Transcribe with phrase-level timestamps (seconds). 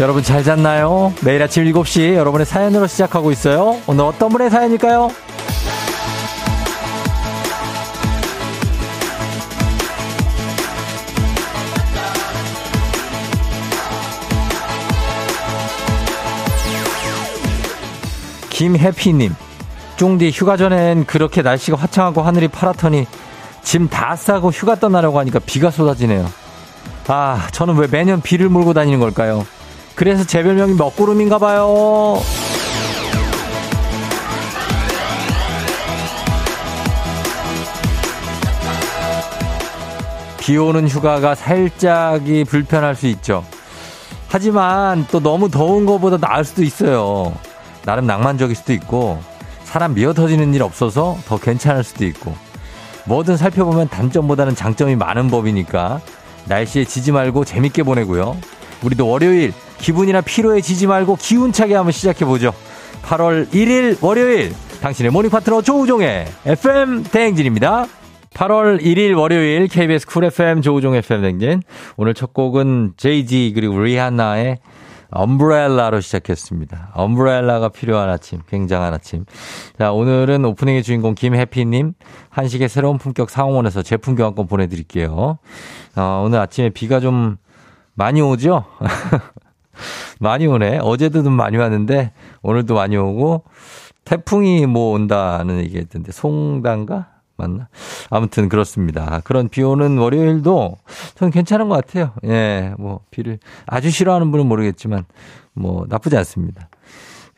[0.00, 1.12] 여러분 잘 잤나요?
[1.24, 3.80] 매일 아침 7시 여러분의 사연으로 시작하고 있어요.
[3.86, 5.10] 오늘 어떤 분의 사연일까요?
[18.50, 19.34] 김해피님,
[19.96, 23.06] 쫑디 휴가 전엔 그렇게 날씨가 화창하고 하늘이 파랗더니
[23.62, 26.28] 짐 다 싸고 휴가 떠나려고 하니까 비가 쏟아지네요.
[27.08, 29.46] 아, 저는 왜 매년 비를 몰고 다니는 걸까요?
[29.98, 32.22] 그래서 제 별명이 먹구름인가 봐요.
[40.38, 43.44] 비 오는 휴가가 살짝이 불편할 수 있죠.
[44.28, 47.34] 하지만 또 너무 더운 것보다 나을 수도 있어요.
[47.84, 49.20] 나름 낭만적일 수도 있고
[49.64, 52.36] 사람 미어 터지는 일 없어서 더 괜찮을 수도 있고
[53.06, 56.00] 뭐든 살펴보면 단점보다는 장점이 많은 법이니까
[56.44, 58.36] 날씨에 지지 말고 재밌게 보내고요.
[58.84, 62.52] 우리도 월요일 기분이나 피로에 지지 말고 기운차게 한번 시작해보죠.
[63.02, 67.86] 8월 1일 월요일 당신의 모닝 파트너 조우종의 FM 대행진입니다.
[68.34, 71.62] 8월 1일 월요일 KBS 쿨 FM 조우종 FM 대행진
[71.96, 74.58] 오늘 첫 곡은 제이지 그리고 리하나의
[75.10, 76.92] Umbrella로 시작했습니다.
[76.94, 79.24] Umbrella가 필요한 아침, 굉장한 아침.
[79.78, 81.94] 자, 오늘은 오프닝의 주인공 김해피님,
[82.28, 85.38] 한식의 새로운 품격 상원에서 제품 교환권 보내드릴게요.
[85.96, 87.38] 어, 오늘 아침에 비가 좀
[87.94, 88.64] 많이 오죠?
[90.20, 90.78] 많이 오네.
[90.82, 92.12] 어제도 좀 많이 왔는데,
[92.42, 93.44] 오늘도 많이 오고,
[94.04, 97.18] 태풍이 뭐 온다는 얘기 했던데, 송단가?
[97.38, 97.68] 맞나?
[98.10, 99.20] 아무튼 그렇습니다.
[99.24, 100.76] 그런 비 오는 월요일도
[101.14, 102.12] 저는 괜찮은 것 같아요.
[102.24, 105.04] 예, 뭐 비를 아주 싫어하는 분은 모르겠지만
[105.52, 106.68] 뭐 나쁘지 않습니다.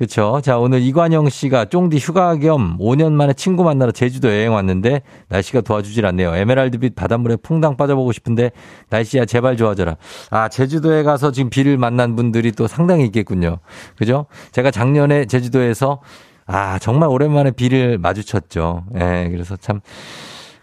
[0.01, 0.41] 그렇죠.
[0.43, 5.61] 자, 오늘 이관영 씨가 쫑디 휴가 겸 5년 만에 친구 만나러 제주도 여행 왔는데 날씨가
[5.61, 6.35] 도와주질 않네요.
[6.37, 8.51] 에메랄드빛 바닷물에 퐁당 빠져보고 싶은데
[8.89, 9.99] 날씨야 제발 좋아져라.
[10.31, 13.59] 아, 제주도에 가서 지금 비를 만난 분들이 또 상당히 있겠군요.
[13.99, 14.25] 그죠?
[14.53, 16.01] 제가 작년에 제주도에서
[16.47, 18.85] 아, 정말 오랜만에 비를 마주쳤죠.
[18.95, 19.81] 예, 그래서 참,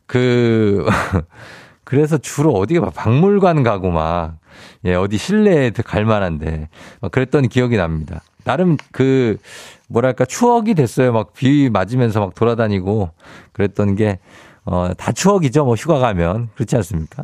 [0.08, 0.84] 그,
[1.84, 4.40] 그래서 주로 어디가 막 박물관 가고 막,
[4.84, 6.70] 예, 어디 실내에 갈 만한데,
[7.02, 8.24] 막 그랬던 기억이 납니다.
[8.48, 9.38] 나름 그,
[9.90, 11.12] 뭐랄까, 추억이 됐어요.
[11.12, 13.12] 막 비 맞으면서 막 돌아다니고,
[13.54, 14.20] 그랬던 게,
[14.66, 15.64] 어, 다 추억이죠.
[15.66, 16.50] 뭐 휴가 가면.
[16.56, 17.24] 그렇지 않습니까?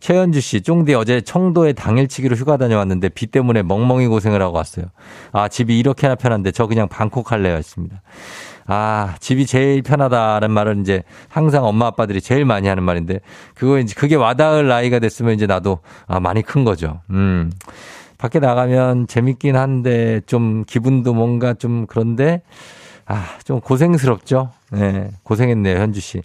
[0.00, 4.86] 최현주 씨, 쫑디 어제 청도에 당일치기로 휴가 다녀왔는데 비 때문에 멍멍이 고생을 하고 왔어요.
[5.32, 8.00] 아, 집이 이렇게나 편한데 저 그냥 방콕 할래요 했습니다.
[8.66, 13.20] 아, 집이 제일 편하다는 말은 이제 항상 엄마 아빠들이 제일 많이 하는 말인데
[13.54, 17.02] 그거 이제 그게 와닿을 나이가 됐으면 이제 나도 아, 많이 큰 거죠.
[17.10, 17.52] 음.
[18.20, 22.42] 밖에 나가면 재밌긴 한데 좀 기분도 뭔가 좀 그런데
[23.06, 24.50] 아, 좀 고생스럽죠?
[24.72, 26.20] 네, 고생했네요, 현주 씨.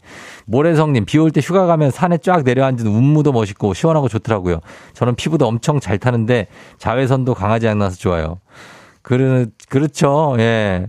[0.45, 4.59] 모래성님, 비 올 때 휴가 가면 산에 쫙 내려앉은 운무도 멋있고 시원하고 좋더라고요.
[4.93, 6.47] 저는 피부도 엄청 잘 타는데
[6.77, 8.39] 자외선도 강하지 않아서 좋아요.
[9.01, 10.87] 그르, 그렇죠, 예.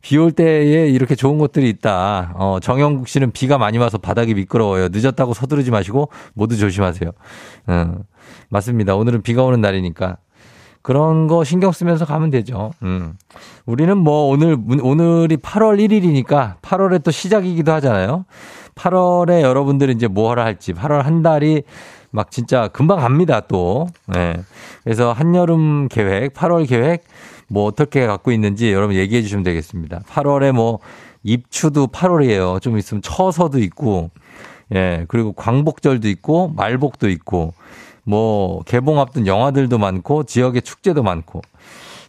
[0.00, 2.32] 비 올 때에 이렇게 좋은 것들이 있다.
[2.36, 4.88] 어, 정영국 씨는 비가 많이 와서 바닥이 미끄러워요.
[4.92, 7.10] 늦었다고 서두르지 마시고 모두 조심하세요.
[7.70, 8.02] 음,
[8.50, 8.94] 맞습니다.
[8.96, 10.18] 오늘은 비가 오는 날이니까
[10.84, 12.70] 그런 거 신경 쓰면서 가면 되죠.
[12.82, 13.16] 음.
[13.64, 18.26] 우리는 뭐 오늘, 오늘이 8월 1일이니까 8월에 또 시작이기도 하잖아요.
[18.74, 21.62] 8월에 여러분들이 이제 뭐 하라 할지 8월 한 달이
[22.10, 23.86] 막 진짜 금방 갑니다 또.
[24.08, 24.34] 네.
[24.82, 27.04] 그래서 한여름 계획, 8월 계획
[27.48, 30.00] 뭐 어떻게 갖고 있는지 여러분 얘기해 주시면 되겠습니다.
[30.00, 30.80] 8월에 뭐
[31.22, 32.60] 입추도 8월이에요.
[32.60, 34.10] 좀 있으면 처서도 있고,
[34.74, 37.54] 예, 그리고 광복절도 있고, 말복도 있고,
[38.04, 41.42] 뭐 개봉 앞둔 영화들도 많고 지역의 축제도 많고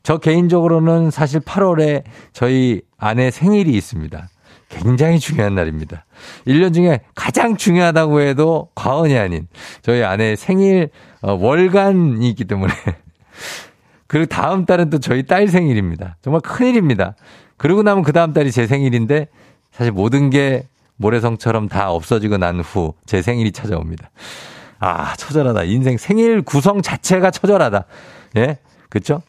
[0.04, 4.28] 저 개인적으로는 사실 8월에 저희 아내 생일이 있습니다.
[4.70, 6.06] 굉장히 중요한 날입니다.
[6.48, 9.48] 1년 중에 가장 중요하다고 해도 과언이 아닌
[9.82, 10.90] 저희 아내의 생일
[11.22, 12.74] 어, 월간이 있기 때문에
[14.08, 16.18] 그리고 다음 달은 또 저희 딸 생일입니다.
[16.22, 17.16] 정말 큰일입니다.
[17.58, 19.28] 그러고 나면 그 다음 달이 제 생일인데
[19.72, 20.68] 사실 모든 게
[20.98, 24.10] 모래성처럼 다 없어지고 난 후 제 생일이 찾아옵니다.
[24.86, 25.64] 아, 처절하다.
[25.64, 27.86] 인생 생일 구성 자체가 처절하다.
[28.38, 28.60] 예?
[28.90, 29.24] 그쵸?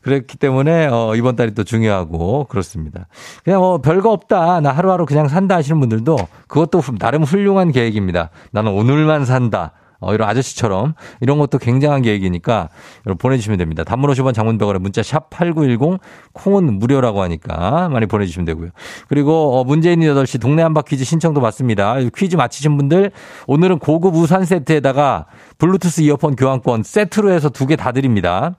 [0.00, 3.06] 그렇기 때문에 어 이번 달이 또 중요하고 그렇습니다.
[3.44, 4.60] 그냥 뭐 별거 없다.
[4.60, 6.16] 나 하루하루 그냥 산다 하시는 분들도
[6.46, 8.30] 그것도 나름 훌륭한 계획입니다.
[8.50, 9.72] 나는 오늘만 산다.
[10.04, 12.68] 어, 이런 아저씨처럼 이런 것도 굉장한 계획이니까
[13.06, 13.84] 여러분 보내주시면 됩니다.
[13.84, 16.00] 단문 50원 장문병원에 문자 샵 8910
[16.32, 18.70] 콩은 무료라고 하니까 많이 보내주시면 되고요.
[19.08, 21.96] 그리고 어, 문재인 8시 동네 한바 퀴즈 신청도 받습니다.
[22.14, 23.10] 퀴즈 맞히신 분들
[23.46, 25.26] 오늘은 고급 우산 세트에다가
[25.58, 28.56] 블루투스 이어폰 교환권 세트로 해서 두 개 다 드립니다.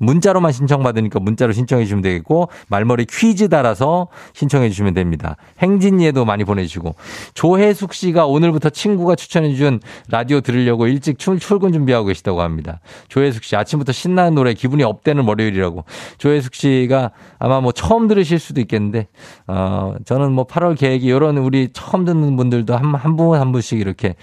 [0.00, 5.36] 문자로만 신청받으니까 문자로 신청해 주시면 되겠고 말머리 퀴즈 달아서 신청해 주시면 됩니다.
[5.58, 6.94] 행진이에도 많이 보내주시고
[7.34, 12.80] 조혜숙 씨가 오늘부터 친구가 추천해 준 라디오 들으려고 일찍 출, 출근 준비하고 계시다고 합니다.
[13.08, 15.84] 조혜숙 씨, 아침부터 신나는 노래, 기분이 업되는 월요일이라고.
[16.18, 17.10] 조혜숙 씨가
[17.40, 19.08] 아마 뭐 처음 들으실 수도 있겠는데,
[19.48, 23.80] 어, 저는 뭐 8월 계획이 이런 우리 처음 듣는 분들도 한, 한 분, 한 분씩
[23.80, 24.14] 이렇게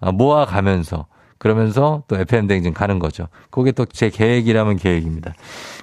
[0.00, 1.06] 어, 모아가면서
[1.38, 3.28] 그러면서 또 FM대행진 가는 거죠.
[3.50, 5.34] 그게 또 제 계획이라면 계획입니다.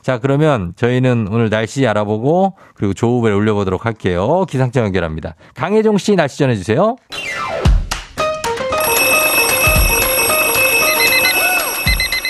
[0.02, 4.46] 자, 그러면 저희는 오늘 날씨 알아보고 그리고 조우벨 올려보도록 할게요.
[4.50, 5.36] 기상청 연결합니다.
[5.56, 6.96] 강혜종 씨 날씨 전해주세요.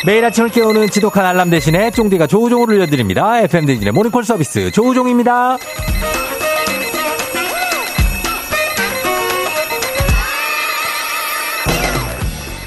[0.05, 3.39] 매일 아침을 깨우는 지독한 알람 대신에 쫑디가 조우종을 올려드립니다.
[3.41, 5.57] FM대행진의 모닝콜 서비스 조우종입니다.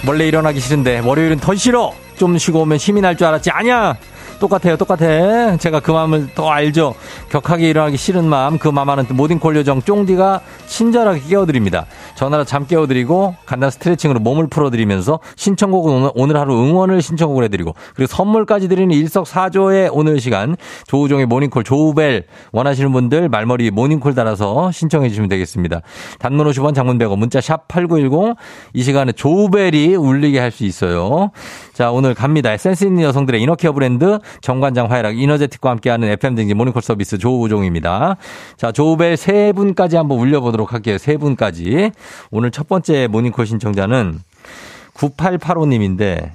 [0.06, 1.92] 원래 일어나기 싫은데 월요일은 더 싫어.
[2.16, 3.50] 좀 쉬고 오면 힘이 날 줄 알았지.
[3.50, 3.96] 아니야.
[4.38, 5.56] 똑같아요, 똑같아.
[5.58, 6.94] 제가 그 마음을 더 알죠.
[7.28, 11.86] 격하게 일어나기 싫은 마음, 그 마음하는 모든 콜요정 쫑디가 친절하게 깨워드립니다.
[12.14, 18.06] 전화로 잠 깨워드리고 간단한 스트레칭으로 몸을 풀어드리면서 신청곡은 오늘, 오늘 하루 응원을 신청곡을 해드리고 그리고
[18.10, 25.28] 선물까지 드리는 일석사조의 오늘 시간 조우종의 모닝콜 조우벨 원하시는 분들 말머리 모닝콜 달아서 신청해 주시면
[25.28, 25.82] 되겠습니다.
[26.18, 28.36] 단문 50원 장문 100원 문자 샵 8910
[28.72, 31.30] 이 시간에 조우벨이 울리게 할 수 있어요.
[31.74, 32.56] 자 오늘 갑니다.
[32.56, 38.16] 센스 있는 여성들의 inner care 브랜드 정관장 화해락 이너제틱과 함께하는 FM대행진 모닝콜 서비스 조우종입니다.
[38.56, 40.98] 자 조우벨 세 분까지 한번 울려보도록 할게요.
[40.98, 41.90] 세 분까지.
[42.30, 44.20] 오늘 첫 번째 모닝콜 신청자는
[44.94, 46.30] 9885님인데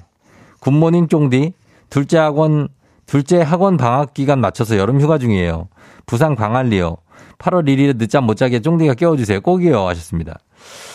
[0.60, 1.54] 굿모닝 쫑디
[1.88, 2.68] 둘째 학원
[3.06, 5.68] 둘째 학원 방학 기간 맞춰서 여름 휴가 중이에요.
[6.04, 6.98] 부산 광안리요.
[7.38, 9.40] 8월 1일에 늦잠 못 자게 쫑디가 깨워주세요.
[9.40, 10.38] 꼭이요 하셨습니다.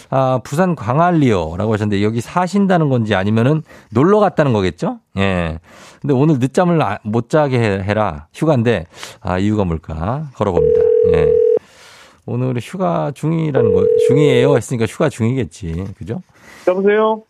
[0.10, 5.00] 아, 부산 광안리요라고 하셨는데 여기 사신다는 건지 아니면은 놀러 갔다는 거겠죠?
[5.18, 5.60] 예.
[6.02, 8.28] 근데 오늘 늦잠을 아, 못 자게 해라.
[8.34, 8.86] 휴가인데
[9.22, 10.28] 아, 이유가 뭘까?
[10.36, 10.82] 걸어봅니다.
[11.14, 11.32] 예.
[12.28, 15.94] 오늘 휴가 중이라는 거, 중이에요 했으니까 휴가 중이겠지.
[15.98, 16.22] 그죠?
[16.68, 17.22] 여보세요?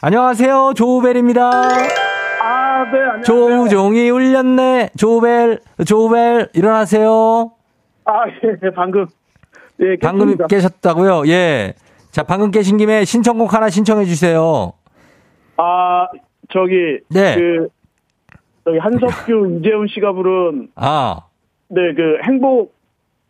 [0.00, 0.74] 안녕하세요.
[0.76, 1.50] 조우벨입니다.
[1.50, 3.22] 아, 네, 안녕하세요.
[3.24, 4.90] 조우종이 울렸네.
[4.96, 7.50] 조우벨, 조우벨, 일어나세요.
[8.04, 9.06] 아, 예, 방금.
[9.80, 10.36] 예, 방금.
[10.46, 11.26] 깨셨다고요?
[11.28, 11.74] 예.
[12.10, 14.72] 자, 방금 깨신 김에 신청곡 하나 신청해 주세요.
[15.56, 16.06] 아,
[16.52, 17.36] 저기, 네.
[17.36, 17.68] 그,
[18.64, 21.20] 저기 한석규, 이재훈 씨가 부른, 아,
[21.68, 22.74] 네, 그, 행복,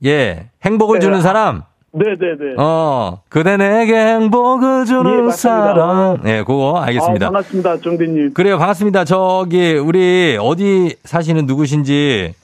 [0.05, 0.51] 예.
[0.65, 1.05] 행복을 네.
[1.05, 1.63] 주는 사람.
[1.91, 2.55] 네 네 네.
[2.63, 5.75] 어, 그대 내게 행복을 예, 주는 맞습니다.
[5.75, 6.19] 사람.
[6.27, 7.27] 예, 그거 알겠습니다.
[7.27, 8.35] 아, 반갑습니다, 정대님.
[8.35, 9.05] 그래요, 반갑습니다.
[9.05, 12.35] 저기, 우리, 어디 사시는 누구신지,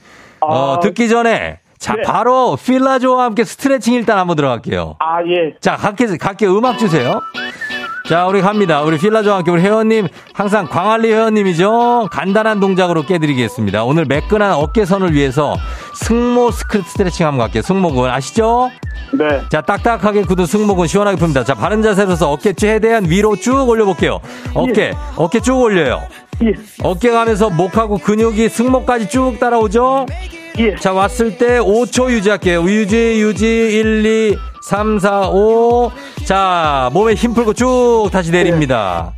[0.41, 2.03] 어, 아, 듣기 전에, 자, 네.
[2.03, 4.97] 바로 필라조와 함께 스트레칭 일단 한번 들어갈게요.
[5.01, 5.55] 아, 예.
[5.61, 7.21] 자, 각게, 각게 음악 주세요.
[8.09, 8.81] 자, 우리 갑니다.
[8.81, 12.09] 우리 필라조와 함께 우리 회원님, 항상 광안리 회원님이죠?
[12.11, 13.85] 간단한 동작으로 깨드리겠습니다.
[13.85, 15.57] 오늘 매끈한 어깨선을 위해서
[16.07, 17.61] 승모 스크 스트레칭 한번 갈게요.
[17.61, 18.71] 승모근 아시죠?
[19.13, 19.43] 네.
[19.51, 21.45] 자, 딱딱하게 굳은 승모근 시원하게 풉니다.
[21.45, 24.21] 자, 바른 자세로서 어깨 최대한 위로 쭉 올려볼게요.
[24.55, 26.01] 어깨, 어깨 쭉 올려요.
[26.45, 26.55] 예.
[26.83, 30.07] 어깨 가면서 목하고 근육이 승모까지 쭉 따라오죠?
[30.59, 30.75] 예.
[30.77, 32.63] 자, 왔을 때 5초 유지할게요.
[32.63, 35.91] 유지, 유지, 1, 2, 3, 4, 5.
[36.25, 39.13] 자, 몸에 힘 풀고 쭉 다시 내립니다.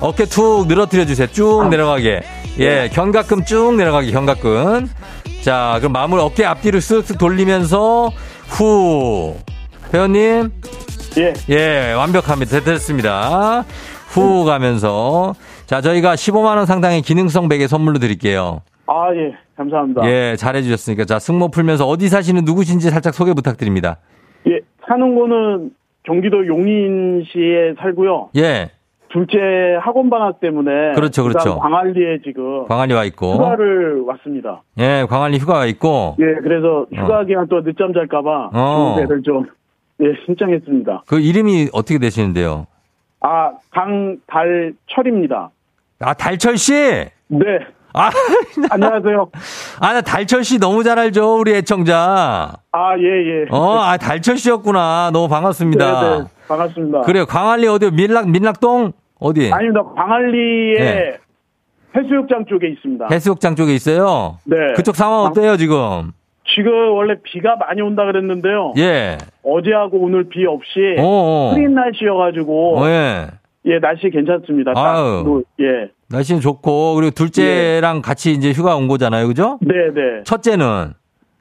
[0.00, 1.26] 어깨 툭 늘어뜨려 주세요.
[1.28, 2.22] 쭉 내려가게.
[2.58, 4.88] 예, 견갑근 쭉 내려가게, 견갑근.
[5.42, 8.10] 자, 그럼 마무리 어깨 앞뒤로 쓱쓱 돌리면서
[8.48, 9.36] 후.
[9.92, 10.50] 회원님,
[11.18, 11.32] 예.
[11.50, 12.50] 예, 완벽합니다.
[12.60, 13.64] 됐- 됐습니다.
[14.08, 15.34] 후 가면서.
[15.66, 18.62] 자, 저희가 15만원 상당의 기능성 베개 선물로 드릴게요.
[18.86, 19.34] 아, 예.
[19.62, 20.06] 감사합니다.
[20.08, 21.04] 예, 잘해주셨으니까.
[21.04, 23.98] 자, 승모 풀면서 어디 사시는 누구신지 살짝 소개 부탁드립니다.
[24.48, 24.60] 예.
[24.86, 25.70] 사는 곳은
[26.02, 28.30] 경기도 용인시에 살고요.
[28.36, 28.70] 예,
[29.10, 29.38] 둘째
[29.80, 30.92] 학원 방학 때문에.
[30.94, 31.58] 그렇죠, 그렇죠.
[31.58, 33.34] 광안리에 지금 광안리 와 있고.
[33.34, 34.62] 휴가를 왔습니다.
[34.78, 36.16] 예, 광안리 휴가가 있고.
[36.18, 38.96] 예, 그래서 휴가 기간 또 늦잠 잘까봐 어.
[38.96, 39.44] 배를 좀
[40.00, 41.04] 예, 신청했습니다.
[41.06, 42.66] 그 이름이 어떻게 되시는데요?
[43.20, 45.50] 아, 강달철입니다.
[46.00, 46.72] 아, 달철 씨!
[46.72, 47.44] 네,
[47.94, 48.10] 아,
[48.70, 49.30] 안녕하세요.
[49.80, 52.52] 아, 나 달철 씨 너무 잘 알죠, 우리 애청자.
[52.72, 53.46] 아, 예, 예.
[53.50, 55.10] 어, 아, 달철 씨였구나.
[55.12, 56.00] 너무 반갑습니다.
[56.00, 57.00] 네, 네, 반갑습니다.
[57.02, 58.92] 그래요, 광안리 어디, 밀락, 밀락동?
[59.18, 59.52] 어디?
[59.52, 59.82] 아닙니다.
[59.94, 61.16] 광안리에 네.
[61.94, 63.08] 해수욕장 쪽에 있습니다.
[63.10, 64.38] 해수욕장 쪽에 있어요?
[64.44, 64.56] 네.
[64.74, 66.12] 그쪽 상황 어때요, 지금?
[66.56, 68.72] 지금 원래 비가 많이 온다 그랬는데요.
[68.78, 69.18] 예.
[69.44, 71.52] 어제하고 오늘 비 없이 어, 어.
[71.54, 73.26] 흐린 날씨여가지고 어, 예.
[73.66, 74.72] 예, 날씨 괜찮습니다.
[74.72, 75.22] 딱 아유.
[75.24, 79.58] 뭐, 예, 날씨는 좋고, 그리고 둘째랑 같이 이제 휴가 온 거잖아요, 그죠?
[79.62, 80.22] 네, 네.
[80.24, 80.92] 첫째는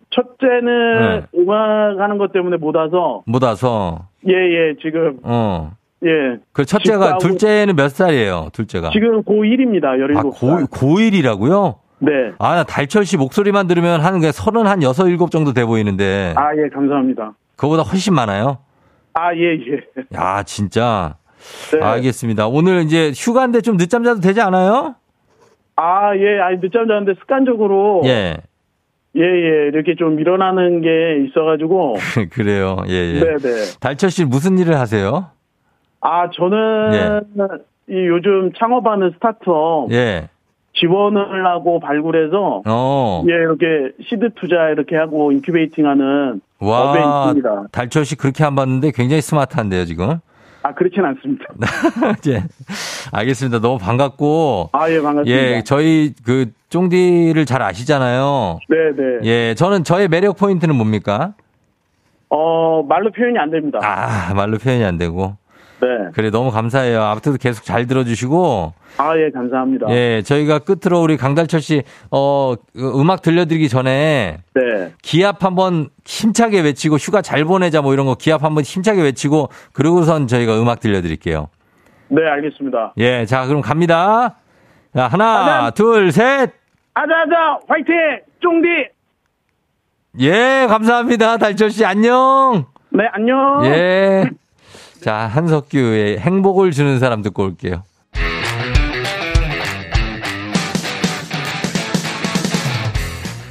[0.10, 5.72] 첫째는 음악 하는 것 때문에 못 와서 못 와서, 예, 예, 지금 어.
[6.04, 8.90] 예, 그 첫째가, 둘째는 몇 살이에요, 둘째가?
[8.92, 9.86] 지금 고1입니다.
[9.86, 10.32] 아, 17살.
[10.32, 10.48] 고,
[10.96, 11.76] 고1이라고요?
[12.00, 12.12] 네.
[12.40, 16.34] 아, 나 달철 씨 목소리만 들으면 한, 게 서른 한 여섯, 일곱 정도 돼 보이는데,
[16.36, 17.34] 아, 예, 감사합니다.
[17.56, 18.58] 그거보다 훨씬 많아요?
[19.14, 20.18] 아, 예, 예.
[20.18, 21.16] 야, 진짜.
[21.72, 21.80] 네.
[21.82, 22.48] 알겠습니다.
[22.48, 24.96] 오늘 이제 휴가인데 좀 늦잠 자도 되지 않아요?
[25.76, 28.02] 아, 예, 아니, 늦잠 자는데 습관적으로.
[28.06, 28.38] 예.
[29.18, 31.96] 예, 예, 이렇게 좀 일어나는 게 있어가지고.
[32.32, 32.78] 그래요.
[32.88, 33.20] 예, 예.
[33.20, 33.80] 네네.
[33.80, 35.32] 달철 씨 무슨 일을 하세요?
[36.00, 37.22] 아, 저는
[37.90, 40.30] 이 요즘 창업하는 스타트업 예.
[40.74, 43.24] 지원을 하고 발굴해서 어.
[43.28, 47.68] 예, 이렇게 시드 투자 이렇게 하고 incubating 하는 업에 와, 있습니다.
[47.72, 50.20] 달철 씨 그렇게 안 봤는데 굉장히 스마트한데요, 지금.
[50.64, 51.46] 아, 그렇진 않습니다.
[52.28, 52.44] 예.
[53.12, 53.60] 알겠습니다.
[53.60, 54.70] 너무 반갑고.
[54.74, 55.30] 아, 예, 반갑습니다.
[55.32, 58.60] 예, 저희 그 쫑디를 잘 아시잖아요.
[58.70, 59.20] 네 네.
[59.24, 61.34] 예, 저는 저의 매력 포인트는 뭡니까?
[62.30, 63.80] 어, 말로 표현이 안 됩니다.
[63.82, 65.36] 아, 말로 표현이 안 되고.
[65.82, 65.88] 네.
[66.14, 67.02] 그래, 너무 감사해요.
[67.02, 68.74] 앞으로도 계속 잘 들어주시고.
[68.98, 69.88] 아, 예, 감사합니다.
[69.90, 74.94] 예, 저희가 끝으로 우리 강달철 씨, 어, 그 음악 들려드리기 전에 네.
[75.02, 80.28] 기합 한번 힘차게 외치고 휴가 잘 보내자 뭐 이런 거 기합 한번 힘차게 외치고 그러고선
[80.28, 81.48] 저희가 음악 들려드릴게요.
[82.10, 82.94] 네, 알겠습니다.
[82.98, 84.36] 예, 자, 그럼 갑니다.
[84.96, 85.72] 자, 하나.
[85.72, 86.52] 둘, 셋.
[86.94, 87.96] 아자아자, 화이팅!
[88.42, 88.68] 쫑디!
[90.20, 91.38] 예, 감사합니다.
[91.38, 92.66] 달철 씨, 안녕.
[92.90, 93.62] 네, 안녕!
[93.66, 94.30] 예.
[95.02, 97.84] 자, 한석규의 행복을 주는 사람 듣고 올게요.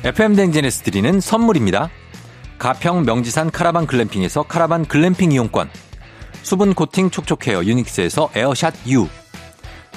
[0.05, 1.91] FM 대행진에서 드리는 선물입니다.
[2.59, 5.69] 가평 명지산 카라반 글램핑에서 카라반 글램핑 이용권.
[6.43, 9.09] 수분 코팅 촉촉헤어 유닉스에서 에어샷 U.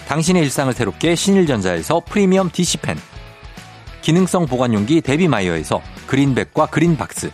[0.08, 2.98] 당신의 일상을 새롭게 신일전자에서 프리미엄 DC팬.
[4.02, 7.32] 기능성 보관용기 데비마이어에서 그린백과 그린박스.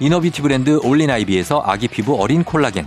[0.00, 2.86] inner beauty 브랜드 올린아이비에서 아기 피부 어린 콜라겐.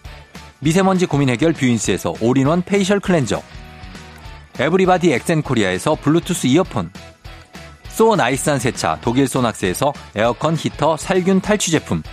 [0.63, 3.41] 미세먼지 고민 해결 뷰인스에서 all-in-one facial 클렌저.
[4.59, 6.91] everybody 엑센코리아에서 블루투스 이어폰.
[7.89, 12.03] so nice한 세차 독일 소낙스에서 에어컨 히터 살균 탈취 제품.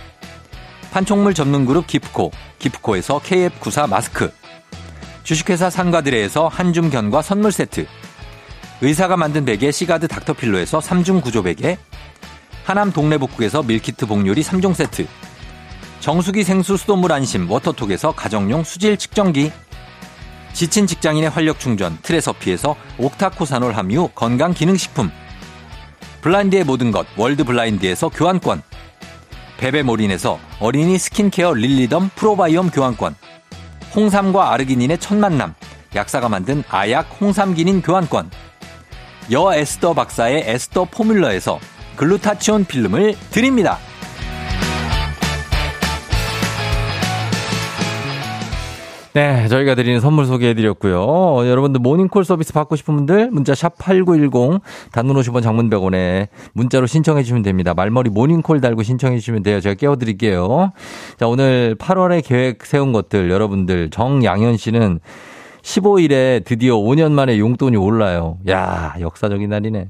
[0.91, 2.31] 판촉물 전문 그룹 기프코.
[2.57, 4.33] 기프코에서 KF94 마스크.
[5.21, 7.85] 주식회사 상가드레에서 한줌 견과 선물 세트.
[8.81, 11.77] 의사가 만든 베개 시가드 닥터필로에서 3중 구조 베개.
[12.63, 15.05] 하남 동래복국에서 밀키트 복요리 3종 세트.
[15.99, 19.51] 정수기 생수 수돗물 안심 워터톡에서 가정용 수질 측정기.
[20.53, 25.11] 지친 직장인의 활력 충전 트레서피에서 옥타코사놀 함유 건강 기능식품.
[26.21, 28.61] 블라인드의 모든 것 월드 블라인드에서 교환권.
[29.57, 33.15] 베베몰인에서 어린이 스킨케어 릴리덤 프로바이옴 교환권.
[33.93, 35.53] 홍삼과 아르기닌의 첫 만남.
[35.95, 38.31] 약사가 만든 아약 홍삼기닌 교환권.
[39.31, 41.59] 여 에스더 박사의 에스더 포뮬러에서
[41.97, 43.79] 글루타치온 필름을 드립니다.
[49.13, 51.47] 네, 저희가 드리는 선물 소개해드렸고요.
[51.49, 54.61] 여러분들 모닝콜 서비스 받고 싶은 분들 문자 샵 #8910
[54.91, 57.73] 단문 50원, 장문 100원에 문자로 신청해 주시면 됩니다.
[57.73, 59.61] 말머리 모닝콜 달고 신청해 주시면 돼요.
[59.61, 60.71] 제가 깨워드릴게요.
[61.17, 64.99] 자, 오늘 8월에 계획 세운 것들 여러분들 정양현 씨는
[65.63, 68.37] 15일에 드디어 5년 만에 용돈이 올라요.
[68.47, 69.89] 야, 역사적인 날이네.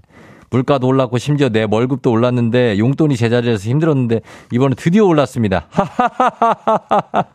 [0.50, 4.22] 물가도 올랐고 심지어 내 월급도 올랐는데 용돈이 제자리에서 힘들었는데
[4.54, 5.68] 이번에 드디어 올랐습니다.
[5.70, 7.26] 하하하하하.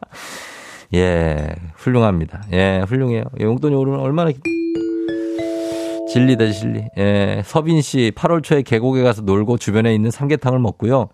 [0.95, 2.43] 예, 훌륭합니다.
[2.53, 3.25] 예, 훌륭해요.
[3.41, 4.39] 용돈이 오르면 얼마나 기...
[6.09, 6.85] 진리다, 진리.
[6.97, 11.09] 예, 서빈 씨 8월 초에 계곡에 가서 놀고 주변에 있는 삼계탕을 먹고요.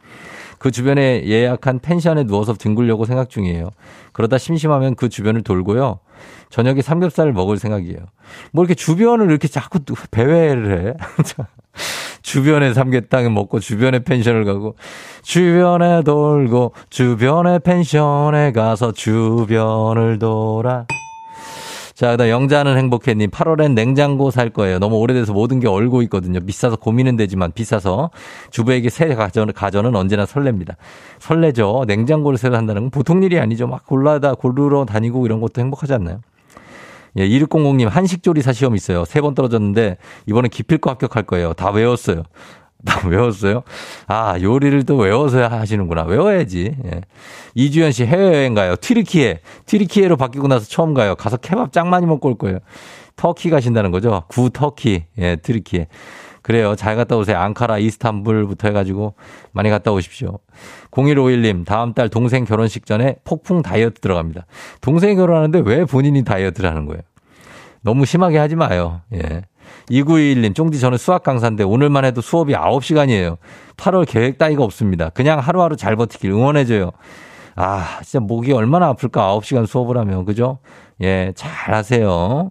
[0.58, 3.70] 그 주변에 예약한 펜션에 누워서 뒹굴려고 생각 중이에요.
[4.12, 6.00] 그러다 심심하면 그 주변을 돌고요.
[6.50, 7.98] 저녁에 삼겹살을 먹을 생각이에요.
[8.52, 9.78] 뭐 이렇게 주변을 이렇게 자꾸
[10.10, 10.94] 배회를 해.
[12.22, 14.76] 주변에 삼계탕 먹고 주변에 펜션을 가고
[15.22, 20.86] 주변에 돌고 주변에 펜션에 가서 주변을 돌아.
[22.00, 24.78] 자, 그다음 영자는 행복해님 8월엔 냉장고 살 거예요.
[24.78, 26.40] 너무 오래돼서 모든 게 얼고 있거든요.
[26.40, 28.08] 비싸서 고민은 되지만 비싸서
[28.50, 30.76] 주부에게 새 가전, 가전은 언제나 설렙니다.
[31.18, 31.84] 설레죠.
[31.86, 33.66] 냉장고를 새로 한다는 건 보통 일이 아니죠.
[33.66, 36.20] 막 골라다 고르러 다니고 이런 것도 행복하지 않나요?
[37.16, 39.04] 예, 2600님 한식조리사 시험 있어요.
[39.04, 41.52] 세 번 떨어졌는데 이번에 기필코 합격할 거예요.
[41.54, 42.22] 다 외웠어요.
[42.86, 43.62] 다 외웠어요?
[44.06, 46.04] 아, 요리를 또 외워서 하시는구나.
[46.04, 46.76] 외워야지.
[46.86, 47.00] 예.
[47.54, 48.74] 이주연 씨 해외여행 가요.
[48.76, 49.40] 튀르키예.
[49.66, 51.14] 튀르키예로 바뀌고 나서 처음 가요.
[51.14, 52.58] 가서 케밥 짱 많이 먹고 올 거예요.
[53.20, 54.22] 터키 가신다는 거죠.
[54.28, 55.04] 구 터키.
[55.18, 55.88] 예, 튀르키예.
[56.40, 56.74] 그래요.
[56.74, 57.36] 잘 갔다 오세요.
[57.36, 59.12] 앙카라, 이스탄불부터 해가지고
[59.52, 60.38] 많이 갔다 오십시오.
[60.90, 64.46] 0151님, 다음 달 동생 결혼식 전에 폭풍 다이어트 들어갑니다.
[64.80, 67.02] 동생이 결혼하는데 왜 본인이 다이어트를 하는 거예요?
[67.82, 69.02] 너무 심하게 하지 마요.
[69.12, 69.42] 예.
[69.90, 73.36] 2921님, 쫑디 저는 수학 강사인데 오늘만 해도 수업이 9시간이에요.
[73.76, 75.10] 8월 계획 따위가 없습니다.
[75.10, 76.90] 그냥 하루하루 잘 버티길 응원해줘요.
[77.54, 80.60] 아, 진짜 목이 얼마나 아플까, 9시간 수업을 하면, 그죠?
[81.02, 82.50] 예, 잘 하세요.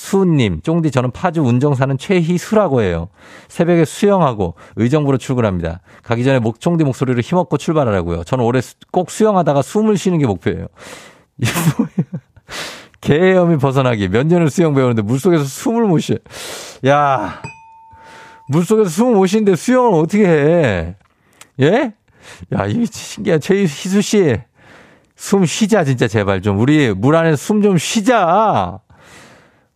[0.00, 3.10] 수님, 쫑디 저는 파주 운정 사는 최희수라고 해요.
[3.48, 5.82] 새벽에 수영하고 의정부로 출근합니다.
[6.02, 8.24] 가기 전에 목, 쫑디 목소리를 힘없고 출발하라고요.
[8.24, 10.68] 저는 올해 꼭 수영하다가 숨을 쉬는 게 목표예요.
[13.02, 14.08] 개염이 벗어나기.
[14.08, 16.16] 몇 년을 수영 배우는데 물속에서 숨을 못 쉬어.
[16.86, 17.42] 야
[18.48, 20.96] 물속에서 숨을 못 쉬는데 수영을 어떻게 해?
[21.60, 21.92] 예?
[22.54, 23.38] 야, 이게 신기해.
[23.38, 24.36] 최희수 씨.
[25.14, 26.58] 숨 쉬자, 진짜, 제발 좀.
[26.58, 28.80] 우리 물 안에 숨 좀 쉬자.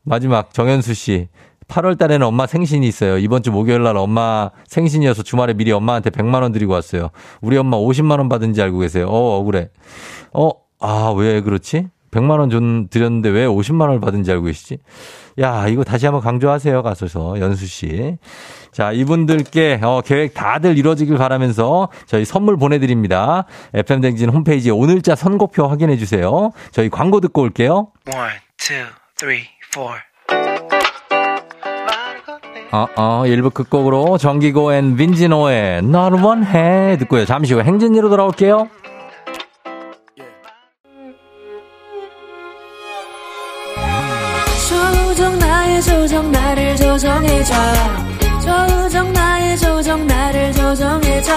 [0.05, 1.29] 마지막, 정현수 씨.
[1.67, 3.17] 8월 달에는 엄마 생신이 있어요.
[3.17, 7.11] 이번 주 목요일 날 엄마 생신이어서 주말에 미리 엄마한테 100만 원 드리고 왔어요.
[7.41, 9.07] 우리 엄마 50만 원 받은지 알고 계세요.
[9.09, 9.71] 어, 억울해.
[10.35, 11.89] 어, 아, 왜 그렇지?
[12.11, 14.79] 100만원 좀 드렸는데 왜 50만 원을 받은지 알고 계시지?
[15.41, 16.83] 야, 이거 다시 한번 강조하세요.
[16.83, 18.19] 가서서, 연수 씨.
[18.71, 23.47] 자, 이분들께, 어, 계획 다들 이루어지길 바라면서 저희 선물 보내 드립니다.
[23.73, 26.53] FM대행진 홈페이지에 오늘자 선곡표 확인해 주세요.
[26.71, 27.89] 저희 광고 듣고 올게요.
[28.15, 28.85] One, two,
[29.17, 29.64] three, four.
[32.73, 37.25] 어, 어, 1부 끝곡으로 정기고 and 빈지노의 널 원해 듣고요.
[37.25, 38.69] 잠시 후 행진이로 돌아올게요.
[44.69, 47.55] 조정 나의 조정 나를 조정해줘.
[48.41, 51.33] 조정 나의 조정 나를 조정해줘.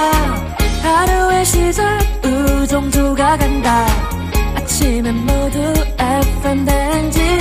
[0.83, 3.85] 하루의 시절 우정조가 간다.
[4.55, 5.59] 아침엔 모두
[5.99, 7.37] FM 댕진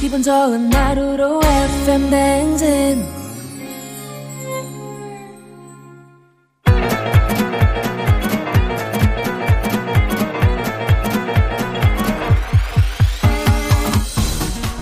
[0.00, 3.04] 기분 좋은 하루로 FM 댕진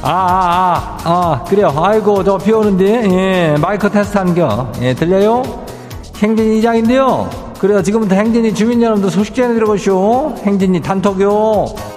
[0.03, 1.73] 아, 아, 아, 아, 그래요.
[1.77, 4.71] 아이고, 저 비 오는데, 예, 마이크 테스트 한 겨.
[4.83, 5.43] 예, 들려요?
[6.19, 7.31] 행진이 이장인데요.
[7.59, 7.83] 그래요.
[7.83, 10.35] 지금부터 행진이 주민 여러분들 소식 전해 들어보시오.
[10.45, 11.94] 행진이 단톡요.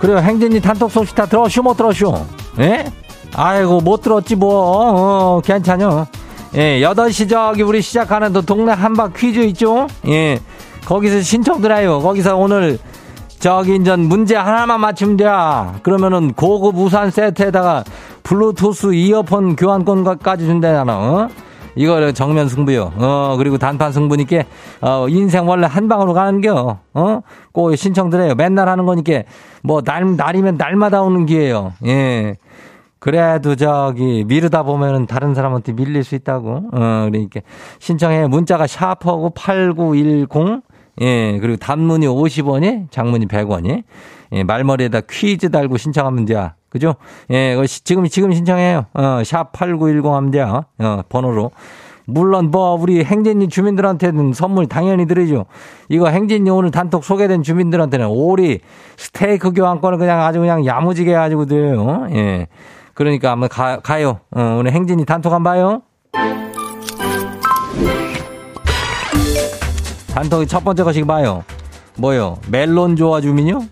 [0.00, 0.18] 그래요.
[0.18, 2.12] 행진이 단톡 소식 다 들었슈, 못 들었슈?
[2.60, 2.90] 예?
[3.34, 4.50] 아이고, 못 들었지, 뭐.
[5.36, 6.06] 어, 괜찮여.
[6.56, 9.86] 예, 8시 저기 우리 시작하는 또 동네 한바 퀴즈 있죠?
[10.08, 10.40] 예.
[10.84, 12.00] 거기서 신청 들어요.
[12.00, 12.78] 거기서 오늘
[13.38, 15.26] 저기 인전 문제 하나만 맞추면 돼.
[15.82, 17.84] 그러면은 고급 우산 세트에다가
[18.24, 20.98] 블루투스 이어폰 교환권까지 준다잖아.
[20.98, 21.28] 어?
[21.76, 22.92] 이거 정면 승부요.
[22.96, 24.44] 어, 그리고 단판 승부니까,
[24.80, 26.78] 어, 인생 원래 한 방으로 가는겨.
[26.94, 27.20] 어?
[27.52, 28.34] 꼭 신청드려요.
[28.34, 29.22] 맨날 하는 거니까,
[29.62, 31.72] 뭐, 날, 날이면 날마다 오는 기회예요.
[31.86, 32.36] 예.
[32.98, 36.68] 그래도 저기 미루다 보면은 다른 사람한테 밀릴 수 있다고.
[36.72, 37.40] 어, 그러니까
[37.78, 40.62] 신청해 문자가 샤프하고 8910
[41.00, 43.84] 예, 그리고 단문이 50원이, 장문이 100원이.
[44.32, 46.50] 예, 말머리에다 퀴즈 달고 신청하면 돼.
[46.70, 46.94] 그죠?
[47.30, 48.86] 예, 지금, 지금 신청해요.
[48.94, 50.40] 어, 샵8910 하면 돼.
[50.40, 50.62] 어,
[51.08, 51.50] 번호로.
[52.06, 55.46] 물론 뭐 우리 행진이 주민들한테는 선물 당연히 드리죠.
[55.88, 58.60] 이거 행진이 오늘 단톡 소개된 주민들한테는 오리
[58.96, 62.06] 스테이크 교환권을 그냥 아주 그냥 야무지게 해가지고 드려요.
[62.12, 62.46] 예.
[62.94, 64.20] 그러니까 한번 가, 가요.
[64.34, 65.82] 어, 오늘 행진이 단톡 한번 봐요.
[70.14, 71.44] 단톡이 첫 번째 것이 봐요.
[71.96, 72.38] 뭐요?
[72.48, 73.62] 멜론 좋아 주민요?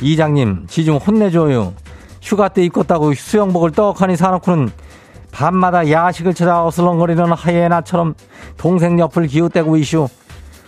[0.00, 1.72] 이장님, 지 좀 혼내줘요.
[2.22, 4.70] 휴가 때 입었다고 수영복을 떡하니 사놓고는
[5.30, 8.14] 밤마다 야식을 찾아 어슬렁거리는 하이에나처럼
[8.56, 10.08] 동생 옆을 기웃대고 이슈.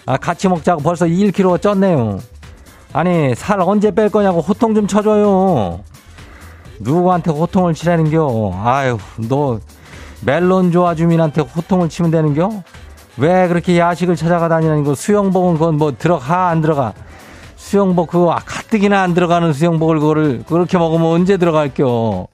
[0.07, 2.21] 아, 같이 먹자고 벌써 1kg 쪘네요.
[2.93, 5.81] 아니, 살 언제 뺄 거냐고 호통 좀 쳐줘요.
[6.81, 8.53] 누구한테 호통을 치라는겨?
[8.65, 9.61] 아유, 너
[10.25, 12.63] 멜론 좋아 주민한테 호통을 치면 되는겨?
[13.19, 14.95] 왜 그렇게 야식을 찾아가 다니는 거?
[14.95, 16.95] 수영복은 그건 뭐 들어가 안 들어가?
[17.71, 22.27] 수영복 그거 가뜩이나 안 들어가는 수영복을 그거를 그렇게 먹으면 언제 들어갈겨?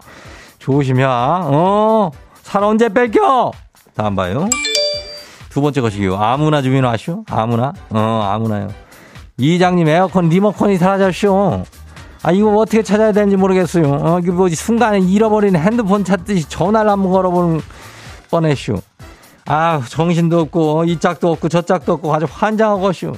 [0.58, 1.04] 조심해.
[1.04, 2.10] 어?
[2.40, 3.50] 살 언제 뺄겨?
[3.94, 4.48] 다음 봐요.
[5.50, 6.16] 두 번째 것이요.
[6.16, 7.24] 아무나 주민 아시오?
[7.28, 7.74] 아무나?
[7.90, 7.98] 어,
[8.32, 8.68] 아무나요.
[9.36, 11.64] 이장님 에어컨 리모컨이 사라졌쇼.
[12.22, 13.92] 아, 이거 어떻게 찾아야 되는지 모르겠어요.
[13.92, 17.60] 어, 이거 뭐지, 순간에 잃어버린 핸드폰 찾듯이 전화를 한번 걸어보는
[18.30, 18.80] 뻔했슈.
[19.44, 23.12] 아, 정신도 없고, 이 짝도 없고, 저 짝도 없고, 아주 환장하고슈.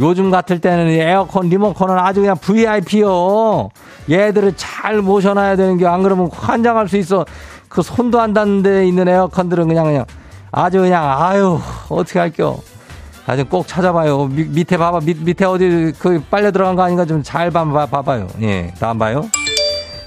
[0.00, 3.70] 요즘 같을 때는 에어컨, 리모컨은 아주 그냥 VIP요.
[4.10, 7.24] 얘들을 잘 모셔놔야 되는 게 안 그러면 환장할 수 있어.
[7.68, 10.04] 그 손도 안 닿는 데 있는 에어컨들은 그냥 그냥
[10.52, 11.58] 아주 그냥 아유
[11.88, 12.58] 어떻게 할겨.
[13.26, 14.26] 아주 꼭 찾아봐요.
[14.28, 15.00] 미, 밑에 봐봐.
[15.00, 18.28] 밑, 밑에 어디 그 빨려 들어간 거 아닌가 좀 잘 봐봐, 봐봐요.
[18.42, 19.28] 예, 다음 봐요.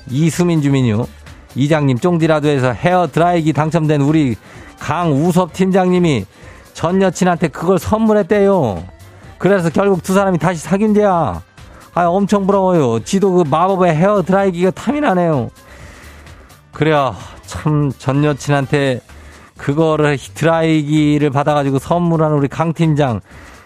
[0.09, 1.05] 이수민 주민요.
[1.53, 4.35] 이장님 쫑디라도에서 헤어 드라이기 당첨된 우리
[4.79, 6.25] 강우섭 팀장님이
[6.73, 8.83] 전 여친한테 그걸 선물했대요.
[9.41, 11.41] 그래서 결국 두 사람이 다시 사귄대야.
[11.95, 12.99] 아, 엄청 부러워요.
[13.03, 15.49] 지도 그 마법의 헤어 드라이기가 탐이 나네요.
[16.71, 17.15] 그래야
[17.47, 19.01] 참 전 여친한테
[19.57, 23.19] 그거를 드라이기를 받아가지고 선물한 우리 강 팀장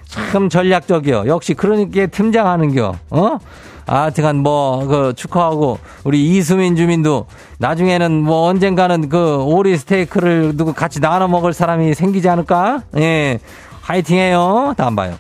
[0.06, 1.26] 참 전략적이요.
[1.28, 2.96] 역시 그러니까 팀장하는겨.
[3.10, 3.38] 어?
[3.86, 7.28] 아하튼간 뭐, 그, 축하하고, 우리 이수민 주민도
[7.60, 12.82] 나중에는 뭐 언젠가는 그 오리 스테이크를 누구 같이 나눠 먹을 사람이 생기지 않을까?
[12.98, 13.40] 예.
[13.82, 14.74] 화이팅 해요.
[14.78, 15.16] 다음 봐요.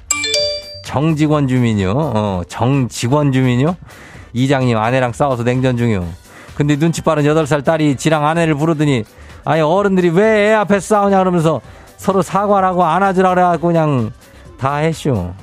[0.85, 1.91] 정직원 주민요.
[1.95, 3.75] 어, 정직원 주민요.
[4.33, 6.05] 이장님 아내랑 싸워서 냉전 중이요.
[6.55, 9.03] 근데 눈치 빠른 8살 딸이 지랑 아내를 부르더니
[9.43, 11.59] 아니 어른들이 왜 애 앞에 싸우냐 그러면서
[11.97, 14.11] 서로 사과를 하고 안아주라 그래갖고 그냥
[14.57, 15.33] 다 했쇼.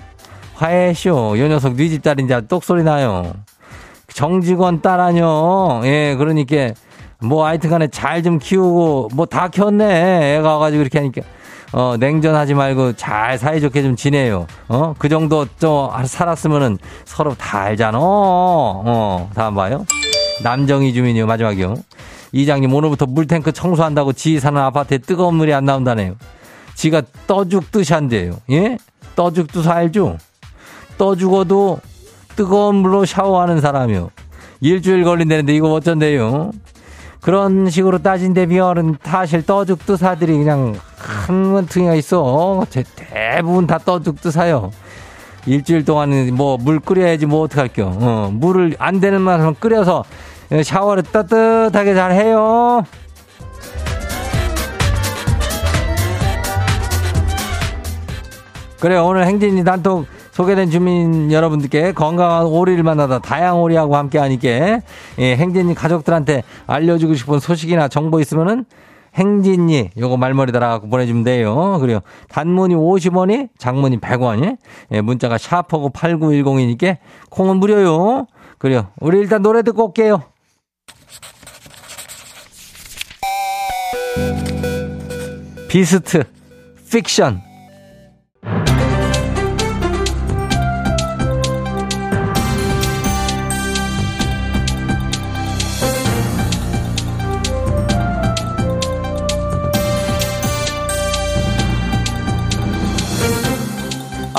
[0.55, 1.38] 화해쇼.
[1.38, 3.33] 요 녀석 네 집 딸인지 똑소리 나요.
[4.14, 5.81] 정직원 딸 아뇨.
[5.85, 6.70] 예, 그러니까
[7.20, 10.37] 뭐 하여튼 간에 잘 좀 키우고 뭐다 켰네.
[10.38, 11.22] 애가 와가지고 이렇게 하니까.
[11.72, 14.46] 어, 냉전하지 말고 잘 사이좋게 좀 지내요.
[14.68, 14.94] 어?
[14.98, 17.98] 그 정도 좀 살았으면은 서로 다 알잖아.
[18.00, 19.87] 어, 다음 봐요.
[20.42, 21.76] 남정희 주민이요, 마지막이요.
[22.32, 26.14] 이장님, 오늘부터 물탱크 청소한다고 지 사는 아파트에 뜨거운 물이 안 나온다네요.
[26.74, 28.37] 지가 떠죽듯이 한대요.
[28.50, 28.78] 예?
[29.16, 30.16] 떠죽듯 알죠?
[30.98, 31.80] 떠 죽어도
[32.37, 34.11] 뜨거운 물로 샤워하는 사람이요.
[34.61, 36.52] 일주일 걸린다는데 이거 어쩐대요?
[37.20, 42.64] 그런 식으로 따진대면 사실 떠죽듯사들이 그냥 한 원퉁이가 있어.
[42.96, 44.70] 대부분 다 떠죽듯 사요.
[45.46, 47.92] 일주일 동안은 뭐 물 끓여야지 뭐 어떡할겨.
[48.00, 50.04] 어, 물을 안 되는 만큼 끓여서
[50.62, 52.84] 샤워를 따뜻하게 잘 해요.
[58.80, 64.48] 그래 오늘 행진이 단톡 소개된 주민 여러분들께 건강한 오리를 만나다 다양 오리하고 함께 하니까
[65.18, 68.64] 예, 행진이 가족들한테 알려주고 싶은 소식이나 정보 있으면은
[69.14, 71.79] 행진이 요거 말머리 달아갖고 보내주면 돼요.
[71.81, 74.57] 그리고 단문이 50원이 장문이 100원이
[74.92, 76.96] 예, 문자가 샤퍼고 8910이니까
[77.31, 78.27] 콩은 무료요.
[78.59, 78.88] 그래요.
[79.01, 80.22] 우리 일단 노래 듣고 올게요.
[85.68, 86.25] 비스트
[86.90, 87.51] 픽션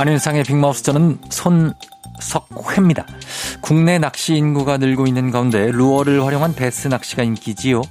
[0.08, 3.06] 안윤상의 빅마우스 저는 손석회입니다.
[3.62, 7.82] 국내 낚시 인구가 늘고 있는 가운데 루어를 활용한 베스 낚시가 인기지요.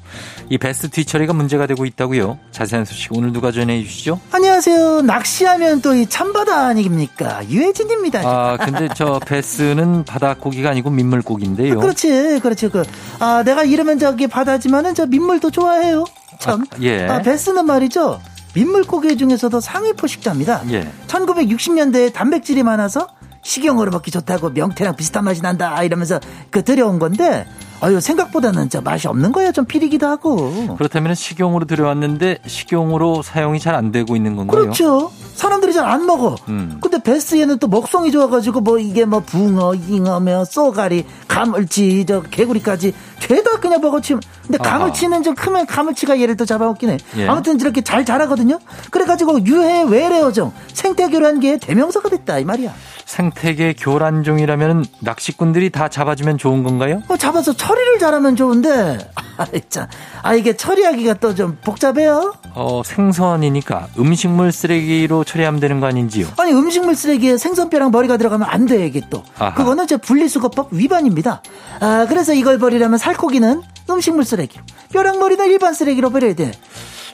[0.51, 2.38] 이 베스 뒤처리가 문제가 되고 있다고요.
[2.51, 4.20] 자세한 소식 오늘 누가 전해 주시죠?
[4.31, 5.01] 안녕하세요.
[5.01, 7.48] 낚시하면 또 이 참바다 아니겠습니까?
[7.48, 8.20] 유해진입니다.
[8.27, 11.79] 아, 근데 저 베스는 바닷고기가 아니고 민물고기인데요.
[11.79, 12.68] 아, 그렇지, 그렇지.
[12.68, 12.83] 그,
[13.20, 16.05] 아, 내가 이러면 저기 바다지만은 저 민물도 좋아해요.
[16.38, 16.61] 참.
[16.70, 17.07] 아, 예.
[17.07, 18.20] 아, 베스는 말이죠.
[18.55, 20.62] 민물고기 중에서도 상위 포식자입니다.
[20.71, 20.91] 예.
[21.07, 23.09] 1960년대에 단백질이 많아서
[23.43, 27.45] 식용으로 먹기 좋다고 명태랑 비슷한 맛이 난다 이러면서 그 들여온 건데
[27.81, 33.75] 아유 생각보다는 저 맛이 없는 거예요 좀 피리기도 하고 그렇다면 식용으로 들여왔는데 식용으로 사용이 잘
[33.75, 34.61] 안 되고 있는 건가요?
[34.61, 36.79] 그렇죠 사람들이 잘 안 먹어 음.
[36.81, 43.59] 근데 베스에는 또 먹성이 좋아가지고 뭐 이게 뭐 붕어 잉어며 쏘가리 가물치 저 개구리까지 죄다
[43.59, 44.21] 그냥 먹어치면
[44.53, 47.27] 근데 가물치는 좀 크면 가물치가 얘를 또 잡아먹긴 해 예.
[47.29, 48.59] 아무튼 이렇게 잘 자라거든요
[48.91, 52.73] 그래가지고 유해 외래어종 생태교란계의 대명사가 됐다 이 말이야
[53.07, 57.03] 생태계 교란종이라면 낚시꾼들이 다 잡아주면 좋은 건가요?
[57.09, 58.99] 어, 잡아서 처리를 잘하면 좋은데,
[59.37, 59.87] 아, 참.
[60.23, 62.33] 아, 이게 처리하기가 또 좀 복잡해요?
[62.55, 66.27] 어, 생선이니까 음식물 쓰레기로 처리하면 되는 거 아닌지요?
[66.38, 69.23] 아니, 음식물 쓰레기에 생선뼈랑 머리가 들어가면 안 돼, 이게 또.
[69.38, 69.53] 아하.
[69.55, 71.43] 그거는 저 분리수거법 위반입니다.
[71.81, 74.59] 아, 그래서 이걸 버리려면 살코기는 음식물 쓰레기,
[74.92, 76.53] 뼈랑 머리는 일반 쓰레기로 버려야 돼.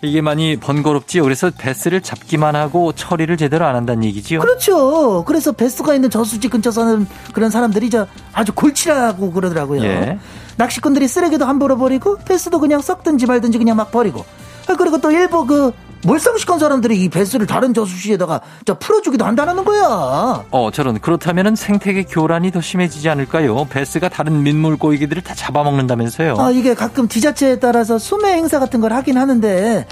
[0.03, 1.25] 이게 많이 번거롭지요.
[1.25, 4.41] 그래서 베스를 잡기만 하고 처리를 제대로 안 한다는 얘기지요.
[4.41, 5.25] 그렇죠.
[5.27, 9.83] 그래서 베스가 있는 저수지 근처 사는 그런 사람들이 저 아주 골치라고 그러더라고요.
[9.83, 10.19] 예.
[10.57, 14.25] 낚시꾼들이 쓰레기도 함부로 버리고 베스도 그냥 썩든지 말든지 그냥 막 버리고.
[14.69, 15.73] 아, 그리고 또 일부 그
[16.05, 20.45] 몰상식한 사람들이 이 배스를 다른 저수지에다가 저 풀어주기도 한다는 거야.
[20.51, 23.67] 어, 저런 그렇다면 생태계 교란이 더 심해지지 않을까요?
[23.69, 26.37] 배스가 다른 민물고기들을 다 잡아먹는다면서요?
[26.39, 29.87] 아, 이게 가끔 지자체에 따라서 수매 행사 같은 걸 하긴 하는데,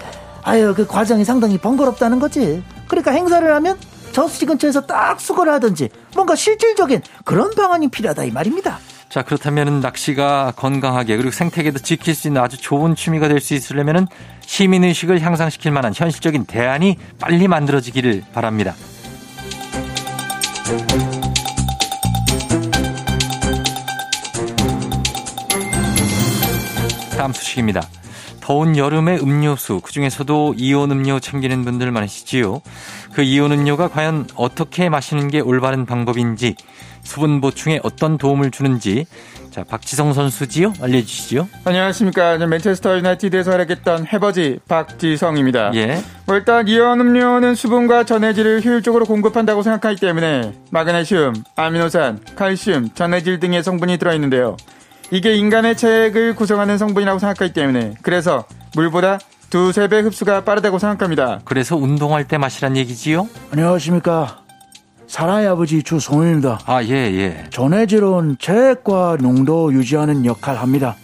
[0.45, 2.63] 아유, 그 과정이 상당히 번거롭다는 거지.
[2.87, 3.77] 그러니까 행사를 하면
[4.13, 8.79] 저수지 근처에서 딱 수거를 하든지 뭔가 실질적인 그런 방안이 필요하다 이 말입니다.
[9.09, 14.09] 자, 그렇다면 낚시가 건강하게 그리고 생태계도 지킬 수 있는 아주 좋은 취미가 될 수 있으려면
[14.41, 18.75] 시민의식을 향상시킬 만한 현실적인 대안이 빨리 만들어지기를 바랍니다.
[27.17, 27.83] 다음 소식입니다.
[28.41, 32.61] 더운 여름의 음료수, 그 중에서도 이온 음료 챙기는 분들 많으시지요.
[33.13, 36.55] 그 이온 음료가 과연 어떻게 마시는 게 올바른 방법인지,
[37.07, 39.07] 수분 보충에 어떤 도움을 주는지,
[39.51, 40.75] 자, 박지성 선수지요?
[40.83, 41.49] 알려주시죠.
[41.65, 42.37] 안녕하십니까.
[42.37, 45.73] 맨체스터 유나이티드에서 활약했던 해버지 박지성입니다.
[45.77, 46.03] 예.
[46.27, 53.63] 뭐 일단 이온 음료는 수분과 전해질을 효율적으로 공급한다고 생각하기 때문에 마그네슘, 아미노산, 칼슘, 전해질 등의
[53.63, 54.57] 성분이 들어있는데요.
[55.11, 61.41] 이게 인간의 체액을 구성하는 성분이라고 생각하기 때문에 그래서 물보다 두세 배 흡수가 빠르다고 생각합니다.
[61.45, 63.29] 그래서 운동할 때 마시란 얘기지요?
[63.53, 64.46] 안녕하십니까.
[65.07, 66.61] 사라의 아버지 주성훈입니다.
[66.67, 67.45] 아, 예, 예.
[67.51, 70.97] 전해질은 체액과 농도 유지하는 역할을 합니다.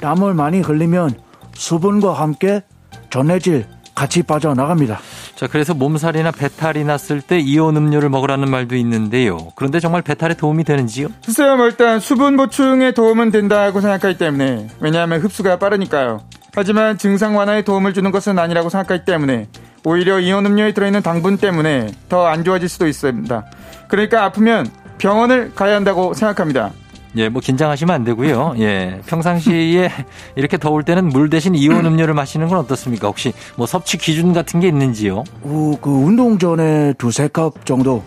[0.00, 1.14] 땀을 많이 흘리면
[1.54, 2.62] 수분과 함께
[3.10, 5.00] 전해질 같이 빠져나갑니다.
[5.36, 9.38] 자, 그래서 몸살이나 배탈이 났을 때 이온 음료를 먹으라는 말도 있는데요.
[9.56, 11.08] 그런데 정말 배탈에 도움이 되는지요?
[11.24, 16.20] 글쎄요, 뭐 일단 수분 보충에 도움은 된다고 생각하기 때문에 왜냐하면 흡수가 빠르니까요.
[16.54, 19.48] 하지만 증상 완화에 도움을 주는 것은 아니라고 생각하기 때문에
[19.86, 23.44] 오히려 이온 음료에 들어있는 당분 때문에 더 안 좋아질 수도 있습니다.
[23.86, 24.66] 그러니까 아프면
[24.98, 26.72] 병원을 가야 한다고 생각합니다.
[27.16, 28.56] 예, 뭐 긴장하시면 안 되고요.
[28.58, 29.88] 예, 평상시에
[30.34, 33.06] 이렇게 더울 때는 물 대신 이온 음료를 마시는 건 어떻습니까?
[33.06, 35.22] 혹시 뭐 섭취 기준 같은 게 있는지요?
[35.44, 38.02] 오, 그 운동 전에 두세 컵 정도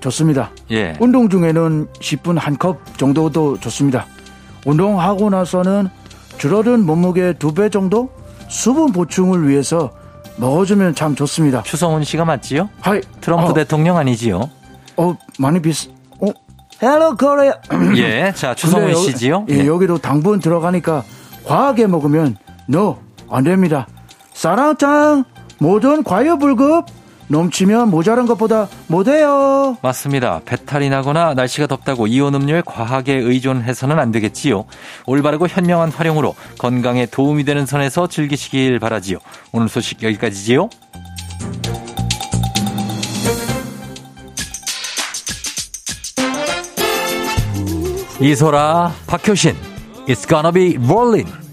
[0.00, 0.50] 좋습니다.
[0.70, 0.92] 예.
[1.00, 4.04] 운동 중에는 10분 한 컵 정도도 좋습니다.
[4.66, 5.88] 운동하고 나서는
[6.36, 8.10] 줄어든 몸무게 두 배 정도
[8.50, 9.90] 수분 보충을 위해서
[10.36, 11.62] 먹어주면 참 좋습니다.
[11.62, 12.68] 추성훈 씨가 맞지요?
[12.80, 13.00] Hi.
[13.20, 13.52] 트럼프 어.
[13.54, 14.50] 대통령 아니지요?
[14.96, 16.26] 어, 많이 비슷, 어,
[16.82, 17.54] hello Korea.
[17.96, 19.46] 예, 자 주성훈 씨지요?
[19.48, 19.66] 예, 네.
[19.66, 21.04] 여기도 당분 들어가니까
[21.44, 22.36] 과하게 먹으면
[22.68, 22.98] no
[23.30, 23.86] 안 됩니다.
[24.32, 25.24] 사랑짱
[25.58, 26.86] 모든 과유 불급
[27.34, 29.76] 넘치면 모자란 것보다 못해요.
[29.82, 30.40] 맞습니다.
[30.44, 34.66] 배탈이 나거나 날씨가 덥다고 이온 음료에 과하게 의존해서는 안 되겠지요.
[35.06, 39.18] 올바르고 현명한 활용으로 건강에 도움이 되는 선에서 즐기시길 바라지요.
[39.52, 40.68] 오늘 소식 여기까지지요.
[48.20, 49.56] 이소라, 박효신,
[50.06, 51.43] It's gonna be rolling.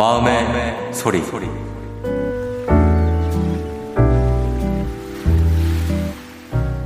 [0.00, 1.18] 마음의, 마음의 소리.
[1.18, 1.46] 소리.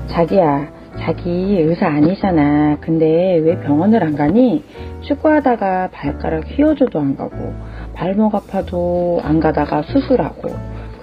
[0.09, 2.79] 자기야, 자기 의사 아니잖아.
[2.81, 4.65] 근데 왜 병원을 안 가니?
[5.03, 7.55] 축구하다가 발가락 휘어져도 안 가고,
[7.95, 10.51] 발목 아파도 안 가다가 수술하고,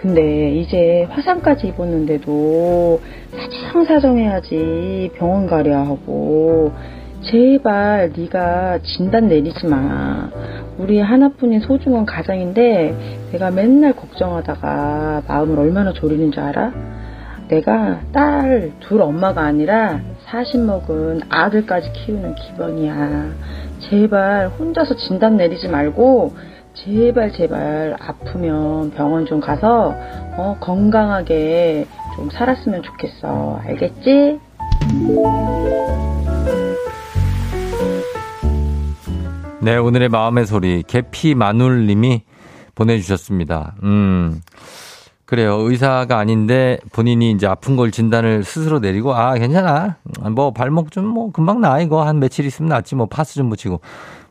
[0.01, 2.99] 근데 이제 화상까지 입었는데도
[3.37, 6.73] 사정사정해야지 병원 가려 하고
[7.23, 10.29] 제발 네가 진단 내리지 마.
[10.77, 16.71] 우리 하나뿐인 소중한 가장인데 내가 맨날 걱정하다가 마음을 얼마나 졸이는 줄 알아?
[17.47, 23.25] 내가 딸 둘 엄마가 아니라 사십 먹은 아들까지 키우는 기본이야.
[23.81, 26.33] 제발 혼자서 진단 내리지 말고
[26.73, 29.93] 제발 제발 아프면 병원 좀 가서
[30.37, 33.59] 어, 건강하게 좀 살았으면 좋겠어.
[33.65, 34.39] 알겠지?
[39.61, 42.23] 네, 오늘의 마음의 소리 개피 마눌 님이
[42.73, 43.75] 보내주셨습니다.
[43.83, 44.41] 음.
[45.25, 45.57] 그래요.
[45.61, 49.97] 의사가 아닌데 본인이 이제 아픈 걸 진단을 스스로 내리고 아 괜찮아.
[50.31, 53.79] 뭐 발목 좀 뭐 금방 나 이거 한 며칠 있으면 낫지 뭐 파스 좀 붙이고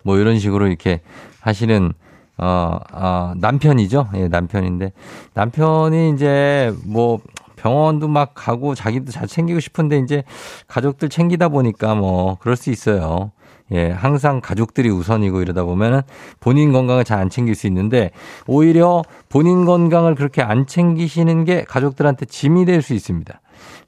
[0.02, 1.00] 뭐 이런 식으로 이렇게
[1.40, 1.92] 하시는
[2.36, 4.08] 어, 어, 남편이죠.
[4.16, 4.92] 예, 남편인데
[5.34, 7.20] 남편이 이제 뭐
[7.56, 10.24] 병원도 막 가고 자기도 잘 챙기고 싶은데 이제
[10.66, 13.30] 가족들 챙기다 보니까 뭐 그럴 수 있어요.
[13.72, 16.00] 예, 항상 가족들이 우선이고 이러다 보면은
[16.40, 18.10] 본인 건강을 잘 안 챙길 수 있는데
[18.46, 23.40] 오히려 본인 건강을 그렇게 안 챙기시는 게 가족들한테 짐이 될 수 있습니다.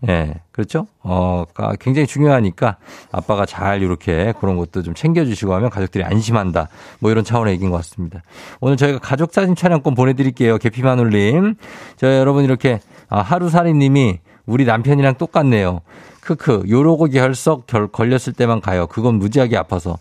[0.08, 0.86] 예, 그렇죠?
[1.02, 1.44] 어,
[1.80, 2.76] 굉장히 중요하니까
[3.10, 6.68] 아빠가 잘 이렇게 그런 것도 좀 챙겨주시고 하면 가족들이 안심한다.
[6.98, 8.22] 뭐 이런 차원의 얘기인 것 같습니다.
[8.60, 10.58] 오늘 저희가 가족 사진 촬영권 보내드릴게요.
[10.58, 11.54] 개피마눌님.
[11.96, 15.80] 저 여러분 이렇게 아, 하루살이 님이 우리 남편이랑 똑같네요.
[16.22, 18.86] 크크, 요로고 결석 결, 걸렸을 때만 가요.
[18.86, 19.98] 그건 무지하게 아파서.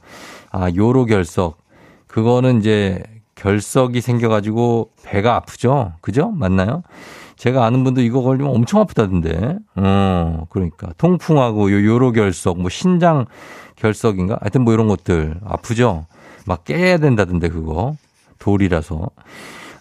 [0.51, 1.57] 아, 요로 결석.
[2.07, 3.03] 그거는 이제
[3.35, 5.93] 결석이 생겨가지고 배가 아프죠?
[6.01, 6.29] 그죠?
[6.29, 6.83] 맞나요?
[7.37, 9.57] 제가 아는 분도 이거 걸리면 엄청 아프다던데.
[9.75, 10.89] 어, 그러니까.
[10.99, 13.25] 통풍하고 요, 요로 결석, 뭐 신장
[13.77, 14.37] 결석인가?
[14.41, 16.05] 하여튼 뭐 이런 것들 아프죠?
[16.45, 17.95] 막 깨야 된다던데, 그거.
[18.37, 19.09] 돌이라서.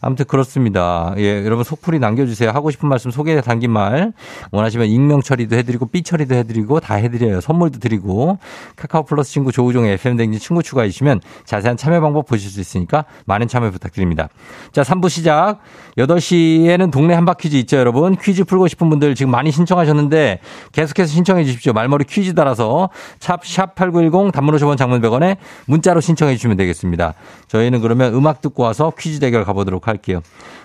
[0.00, 1.14] 아무튼 그렇습니다.
[1.18, 2.50] 예, 여러분 속풀이 남겨주세요.
[2.50, 4.12] 하고 싶은 말씀 소개에 담긴 말
[4.50, 7.40] 원하시면 익명 처리도 해드리고 삐 처리도 해드리고 다 해드려요.
[7.40, 8.38] 선물도 드리고
[8.76, 13.04] 카카오 플러스 친구 조우종의 FM 댕진 친구 추가해 주시면 자세한 참여 방법 보실 수 있으니까
[13.26, 14.28] 많은 참여 부탁드립니다.
[14.72, 15.58] 자, 3부 시작.
[15.98, 18.16] 8시에는 동네 한바 퀴즈 있죠, 여러분.
[18.16, 20.40] 퀴즈 풀고 싶은 분들 지금 많이 신청하셨는데
[20.72, 21.74] 계속해서 신청해 주십시오.
[21.74, 23.40] 말머리 퀴즈 따라서 샵
[23.74, 25.36] 8910 단문 50원 장문 100원에
[25.66, 27.14] 문자로 신청해 주시면 되겠습니다.
[27.48, 30.22] 저희는 그러면 음악 듣고 와서 퀴즈 대결 가보도록 할게요.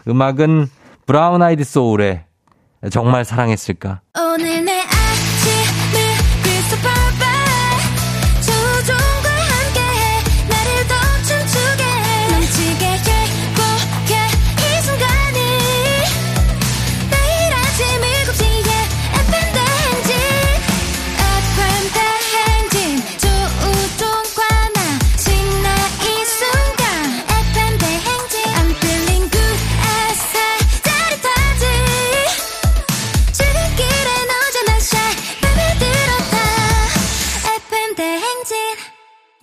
[0.07, 0.69] 음악은
[1.05, 2.23] 브라운 아이드 소울의
[2.91, 4.01] 정말 사랑했을까?
[4.17, 4.74] 오늘 내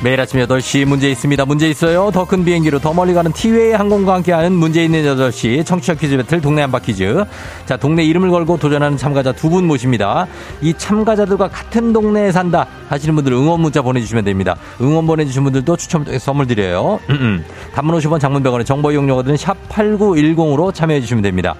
[0.00, 1.44] 매일 아침 8시 문제 있습니다.
[1.44, 2.12] 문제 있어요.
[2.12, 6.40] 더 큰 비행기로 더 멀리 가는 티웨이 항공과 함께하는 문제 있는 8시 청취자 퀴즈 배틀
[6.40, 7.24] 동네 한바 퀴즈.
[7.66, 10.26] 자, 동네 이름을 걸고 도전하는 참가자 두 분 모십니다.
[10.60, 14.54] 이 참가자들과 같은 동네에 산다 하시는 분들 응원 문자 보내주시면 됩니다.
[14.80, 17.00] 응원 보내주신 분들도 추첨 통해 선물 드려요.
[17.74, 21.54] 단문 50원 장문 100원의 정보 이용료가 드는 샵 8910으로 참여해 주시면 됩니다.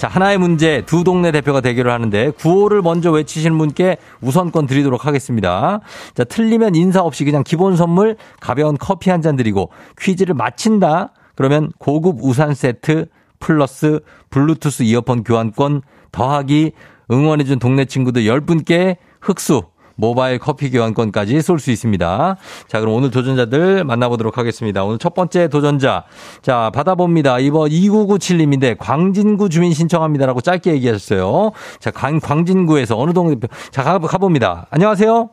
[0.00, 5.80] 자, 하나의 문제 두 동네 대표가 대결을 하는데 구호를 먼저 외치시는 분께 우선권 드리도록 하겠습니다.
[6.14, 9.68] 자, 틀리면 인사 없이 그냥 기본 선물 가벼운 커피 한 잔 드리고
[10.00, 11.12] 퀴즈를 마친다.
[11.34, 13.08] 그러면 고급 우산 세트
[13.40, 15.82] 플러스 블루투스 이어폰 교환권
[16.12, 16.72] 더하기
[17.10, 19.64] 응원해준 동네 친구들 10분께 흑수
[20.00, 22.36] 모바일 커피 교환권까지 쏠 수 있습니다.
[22.68, 24.82] 자, 그럼 오늘 도전자들 만나보도록 하겠습니다.
[24.84, 26.04] 오늘 첫 번째 도전자.
[26.40, 27.38] 자, 받아봅니다.
[27.38, 31.52] 이번 2997님인데 광진구 주민 신청합니다라고 짧게 얘기하셨어요.
[31.78, 33.36] 자, 광, 광진구에서 어느 동네.
[33.70, 34.66] 자, 가, 가봅니다.
[34.70, 35.28] 안녕하세요.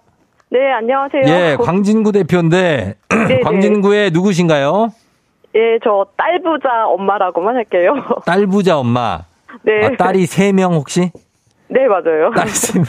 [0.49, 1.23] 네, 안녕하세요.
[1.27, 3.39] 예, 광진구 대표인데 네, 네.
[3.43, 4.89] 광진구에 누구신가요?
[5.55, 7.93] 예, 저 딸부자 엄마라고만 할게요.
[8.25, 9.23] 딸부자 엄마.
[9.63, 9.85] 네.
[9.85, 11.11] 아, 딸이 3명 혹시?
[11.69, 12.31] 네, 맞아요.
[12.35, 12.85] 딸이 세 명.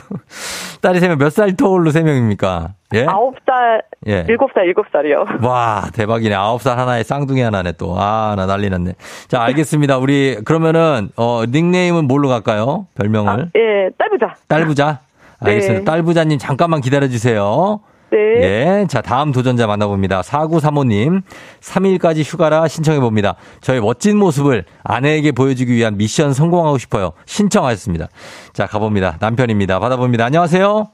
[0.81, 2.69] 딸이 세 명, 몇 살 터울로 세 명입니까?
[2.95, 3.05] 예?
[3.07, 4.25] 아홉 살, 예.
[4.29, 5.25] 일곱 살, 일곱 살이요.
[5.43, 6.35] 와, 대박이네.
[6.35, 7.95] 아홉 살 하나에 쌍둥이 하나네 또.
[7.99, 8.93] 아, 나 난리 났네.
[9.29, 9.99] 자, 알겠습니다.
[9.99, 12.87] 우리, 그러면은, 어, 닉네임은 뭘로 갈까요?
[12.95, 13.33] 별명을?
[13.33, 14.35] 아, 예, 딸부자.
[14.47, 15.01] 딸부자?
[15.41, 15.79] 알겠습니다.
[15.81, 15.85] 네.
[15.85, 17.81] 딸부자님 잠깐만 기다려주세요.
[18.11, 18.19] 네.
[18.43, 18.87] 예.
[18.89, 20.23] 자, 다음 도전자 만나봅니다.
[20.23, 21.23] 4935님.
[21.61, 23.37] 3일까지 휴가라 신청해봅니다.
[23.61, 27.13] 저의 멋진 모습을 아내에게 보여주기 위한 미션 성공하고 싶어요.
[27.27, 28.09] 신청하셨습니다.
[28.53, 29.17] 자, 가봅니다.
[29.21, 29.79] 남편입니다.
[29.79, 30.25] 받아봅니다.
[30.25, 30.89] 안녕하세요.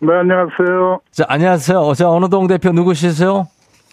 [0.00, 1.00] 네, 안녕하세요.
[1.10, 1.78] 자, 안녕하세요.
[1.78, 3.46] 어, 자, 어느 동 대표 누구시세요?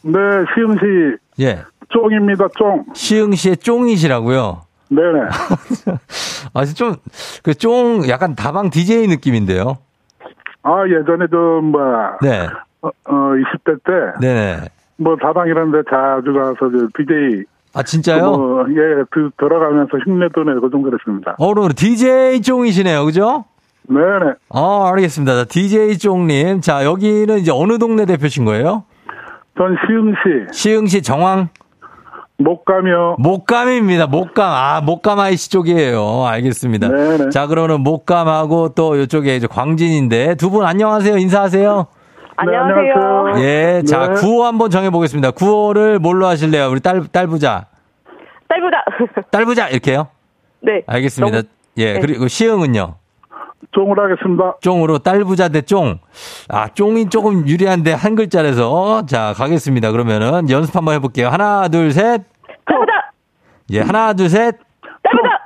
[0.03, 0.13] 네,
[0.55, 1.17] 시흥시.
[1.41, 1.63] 예.
[1.89, 2.85] 쫑입니다, 쫑.
[2.93, 4.61] 시흥시의 쫑이시라고요?
[4.89, 5.29] 네네.
[6.53, 6.95] 아, 좀,
[7.43, 9.77] 그 쫑, 약간 다방 DJ 느낌인데요?
[10.63, 11.81] 아, 예전에도 뭐.
[12.21, 12.47] 네.
[12.81, 14.19] 어, 어 20대 때.
[14.19, 14.69] 네네.
[14.97, 17.43] 뭐 다방이라는 데 자주 가서 저 DJ.
[17.73, 18.31] 아, 진짜요?
[18.31, 21.35] 뭐, 예, 그, 들어가면서 흉내도 내고 좀 그랬습니다.
[21.37, 23.05] 어, 오늘 DJ 쫑이시네요.
[23.05, 23.45] 그죠?
[23.87, 24.33] 네네.
[24.49, 25.35] 어, 알겠습니다.
[25.35, 26.61] 자, DJ 쫑님.
[26.61, 28.83] 자, 여기는 이제 어느 동네 대표신 거예요?
[29.57, 30.47] 전 시흥시.
[30.51, 31.49] 시흥시 정황?
[32.39, 33.17] 목감이요.
[33.19, 34.07] 목감입니다.
[34.07, 34.49] 목감.
[34.49, 36.25] 아, 목감 아이씨 쪽이에요.
[36.25, 36.87] 알겠습니다.
[36.87, 37.29] 네네.
[37.31, 41.17] 자, 그러면 목감하고 또 이쪽에 이제 광진인데 두 분 안녕하세요.
[41.17, 41.87] 인사하세요.
[42.47, 43.43] 네, 안녕하세요.
[43.43, 44.13] 예, 자, 네.
[44.13, 45.31] 구호 한번 정해보겠습니다.
[45.31, 46.69] 구호를 뭘로 하실래요?
[46.69, 47.65] 우리 딸, 딸부자.
[48.47, 48.77] 딸부자.
[49.31, 50.07] 딸부자, 이렇게요?
[50.61, 50.81] 네.
[50.87, 51.37] 알겠습니다.
[51.37, 51.47] 너무,
[51.77, 51.99] 예, 네.
[51.99, 52.95] 그리고 시흥은요?
[53.71, 54.55] 쫑으로 하겠습니다.
[54.61, 55.99] 쫑으로 딸 부자 대 쫑.
[56.47, 59.05] 아, 쫑이 조금 유리한데 한 글자라서.
[59.05, 59.91] 자, 가겠습니다.
[59.91, 61.29] 그러면은 연습 한번 해 볼게요.
[61.29, 62.23] 하나, 둘, 셋.
[62.65, 62.91] 딸 부자.
[63.71, 64.57] 예, 하나, 둘, 셋.
[65.03, 65.38] 딸 부자.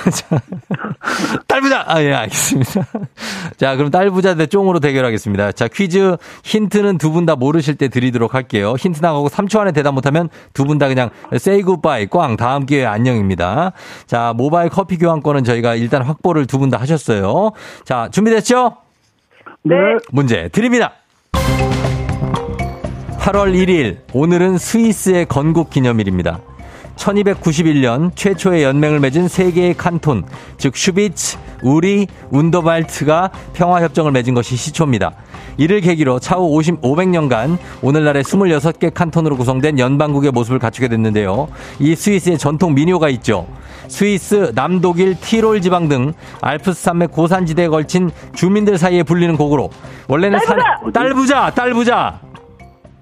[1.48, 1.84] 딸부자!
[1.86, 2.86] 아, 예, 알겠습니다.
[3.56, 5.52] 자, 그럼 딸부자 대 쫑으로 대결하겠습니다.
[5.52, 8.74] 자, 퀴즈 힌트는 두 분 다 모르실 때 드리도록 할게요.
[8.78, 12.86] 힌트 나가고 3초 안에 대답 못하면 두 분 다 그냥 say goodbye, 꽝, 다음 기회에
[12.86, 13.72] 안녕입니다.
[14.06, 17.50] 자, 모바일 커피 교환권은 저희가 일단 확보를 두 분 다 하셨어요.
[17.84, 18.76] 자, 준비됐죠?
[19.64, 19.74] 네.
[20.12, 20.92] 문제 드립니다.
[23.18, 26.40] 8월 1일, 오늘은 스위스의 건국 기념일입니다.
[27.00, 30.24] 1291년 최초의 연맹을 맺은 세 개의 칸톤,
[30.58, 35.12] 즉 슈비츠, 우리, 운더발트가 평화협정을 맺은 것이 시초입니다.
[35.56, 41.48] 이를 계기로 차후 50, 500년간 오늘날의 26개 칸톤으로 구성된 연방국의 모습을 갖추게 됐는데요.
[41.78, 43.46] 이 스위스의 전통 민요가 있죠.
[43.88, 49.70] 스위스, 남독일, 티롤 지방 등 알프스 산맥 고산지대에 걸친 주민들 사이에 불리는 곡으로
[50.06, 50.64] 원래는 딸부자!
[50.82, 52.29] 산, 딸부자, 딸부자.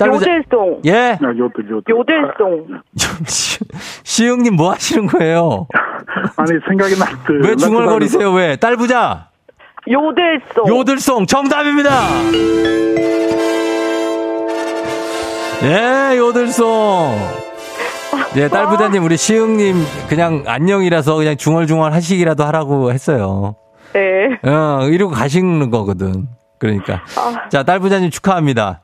[0.07, 0.83] 요들송.
[0.87, 1.19] 예.
[1.21, 1.85] 아, 요들, 요들.
[1.89, 2.67] 요들송.
[4.05, 5.67] 시흥님 뭐 하시는 거예요?
[6.37, 7.41] 아니, 생각이 났어요.
[7.43, 8.57] 왜 중얼거리세요, 왜?
[8.57, 9.29] 딸부자!
[9.89, 10.69] 요들송.
[10.69, 11.91] 요들송 정답입니다!
[15.63, 17.17] 예, 요들송.
[18.37, 19.77] 예, 딸부자님, 우리 시흥님
[20.09, 23.57] 그냥 안녕이라서 그냥 중얼중얼 하시기라도 하라고 했어요.
[23.93, 24.39] 네.
[24.49, 26.29] 어, 이러고 가시는 거거든.
[26.59, 27.03] 그러니까.
[27.17, 27.49] 아.
[27.49, 28.83] 자, 딸부자님 축하합니다.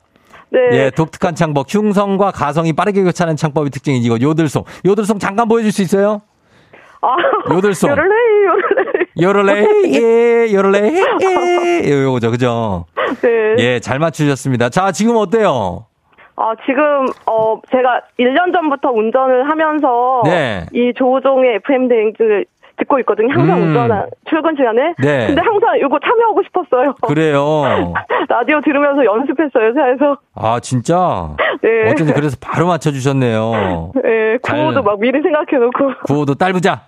[0.49, 0.59] 네.
[0.71, 4.63] 예, 독특한 창법, 흉성과 가성이 빠르게 교차하는 창법이 특징이 이거 요들송.
[4.85, 6.21] 요들송 잠깐 보여줄 수 있어요?
[7.01, 7.15] 아,
[7.53, 7.89] 요들송.
[7.89, 9.65] 요를레이, 요를레이.
[9.65, 11.03] 요럴레이, 예, 요럴레이,
[11.85, 12.85] 예, 요거죠, 그죠?
[13.21, 13.55] 네.
[13.59, 14.69] 예, 잘 맞추셨습니다.
[14.69, 15.85] 자, 지금 어때요?
[16.37, 20.21] 아, 지금, 어, 제가 1년 전부터 운전을 하면서.
[20.25, 20.65] 네.
[20.73, 22.45] 이 조종의 FM 대행진을
[22.77, 23.33] 듣고 있거든요.
[23.33, 23.67] 항상 음.
[23.67, 24.93] 운전, 출근 시간에.
[24.99, 25.27] 네.
[25.27, 26.93] 근데 항상 이거 참여하고 싶었어요.
[27.01, 27.93] 그래요.
[28.27, 30.17] 라디오 들으면서 연습했어요, 차에서.
[30.35, 31.35] 아, 진짜?
[31.61, 31.91] 네.
[31.91, 33.91] 어쩐지 그래서 바로 맞춰주셨네요.
[34.03, 36.03] 네, 구호도 잘- 막 미리 생각해놓고.
[36.05, 36.81] 구호도 딸부자.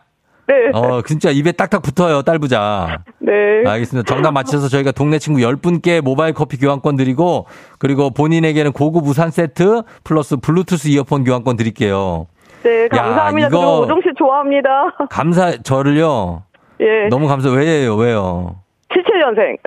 [0.48, 0.54] 네.
[0.74, 3.00] 어, 진짜 입에 딱딱 붙어요, 딸부자.
[3.20, 3.34] 네.
[3.66, 4.08] 알겠습니다.
[4.08, 7.48] 정답 맞춰서 저희가 동네 친구 10분께 모바일 커피 교환권 드리고,
[7.80, 12.28] 그리고 본인에게는 고급 우산 세트 플러스 블루투스 이어폰 교환권 드릴게요.
[12.64, 13.48] 네, 감사합니다.
[13.48, 14.70] 이거- 저 오종 씨 좋아합니다.
[15.10, 16.44] 감사, 저를요.
[16.82, 17.08] 예.
[17.10, 18.56] 너무 감사, 왜요, 왜요?
[18.90, 19.58] 77년생.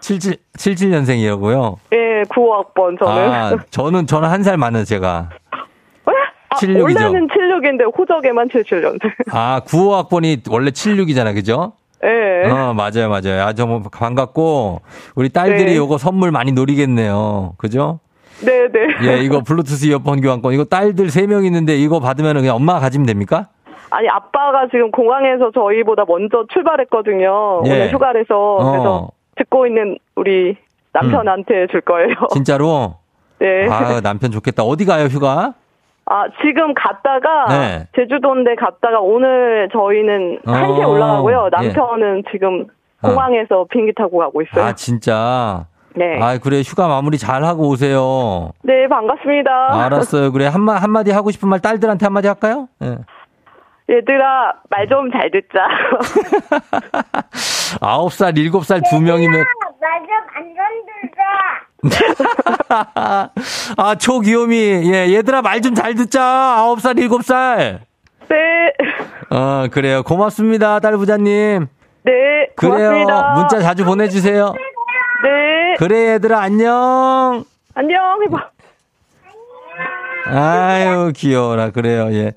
[0.00, 1.76] 77, 77년생이라고요?
[1.92, 3.32] 예, 9학번 저는.
[3.32, 5.30] 아, 저는, 저는 한 살 많은 제가.
[6.50, 7.04] 아, 76 이죠?
[7.04, 9.00] 원래는 76인데 호적에만 77년생.
[9.32, 11.72] 아, 95학번이 원래 76이잖아, 그죠?
[12.04, 12.48] 예.
[12.50, 13.42] 어, 맞아요, 맞아요.
[13.42, 14.80] 아, 정말 반갑고,
[15.14, 15.76] 우리 딸들이 네.
[15.76, 17.54] 요거 선물 많이 노리겠네요.
[17.58, 18.00] 그죠?
[18.44, 18.88] 네, 네.
[19.04, 20.52] 예, 이거 블루투스 이어폰 교환권.
[20.52, 23.48] 이거 딸들 3명 있는데 이거 받으면 그냥 엄마가 가지면 됩니까?
[23.90, 27.62] 아니, 아빠가 지금 공항에서 저희보다 먼저 출발했거든요.
[27.66, 27.70] 예.
[27.70, 28.56] 오늘 휴가를 해서.
[28.56, 28.70] 어.
[28.70, 30.56] 그래서 듣고 있는 우리
[30.92, 32.14] 남편한테 줄 거예요.
[32.32, 32.96] 진짜로?
[33.38, 33.68] 네.
[33.68, 34.62] 아, 남편 좋겠다.
[34.62, 35.54] 어디 가요, 휴가?
[36.06, 37.86] 아, 지금 갔다가 네.
[37.96, 41.46] 제주도인데 갔다가 오늘 저희는 어, 한시에 올라가고요.
[41.46, 41.56] 예.
[41.56, 42.66] 남편은 지금
[43.02, 44.64] 공항에서 비행기 타고 가고 있어요.
[44.64, 45.66] 아, 진짜.
[45.94, 46.18] 네.
[46.22, 46.62] 아, 그래.
[46.62, 48.52] 휴가 마무리 잘 하고 오세요.
[48.62, 49.84] 네, 반갑습니다.
[49.84, 50.32] 알았어요.
[50.32, 50.46] 그래.
[50.46, 52.68] 한마, 한마디 하고 싶은 말 딸들한테 한마디 할까요?
[52.82, 52.96] 예.
[53.90, 55.68] 얘들아, 말 좀 잘 듣자.
[57.82, 59.44] 아홉 살, 일곱 살 두 명이면.
[63.76, 64.56] 아, 초귀요미.
[64.92, 66.22] 예, 얘들아, 말 좀 잘 듣자.
[66.58, 67.80] 아홉 살, 일곱 살.
[68.28, 68.36] 네.
[69.30, 70.02] 어, 그래요.
[70.02, 71.66] 고맙습니다, 딸 부자님.
[72.04, 72.12] 네,
[72.56, 72.76] 그래요.
[72.76, 73.32] 고맙습니다.
[73.34, 74.54] 문자 자주 보내주세요.
[75.72, 75.76] 네.
[75.78, 77.44] 그래, 얘들아, 안녕.
[77.74, 78.50] 안녕, 해봐.
[80.26, 81.70] 아유, 귀여워라.
[81.70, 82.32] 그래요, 예.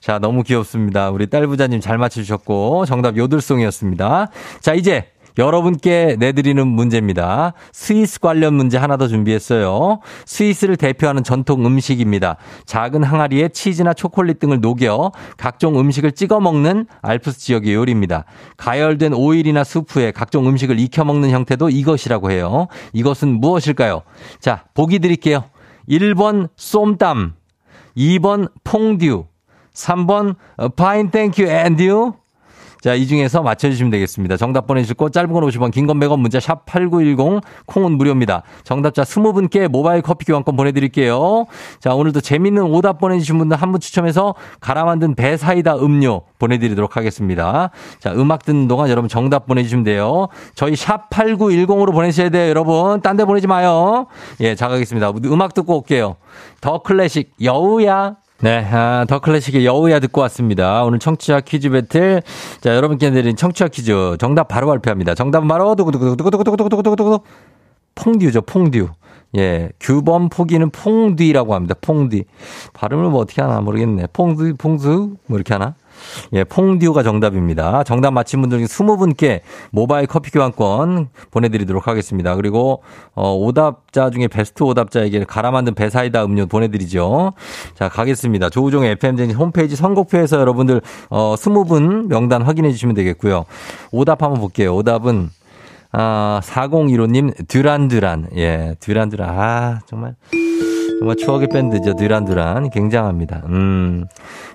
[0.00, 1.10] 자, 너무 귀엽습니다.
[1.10, 4.28] 우리 딸 부자님 잘 맞춰주셨고, 정답 요들송이었습니다.
[4.60, 7.52] 자, 이제 여러분께 내드리는 문제입니다.
[7.72, 10.00] 스위스 관련 문제 하나 더 준비했어요.
[10.26, 12.36] 스위스를 대표하는 전통 음식입니다.
[12.66, 18.24] 작은 항아리에 치즈나 초콜릿 등을 녹여 각종 음식을 찍어 먹는 알프스 지역의 요리입니다.
[18.56, 22.66] 가열된 오일이나 수프에 각종 음식을 익혀 먹는 형태도 이것이라고 해요.
[22.92, 24.02] 이것은 무엇일까요?
[24.40, 25.44] 자, 보기 드릴게요.
[25.88, 27.34] 1번 쏨땀,
[27.96, 29.24] 2번 퐁듀,
[29.72, 30.34] 3번
[30.74, 32.12] fine thank you and you.
[32.80, 34.36] 자, 이 중에서 맞춰주시면 되겠습니다.
[34.36, 38.42] 정답 보내주실 거 짧은 건 50원, 긴 건 100원, 문자 샵 8910, 콩은 무료입니다.
[38.64, 41.46] 정답자 20분께 모바일 커피 교환권 보내드릴게요.
[41.80, 46.96] 자, 오늘도 재밌는 오답 보내주신 분들 한 분 추첨해서 갈아 만든 배 사이다 음료 보내드리도록
[46.96, 47.70] 하겠습니다.
[48.00, 50.28] 자, 음악 듣는 동안 여러분 정답 보내주시면 돼요.
[50.54, 53.00] 저희 샵 8910으로 보내셔야 돼요, 여러분.
[53.02, 54.06] 딴 데 보내지 마요.
[54.40, 55.12] 예, 자, 가겠습니다.
[55.26, 56.16] 음악 듣고 올게요.
[56.60, 58.14] 더 클래식, 여우야.
[58.40, 60.84] 네, 아, 더 클래식의 여우야 듣고 왔습니다.
[60.84, 62.22] 오늘 청취자 퀴즈 배틀.
[62.60, 64.16] 자, 여러분께 내린 청취자 퀴즈.
[64.20, 65.16] 정답 바로 발표합니다.
[65.16, 67.20] 정답은 바로, 두구두구두구두구두구두구두구두구.
[67.96, 68.90] 퐁듀죠, 퐁듀.
[69.36, 71.74] 예, 규범 포기는 퐁듀라고 합니다.
[71.80, 72.22] 퐁듀.
[72.74, 74.06] 발음을 뭐 어떻게 하나 모르겠네.
[74.12, 75.16] 퐁듀, 퐁듀?
[75.26, 75.74] 뭐 이렇게 하나?
[76.32, 77.84] 예, 퐁듀가 정답입니다.
[77.84, 79.40] 정답 맞힌 분들 중에 20분께
[79.70, 82.34] 모바일 커피 교환권 보내드리도록 하겠습니다.
[82.36, 82.82] 그리고,
[83.14, 87.32] 어, 오답자 중에 베스트 오답자에게 갈아 만든 배사이다 음료 보내드리죠.
[87.74, 88.50] 자, 가겠습니다.
[88.50, 90.80] 조우종의 FM쟁진 홈페이지 선곡표에서 여러분들,
[91.10, 93.44] 어, 20분 명단 확인해 주시면 되겠고요.
[93.92, 94.74] 오답 한번 볼게요.
[94.76, 95.30] 오답은,
[95.92, 98.28] 아, 4015님, 듀란듀란.
[98.36, 99.30] 예, 듀란듀란.
[99.30, 100.14] 아, 정말.
[100.98, 101.94] 정말 추억의 밴드죠.
[101.94, 102.70] 드란드란.
[102.70, 103.42] 굉장합니다.
[103.46, 104.06] 음.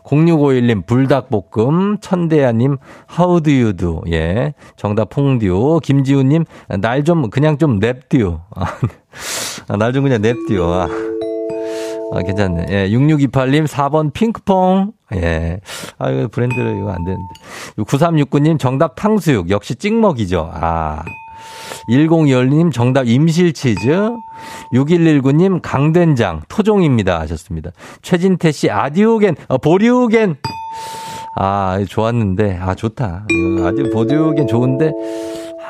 [0.03, 1.97] 0651님, 불닭볶음.
[2.01, 2.77] 천대야님,
[3.77, 4.01] do?
[4.11, 4.53] 예.
[4.75, 5.79] 정답 퐁듀.
[5.81, 6.45] 김지훈님,
[6.81, 8.39] 날 좀, 그냥 좀 냅듀.
[8.55, 10.61] 아, 날 좀 그냥 냅듀.
[10.61, 10.87] 아.
[12.15, 12.65] 아, 괜찮네.
[12.69, 14.91] 예, 6628님, 4번 핑크퐁.
[15.15, 15.59] 예.
[15.97, 17.23] 아, 이거 브랜드 이거 안 되는데.
[17.77, 19.49] 9369님, 정답 탕수육.
[19.49, 20.51] 역시 찍먹이죠.
[20.53, 21.03] 아.
[21.89, 24.11] 1021님 정답 임실치즈.
[24.73, 27.71] 6119님 강된장 토종입니다 하셨습니다.
[28.01, 30.35] 최진태 씨 아디오겐 어, 보리오겐
[31.35, 33.25] 아 좋았는데 아 좋다.
[33.63, 34.91] 아디 보리오겐 좋은데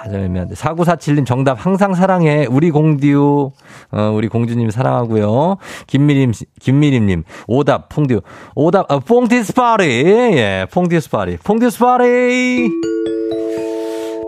[0.05, 0.55] 아, 애매한데.
[0.55, 2.45] 4947님 정답 항상 사랑해.
[2.49, 3.51] 우리 공듀.
[3.91, 5.57] 어, 우리 공주님 사랑하고요.
[5.87, 7.23] 김미림, 김미림님.
[7.47, 8.21] 오답, 퐁듀.
[8.55, 9.85] 오답, 어, 퐁디스 파리.
[9.85, 11.37] 예, 퐁디스 파리.
[11.37, 12.69] 퐁디스 파리.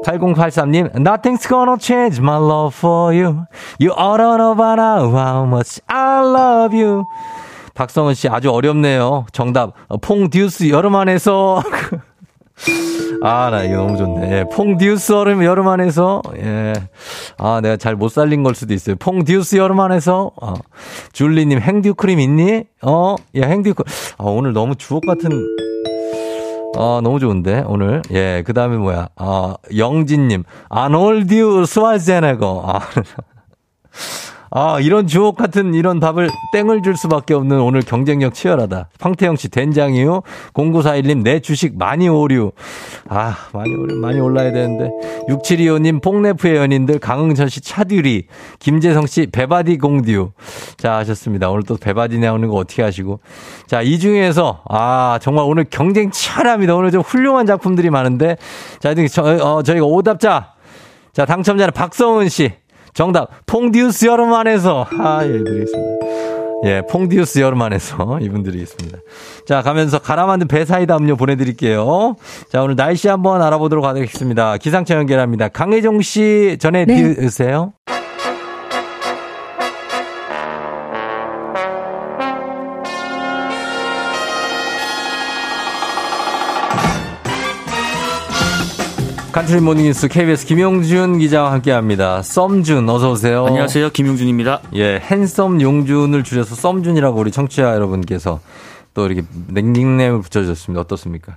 [0.06, 3.46] 8083님, Nothing's gonna change my love for you.
[3.80, 7.06] You to know by now how much I love you.
[7.74, 9.26] 박성은 씨 아주 어렵네요.
[9.34, 11.62] 정답, 퐁듀스 여름 안에서.
[13.22, 14.32] 아, 나 이거 너무 좋네.
[14.32, 16.22] 예, 퐁듀스 여름, 여름 안에서.
[16.38, 16.74] 예.
[17.38, 18.96] 아, 내가 잘 못 살린 걸 수도 있어요.
[18.98, 20.32] 퐁듀스 여름 안에서.
[20.42, 20.54] 어.
[21.12, 22.64] 줄리님, 행듀크림 있니?
[22.84, 23.86] 어, 야, 행듀크림.
[24.20, 25.32] 아, 오늘 너무 주옥 같은
[26.76, 28.02] 어, 너무 좋은데, 오늘.
[28.12, 29.10] 예, 그 다음에 뭐야.
[29.16, 30.44] 어, 영진님.
[30.70, 32.64] 아놀디우 스왈제네거.
[32.66, 32.80] 아,
[34.58, 38.88] 아, 이런 주옥 같은 이런 답을 땡을 줄 수밖에 없는 오늘 경쟁력 치열하다.
[39.02, 40.22] 황태영 씨, 된장이요.
[40.54, 42.54] 0941님, 내 주식 많이 오류.
[43.10, 44.90] 아, 많이 오류, 많이 올라야 되는데.
[45.28, 48.28] 6725님, 뽕네프의 연인들, 강흥천 씨, 차듀리.
[48.60, 50.32] 김재성 씨, 배바디 공듀.
[50.78, 51.50] 자, 하셨습니다.
[51.50, 53.20] 오늘 또 배바디 나오는 거 어떻게 하시고.
[53.68, 56.76] 자, 이 중에서, 아, 정말 오늘 경쟁 치열합니다.
[56.76, 58.38] 오늘 좀 훌륭한 작품들이 많은데.
[58.80, 60.54] 자, 저, 어, 저희가 오답자.
[61.12, 62.54] 자, 당첨자는 박성은 씨.
[62.96, 64.88] 정답, 퐁디우스 여름 안에서.
[65.00, 66.06] 아, 예, 드리겠습니다.
[66.64, 68.98] 예, 퐁디우스 여름 안에서 이분들이 있습니다.
[69.46, 72.16] 자, 가면서 갈아 만든 배사이다 음료 보내드릴게요.
[72.50, 74.56] 자, 오늘 날씨 한번 알아보도록 하겠습니다.
[74.58, 75.50] 기상청 연결합니다.
[75.50, 77.14] 강혜종 씨 전해 네.
[77.16, 77.74] 드세요.
[89.36, 92.22] 간추린 모닝뉴스 KBS 김용준 기자와 함께합니다.
[92.22, 93.46] 썸준 어서 오세요.
[93.46, 93.90] 안녕하세요.
[93.90, 94.62] 김용준입니다.
[94.76, 98.40] 예, 핸섬 용준을 줄여서 썸준이라고 우리 청취자 여러분께서
[98.94, 100.80] 또 이렇게 닉네임을 붙여주셨습니다.
[100.80, 101.36] 어떻습니까?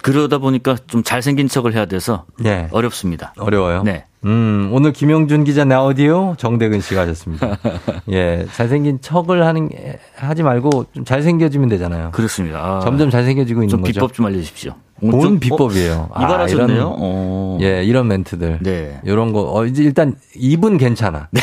[0.00, 2.68] 그러다 보니까 좀 잘생긴 척을 해야 돼서 네.
[2.70, 3.34] 어렵습니다.
[3.36, 3.82] 어려워요?
[3.82, 4.06] 네.
[4.24, 7.58] 음, 오늘 김용준 기자 나오디오 정대근 씨가 하셨습니다.
[8.12, 9.68] 예, 잘생긴 척을 하는
[10.16, 12.12] 하지 말고 좀 잘생겨지면 되잖아요.
[12.12, 12.60] 그렇습니다.
[12.60, 13.92] 아, 점점 잘생겨지고 있는 좀 거죠.
[13.92, 14.72] 비법 좀 알려주십시오.
[15.00, 16.08] 본 좀, 비법이에요.
[16.10, 16.82] 어, 이발하셨네요.
[16.82, 18.60] 아, 이런, 예, 이런 멘트들.
[18.62, 18.98] 네.
[19.04, 21.28] 이런 거, 어, 이제 일단 입은 괜찮아.
[21.30, 21.40] 네.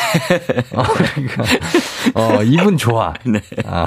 [0.74, 1.42] 어, 그러니까,
[2.14, 3.14] 어, 입은 좋아.
[3.24, 3.40] 네.
[3.64, 3.86] 아,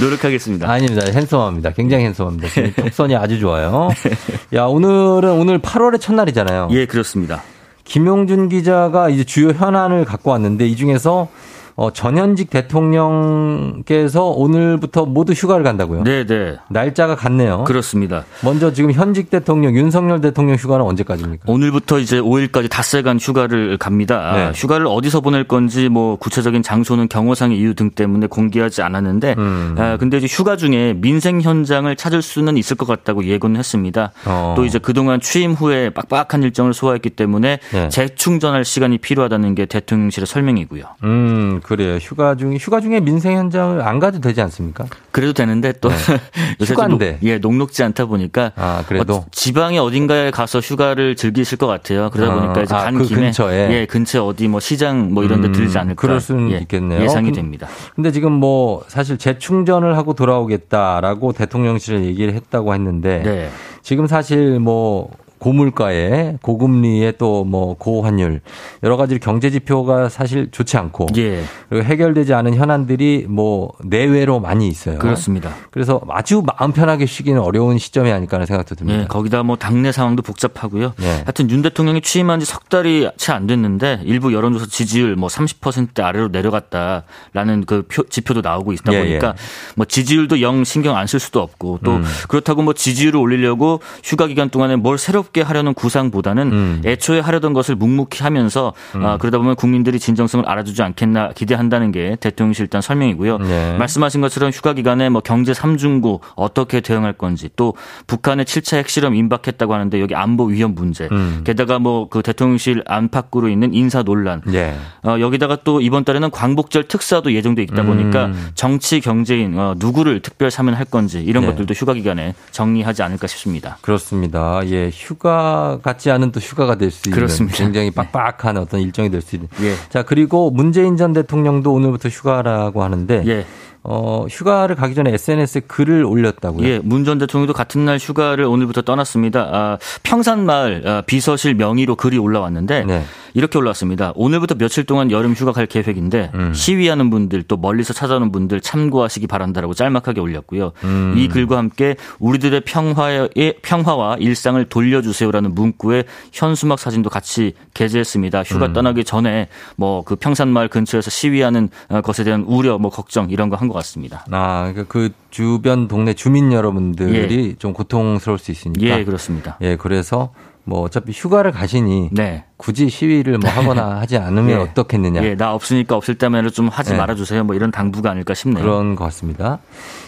[0.00, 0.70] 노력하겠습니다.
[0.70, 1.04] 아닙니다.
[1.12, 1.72] 핸섬합니다.
[1.72, 2.48] 굉장히 핸섬합니다.
[2.76, 3.88] 턱선이 아주 좋아요.
[4.04, 4.58] 네.
[4.58, 6.68] 야, 오늘은 오늘 8월의 첫날이잖아요.
[6.70, 7.42] 예, 그렇습니다.
[7.84, 11.28] 김용준 기자가 이제 주요 현안을 갖고 왔는데 이 중에서
[11.74, 16.04] 어, 전현직 대통령께서 오늘부터 모두 휴가를 간다고요?
[16.04, 16.56] 네, 네.
[16.68, 17.64] 날짜가 같네요.
[17.64, 18.24] 그렇습니다.
[18.42, 21.44] 먼저 지금 현직 대통령 윤석열 대통령 휴가는 언제까지입니까?
[21.46, 24.32] 오늘부터 이제 5일까지 닷새간 휴가를 갑니다.
[24.34, 24.52] 네.
[24.54, 29.74] 휴가를 어디서 보낼 건지 뭐 구체적인 장소는 경호상 이유 등 때문에 공개하지 않았는데 음.
[29.78, 34.12] 아, 근데 이제 휴가 중에 민생 현장을 찾을 수는 있을 것 같다고 예고는 했습니다.
[34.26, 34.54] 어.
[34.56, 37.88] 또 이제 그동안 취임 후에 빡빡한 일정을 소화했기 때문에 네.
[37.88, 40.84] 재충전할 시간이 필요하다는 게 대통령실의 설명이고요.
[41.04, 41.60] 음.
[41.62, 41.96] 그래요.
[41.96, 44.86] 휴가 중에 휴가 중에 민생 현장을 안 가도 되지 않습니까?
[45.10, 45.96] 그래도 되는데 또 네.
[46.64, 52.10] 휴가인데 예 녹록지 않다 보니까 아 그래도 어, 지방에 어딘가에 가서 휴가를 즐기실 것 같아요.
[52.10, 53.72] 그러다 아, 보니까 이제 아, 간그 김에 근처에.
[53.72, 57.02] 예 근처 어디 뭐 시장 뭐 이런데 음, 들지 않을까 그럴 수는 예, 있겠네요.
[57.02, 57.68] 예상이 그, 됩니다.
[57.94, 63.50] 근데 지금 뭐 사실 재충전을 하고 돌아오겠다라고 대통령실에 얘기를 했다고 했는데 네.
[63.82, 65.10] 지금 사실 뭐
[65.42, 68.40] 고물가에 고금리에 또 뭐 고환율
[68.84, 71.42] 여러 가지 경제 지표가 사실 좋지 않고 예.
[71.68, 74.98] 그리고 해결되지 않은 현안들이 뭐 내외로 많이 있어요.
[74.98, 75.50] 그렇습니다.
[75.70, 79.02] 그래서 아주 마음 편하게 쉬기는 어려운 시점이 아닐까 하는 생각도 듭니다.
[79.02, 80.94] 예, 거기다 뭐 당내 상황도 복잡하고요.
[81.02, 81.08] 예.
[81.24, 86.02] 하여튼 윤 대통령이 취임한 지 석 달이 채 안 됐는데 일부 여론조사 지지율 뭐 30%대
[86.02, 89.32] 아래로 내려갔다라는 그 표, 지표도 나오고 있다 예, 보니까 예.
[89.74, 92.04] 뭐 지지율도 영 신경 안 쓸 수도 없고 또 음.
[92.28, 96.82] 그렇다고 뭐 지지율을 올리려고 휴가 기간 동안에 뭘 새롭게 새롭게 하려는 구상보다는 음.
[96.84, 99.04] 애초에 하려던 것을 묵묵히 하면서 음.
[99.04, 103.38] 아, 그러다 보면 국민들이 진정성을 알아주지 않겠나 기대한다는 게 대통령실 일단 설명이고요.
[103.38, 103.76] 네.
[103.78, 107.74] 말씀하신 것처럼 휴가 기간에 뭐 경제 삼중고 어떻게 대응할 건지 또
[108.06, 111.40] 북한의 7차 핵실험 임박했다고 하는데 여기 안보 위험 문제 음.
[111.44, 114.76] 게다가 뭐 그 대통령실 안팎으로 있는 인사 논란 네.
[115.02, 118.50] 어, 여기다가 또 이번 달에는 광복절 특사도 예정돼 있다 보니까 음.
[118.54, 121.50] 정치 경제인 어, 누구를 특별 사면할 건지 이런 네.
[121.50, 123.78] 것들도 휴가 기간에 정리하지 않을까 싶습니다.
[123.80, 124.60] 그렇습니다.
[124.66, 127.56] 예, 휴가 같지 않은 또 휴가가 될 수 있는 그렇습니다.
[127.58, 129.48] 굉장히 빡빡한 어떤 일정이 될 수 있는.
[129.62, 129.74] 예.
[129.88, 133.22] 자 그리고 문재인 전 대통령도 오늘부터 휴가라고 하는데.
[133.26, 133.46] 예.
[133.84, 136.64] 어, 휴가를 가기 전에 SNS에 글을 올렸다고요?
[136.68, 139.40] 예, 문 전 대통령도 같은 날 휴가를 오늘부터 떠났습니다.
[139.52, 143.04] 아, 평산마을 아, 비서실 명의로 글이 올라왔는데 네.
[143.34, 144.12] 이렇게 올라왔습니다.
[144.14, 146.52] 오늘부터 며칠 동안 여름 휴가 갈 계획인데 음.
[146.54, 150.72] 시위하는 분들 또 멀리서 찾아오는 분들 참고하시기 바란다라고 짤막하게 올렸고요.
[150.84, 151.14] 음.
[151.16, 158.42] 이 글과 함께 우리들의 평화의 평화와 일상을 돌려주세요라는 문구에 현수막 사진도 같이 게재했습니다.
[158.42, 158.72] 휴가 음.
[158.72, 163.56] 떠나기 전에 뭐 그 평산마을 근처에서 시위하는 어, 것에 대한 우려, 뭐 걱정 이런 거
[163.56, 164.24] 한 것 같습니다.
[164.30, 167.54] 아, 그러니까 그 주변 동네 주민 여러분들이 예.
[167.54, 168.98] 좀 고통스러울 수 있으니까.
[168.98, 169.56] 예, 그렇습니다.
[169.60, 170.32] 예, 그래서
[170.64, 172.44] 뭐 어차피 휴가를 가시니 네.
[172.56, 174.54] 굳이 시위를 뭐 하거나 하지 않으면 예.
[174.54, 175.24] 어떻겠느냐.
[175.24, 176.96] 예, 나 없으니까 없을 때면 좀 하지 예.
[176.96, 177.44] 말아주세요.
[177.44, 178.62] 뭐 이런 당부가 아닐까 싶네요.
[178.62, 179.58] 그런 것 같습니다.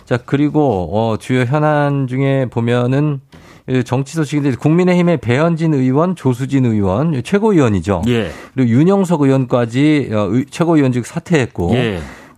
[0.05, 3.21] 자 그리고 어, 주요 현안 중에 보면은
[3.87, 8.03] 정치 소식인데 국민의힘의 배현진 의원, 조수진 의원 최고위원이죠.
[8.09, 8.31] 예.
[8.55, 11.73] 그리고 윤영석 의원까지 어, 최고위원직 사퇴했고.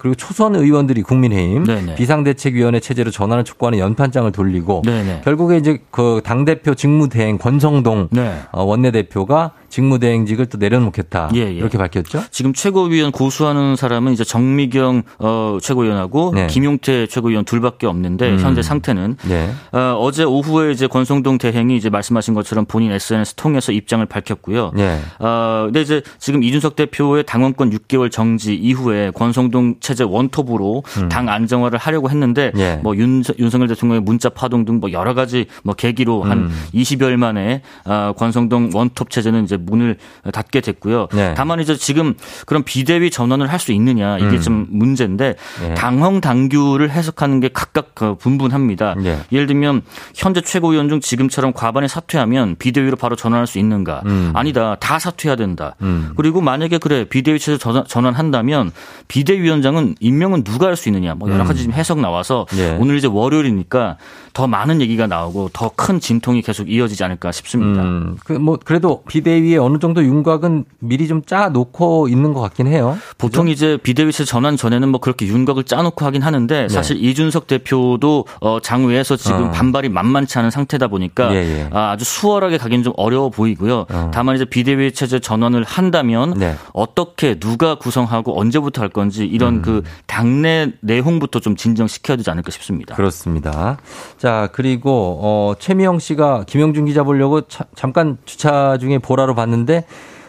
[0.07, 0.09] 예.
[0.09, 1.95] 그리고 초선 의원들이 국민의힘 네네.
[1.97, 5.23] 비상대책위원회 체제로 전환을 촉구하는 연판장을 돌리고 네네.
[5.25, 8.35] 결국에 이제 그 당 대표 직무대행 권성동 네.
[8.53, 11.31] 어, 원내대표가 직무대행직을 또 내려놓겠다.
[11.35, 11.53] 예, 예.
[11.53, 12.25] 이렇게 밝혔죠.
[12.31, 16.47] 지금 최고위원 고수하는 사람은 이제 정미경 어, 최고위원하고 네.
[16.47, 18.39] 김용태 최고위원 둘밖에 없는데 음.
[18.39, 19.51] 현재 상태는 네.
[19.73, 24.73] 어, 제 오후에 이제 권성동 대행이 이제 말씀하신 것처럼 본인 SNS 통해서 입장을 밝혔고요.
[24.75, 25.01] 네.
[25.19, 31.09] 어, 근데 이제 지금 이준석 대표의 당원권 6개월 정지 이후에 권성동 체제 원톱으로 음.
[31.09, 32.79] 당 안정화를 하려고 했는데 예.
[32.83, 36.51] 뭐 윤, 윤석열 대통령의 문자 파동 등 뭐 여러 가지 뭐 계기로 한 음.
[36.75, 39.97] 20여일 만에 어, 권성동 원톱 체제는 이제 문을
[40.33, 41.09] 닫게 됐고요.
[41.13, 41.35] 네.
[41.37, 42.15] 다만 이제 지금
[42.47, 44.41] 그런 비대위 전환을 할 수 있느냐 이게 음.
[44.41, 45.75] 좀 문제인데 네.
[45.75, 48.95] 당헌 당규를 해석하는 게 각각 그 분분합니다.
[48.99, 49.19] 네.
[49.33, 49.81] 예를 들면
[50.15, 54.03] 현재 최고위원 중 지금처럼 과반이 사퇴하면 비대위로 바로 전환할 수 있는가?
[54.07, 54.31] 음.
[54.35, 54.77] 아니다.
[54.79, 55.75] 다 사퇴해야 된다.
[55.81, 56.13] 음.
[56.17, 57.59] 그리고 만약에 그래 비대위 체제
[57.89, 58.71] 전환한다면
[59.09, 61.15] 비대위원장은 임명은 누가 할 수 있느냐?
[61.15, 61.49] 뭐 여러 음.
[61.49, 62.77] 가지 해석 나와서 네.
[62.79, 63.97] 오늘 이제 월요일이니까
[64.35, 67.83] 더 많은 얘기가 나오고 더 큰 진통이 계속 이어지지 않을까 싶습니다.
[67.83, 72.67] 음, 그뭐 그래도 비대위 에 어느 정도 윤곽은 미리 좀 짜 놓고 있는 것 같긴
[72.69, 72.97] 해요.
[73.19, 73.53] 보통 그죠?
[73.53, 76.69] 이제 비대위 체 전환 전에는 뭐 그렇게 윤곽을 짜 놓고 하긴 하는데 네.
[76.69, 77.09] 사실 네.
[77.09, 79.51] 이준석 대표도 어 장외에서 지금 어.
[79.51, 81.71] 반발이 만만치 않은 상태다 보니까 예, 예.
[81.73, 83.87] 아, 아주 수월하게 가긴 좀 어려워 보이고요.
[83.91, 84.11] 어.
[84.15, 86.55] 다만 이제 비대위 체제 전환을 한다면 네.
[86.73, 89.63] 어떻게 누가 구성하고 언제부터 할 건지 이런 음.
[89.63, 92.95] 그 당내 내용부터 좀 진정시켜야 되지 않을까 싶습니다.
[92.95, 93.79] 그렇습니다.
[94.19, 99.85] 자, 그리고 어 최미영 씨가 김영준 기자 보려고 차, 잠깐 주차 중에 보라로 봤는데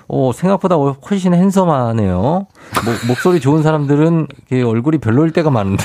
[0.07, 2.47] 어, 생각보다 훨씬 핸섬하네요.
[2.85, 4.27] 목, 목소리 좋은 사람들은
[4.65, 5.83] 얼굴이 별로일 때가 많은데.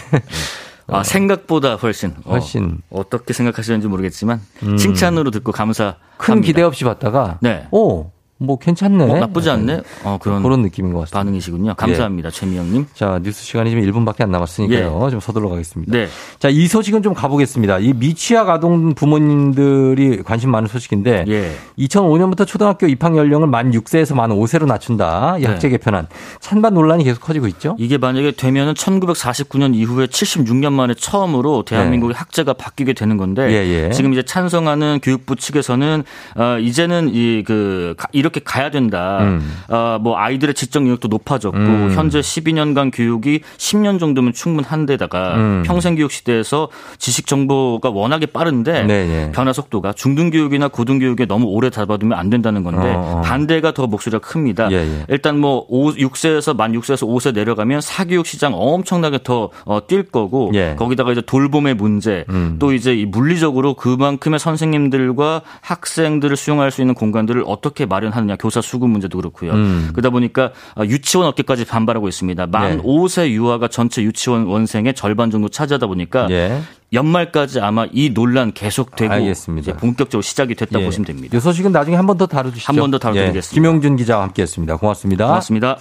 [0.89, 1.03] 아, 어.
[1.03, 2.15] 생각보다 훨씬.
[2.25, 2.79] 어, 훨씬.
[2.91, 4.77] 어, 떻게 생각하시는지 모르겠지만, 음.
[4.77, 5.97] 칭찬으로 듣고 감사.
[6.19, 7.67] 큰 기대 없이 봤다가, 네.
[7.71, 8.11] 오,
[8.43, 9.05] 뭐 괜찮네.
[9.05, 9.81] 어, 나쁘지 않네.
[10.05, 11.19] 어, 그런 그런 느낌인 것 같습니다.
[11.19, 11.75] 반응이시군요.
[11.75, 12.31] 감사합니다, 예.
[12.31, 12.87] 최미영님.
[12.95, 15.03] 자 뉴스 시간이 지금 1분밖에 안 남았으니까요.
[15.07, 15.11] 예.
[15.11, 15.93] 좀 서둘러 가겠습니다.
[15.93, 16.09] 네.
[16.39, 17.79] 자이 소식은 좀 가보겠습니다.
[17.81, 21.53] 이 미취학 아동 부모님들이 관심 많은 소식인데 예.
[21.79, 25.37] 2005년부터 초등학교 입학 연령을 만 6세에서 만 5세로 낮춘다.
[25.39, 25.77] 이 학제 네.
[25.79, 26.09] 개편안
[26.41, 27.77] 찬반 논란이 계속 커지고 있죠.
[27.79, 32.19] 이게 만약에 되면은 1949년 이후에 76년 만에 처음으로 대한민국의 네.
[32.19, 33.91] 학제가 바뀌게 되는 건데 예, 예.
[33.91, 36.05] 지금 이제 찬성하는 교육부 측에서는
[36.37, 39.19] 어, 이제는 이 그 이렇게 이렇게 가야 된다.
[39.21, 39.63] 음.
[39.69, 41.93] 어, 뭐 아이들의 지적 능력도 높아졌고 음.
[41.95, 45.63] 현재 12년간 교육이 10년 정도면 충분한데다가 음.
[45.67, 46.69] 평생 교육 시대에서
[46.99, 49.07] 지식 정보가 워낙에 빠른데 네네.
[49.07, 49.33] 네.
[49.33, 53.21] 변화 속도가 중등 교육이나 고등 교육에 너무 오래 잡아두면 안 된다는 건데 어, 어.
[53.23, 54.71] 반대가 더 목소리가 큽니다.
[54.73, 55.07] 예, 예.
[55.09, 60.75] 일단 뭐 5, 6세에서 만 6세에서 5세 내려가면 사교육 시장 엄청나게 더뛸 어, 거고 예.
[60.79, 62.57] 거기다가 이제 돌봄의 문제 음.
[62.59, 68.61] 또 이제 이 물리적으로 그만큼의 선생님들과 학생들을 수용할 수 있는 공간들을 어떻게 마련하는 하느냐 교사
[68.61, 69.53] 수급 문제도 그렇고요.
[69.53, 69.91] 음.
[69.93, 72.47] 그러다 보니까 아, 유치원 업계까지 반발하고 있습니다.
[72.47, 72.83] 만 네.
[72.83, 76.61] 5세 유아가 전체 유치원 원생의 절반 정도 차지하다 보니까 예.
[76.93, 79.77] 연말까지 아마 이 논란 계속되고 알겠습니다.
[79.77, 80.85] 본격적으로 시작이 됐다 예.
[80.85, 81.37] 보시면 됩니다.
[81.37, 82.69] 이 소식은 나중에 한 번 더 다뤄주시죠.
[82.73, 83.51] 한 번 더 다뤄드리겠습니다.
[83.51, 83.55] 예.
[83.55, 84.77] 김용준 기자와 함께했습니다.
[84.77, 85.27] 고맙습니다.
[85.27, 85.79] 고맙습니다.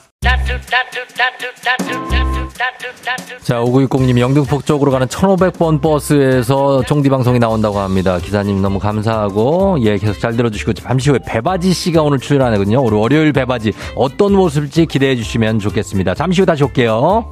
[3.43, 8.17] 자, 5960님 영등포 쪽으로 가는 1500번 버스에서 종디 방송이 나온다고 합니다.
[8.19, 12.81] 기사님 너무 감사하고, 예, 계속 잘 들어주시고, 잠시 후에 배바지 씨가 오늘 출연하거든요.
[12.81, 16.13] 오늘 월요일 배바지 어떤 모습일지 기대해 주시면 좋겠습니다.
[16.13, 17.31] 잠시 후 다시 올게요.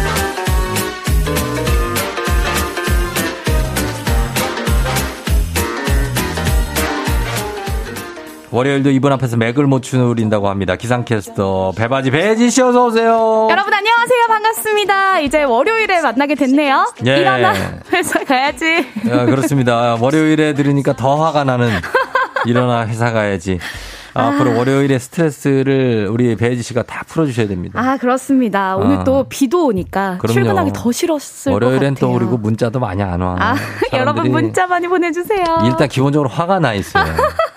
[8.51, 10.75] 월요일도 이분 앞에서 맥을 못 추린다고 합니다.
[10.75, 13.47] 기상캐스터 배바지 배지 씨 어서 오세요.
[13.49, 14.25] 여러분 안녕하세요.
[14.27, 15.19] 반갑습니다.
[15.21, 16.93] 이제 월요일에 만나게 됐네요.
[17.07, 17.17] 예.
[17.19, 17.53] 일어나
[17.93, 18.65] 회사 가야지.
[19.09, 19.95] 야, 그렇습니다.
[20.01, 21.69] 월요일에 들으니까 더 화가 나는
[22.45, 23.59] 일어나 회사 가야지.
[24.13, 27.79] 아, 앞으로 월요일에 스트레스를 우리 배지 씨가 다 풀어주셔야 됩니다.
[27.79, 28.75] 아 그렇습니다.
[28.75, 29.03] 오늘 아.
[29.05, 30.33] 또 비도 오니까 그럼요.
[30.33, 33.37] 출근하기 더 싫었을 월요일엔 또 그리고 문자도 많이 안 와.
[33.39, 33.55] 아,
[33.93, 35.45] 여러분 문자 많이 보내주세요.
[35.63, 37.05] 일단 기본적으로 화가 나 있어요.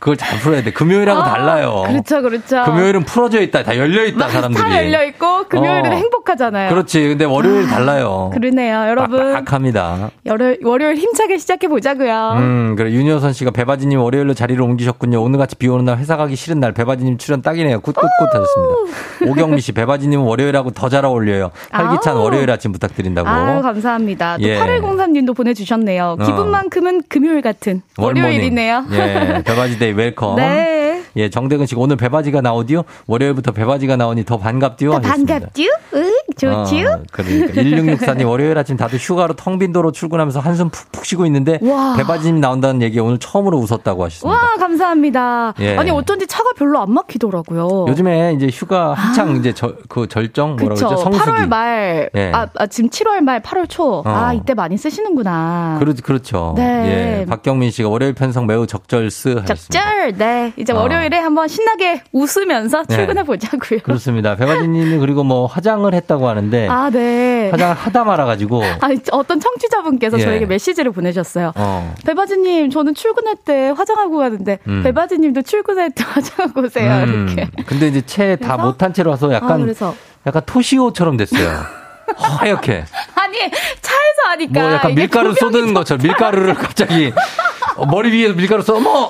[0.00, 0.72] 그걸 잘 풀어야 돼.
[0.72, 1.84] 금요일하고 아, 달라요.
[1.86, 2.64] 그렇죠, 그렇죠.
[2.64, 4.62] 금요일은 풀어져 있다, 다 열려 있다, 사람들이.
[4.62, 5.94] 다 열려 있고 금요일은 어.
[5.94, 6.70] 행복하잖아요.
[6.70, 7.08] 그렇지.
[7.08, 8.30] 근데 월요일 아, 달라요.
[8.32, 9.18] 그러네요, 여러분.
[9.34, 10.10] 빡빡합니다.
[10.28, 12.34] 월요일, 월요일 힘차게 시작해 보자고요.
[12.38, 15.22] 음, 그래 윤여선 씨가 배바지님 월요일로 자리를 옮기셨군요.
[15.22, 17.80] 오늘같이 비 오는 날 회사 가기 싫은 날 배바지님 출연 딱이네요.
[17.80, 18.02] good good good
[18.32, 19.30] 하셨습니다.
[19.30, 21.52] 오경미 씨 배바지님 월요일하고 더 잘 어울려요.
[21.70, 22.22] 활기찬 아우.
[22.24, 23.28] 월요일 아침 부탁드린다고.
[23.28, 24.38] 아 감사합니다.
[24.38, 24.58] 또 예.
[24.58, 26.16] 8103님도 보내주셨네요.
[26.18, 26.24] 어.
[26.24, 28.86] 기분만큼은 금요일 같은 월요일이네요.
[28.90, 30.36] 예, 배바지 day welcome.
[30.36, 30.79] 네.
[31.16, 32.82] 예, 정대근 씨가 오늘 배바지가 나오디요?
[33.06, 34.90] 월요일부터 배바지가 나오니 더 반갑디요?
[34.92, 35.70] 더 반갑디요?
[35.94, 36.88] 응, 좋지요?
[36.88, 37.52] 어, 그러니까.
[37.62, 41.94] 1664님 월요일 아침 다들 휴가로 텅 빈 도로 출근하면서 한숨 푹푹 쉬고 있는데 와.
[41.96, 44.28] 배바지님 나온다는 얘기 오늘 처음으로 웃었다고 하셨습니다.
[44.40, 45.54] 와, 감사합니다.
[45.60, 45.76] 예.
[45.76, 47.86] 아니, 어쩐지 차가 별로 안 막히더라고요.
[47.88, 49.32] 요즘에 이제 휴가 한창 아.
[49.32, 50.96] 이제 저, 그 절정 뭐라고 그러죠?
[50.96, 51.24] 성수기.
[51.30, 52.10] 8월 말.
[52.14, 52.32] 예.
[52.32, 54.02] 아, 아, 지금 7월 말, 8월 초.
[54.06, 54.14] 아, 어.
[54.26, 55.76] 아, 이때 많이 쓰시는구나.
[55.80, 56.54] 그렇, 그렇죠.
[56.56, 57.20] 네.
[57.20, 57.26] 예.
[57.26, 59.54] 박경민 씨가 월요일 편성 매우 적절스 하셨습니다.
[59.54, 60.12] 적절.
[60.16, 60.52] 네.
[60.56, 60.76] 이제 어.
[60.80, 62.94] 월요일 에 한번 신나게 웃으면서 네.
[62.96, 63.80] 출근해 보자고요.
[63.80, 64.36] 그렇습니다.
[64.36, 67.48] 배바지님이 그리고 뭐 화장을 했다고 하는데 아, 네.
[67.50, 70.22] 화장을 하다 말아가지고 아니, 어떤 청취자분께서 예.
[70.22, 71.52] 저에게 메시지를 보내셨어요.
[71.56, 71.94] 어.
[72.04, 74.82] 배바지님, 저는 출근할 때 화장하고 가는데 음.
[74.82, 77.04] 배바지님도 출근할 때 화장하고 오세요.
[77.04, 77.28] 음.
[77.36, 77.48] 이렇게.
[77.66, 79.94] 근데 이제 채 다 못한 채로 와서 약간 아, 그래서.
[80.26, 81.50] 약간 토시오처럼 됐어요.
[82.16, 82.84] 하얗게.
[83.14, 87.12] 아니 차에서 하니까 뭐 약간 밀가루 쏟는 것처럼 밀가루를 갑자기
[87.90, 88.74] 머리 위에 밀가루 써.
[88.76, 89.08] 어머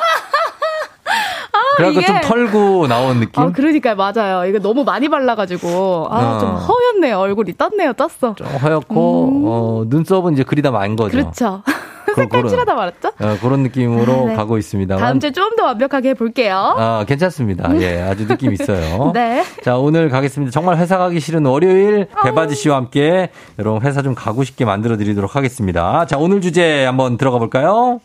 [1.77, 3.43] 그래갖고 좀 털고 나온 느낌?
[3.43, 4.47] 아, 그러니까 맞아요.
[4.49, 6.09] 이거 너무 많이 발라가지고.
[6.11, 6.39] 아, 어.
[6.39, 7.19] 좀 허였네요.
[7.19, 8.35] 얼굴이 떴네요, 떴어.
[8.35, 9.43] 좀 허였고, 음.
[9.47, 11.17] 어, 눈썹은 이제 그리다 만 거죠.
[11.17, 11.63] 그렇죠.
[12.17, 13.09] 색깔 칠하다 말았죠?
[13.21, 14.35] 어, 그런 느낌으로 아, 네.
[14.35, 14.97] 가고 있습니다.
[14.97, 16.57] 다음 주에 좀 더 완벽하게 해볼게요.
[16.77, 17.71] 아, 괜찮습니다.
[17.81, 19.11] 예, 아주 느낌 있어요.
[19.15, 19.45] 네.
[19.63, 20.51] 자, 오늘 가겠습니다.
[20.51, 25.37] 정말 회사 가기 싫은 월요일 배바지 씨와 함께 여러분 회사 좀 가고 싶게 만들어 드리도록
[25.37, 26.05] 하겠습니다.
[26.07, 28.01] 자, 오늘 주제 한번 들어가 볼까요?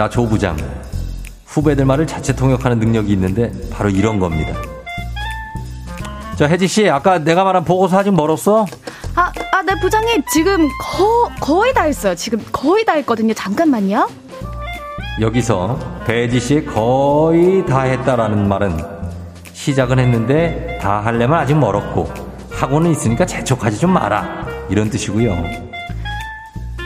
[0.00, 0.56] 나 조 부장.
[1.44, 4.54] 후배들 말을 자체 통역하는 능력이 있는데 바로 이런 겁니다.
[6.36, 8.64] 자, 혜지 씨, 아까 내가 말한 보고서 아직 멀었어?
[9.14, 12.14] 아, 아, 네, 부장님, 지금 거, 거의 다 했어요.
[12.14, 13.34] 지금 거의 다 했거든요.
[13.34, 14.08] 잠깐만요.
[15.20, 18.78] 여기서 배지 씨 거의 다 했다라는 말은
[19.52, 22.10] 시작은 했는데 다 하려면 아직 멀었고
[22.52, 24.46] 하고는 있으니까 재촉하지 좀 마라.
[24.70, 25.44] 이런 뜻이고요.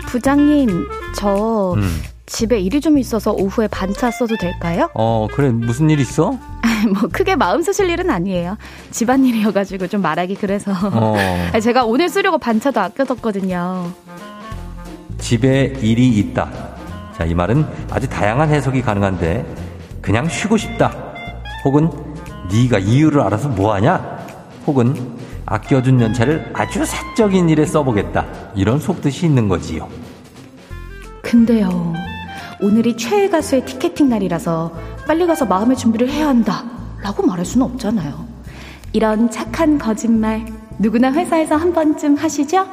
[0.09, 2.03] 부장님, 저 음.
[2.27, 4.89] 집에 일이 좀 있어서 오후에 반차 써도 될까요?
[4.95, 5.51] 어, 그래.
[5.51, 6.39] 무슨 일 있어?
[6.93, 8.57] 뭐 크게 마음 쓰실 일은 아니에요.
[8.91, 10.73] 집안일이어가지고 좀 말하기 그래서.
[10.73, 11.15] 어.
[11.61, 13.91] 제가 오늘 쓰려고 반차도 아껴뒀거든요.
[15.19, 16.51] 집에 일이 있다.
[17.17, 19.45] 자, 이 말은 아주 다양한 해석이 가능한데
[20.03, 20.93] 그냥 쉬고 싶다.
[21.65, 21.91] 혹은
[22.51, 24.19] 네가 이유를 알아서 뭐하냐?
[24.67, 24.95] 혹은
[25.47, 28.27] 아껴둔 연차를 아주 사적인 일에 써보겠다.
[28.55, 29.89] 이런 속뜻이 있는 거지요.
[31.23, 31.95] 근데요.
[32.65, 34.73] 오늘이 최애 가수의 티켓팅 날이라서
[35.07, 36.65] 빨리 가서 마음의 준비를 해야 한다.
[37.03, 38.27] 라고 말할 수는 없잖아요.
[38.95, 40.47] 이런 착한 거짓말
[40.79, 42.67] 누구나 회사에서 한 번쯤 하시죠?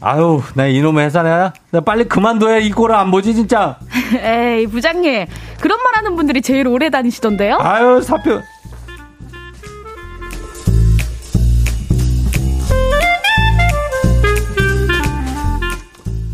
[0.00, 1.54] 아유, 나 이놈의 회사냐?
[1.72, 3.80] 나 빨리 그만둬야 이 꼴을 안 보지, 진짜.
[4.14, 5.26] 에이, 부장님.
[5.60, 7.58] 그런 말 하는 분들이 제일 오래 다니시던데요?
[7.60, 8.42] 아유, 사표.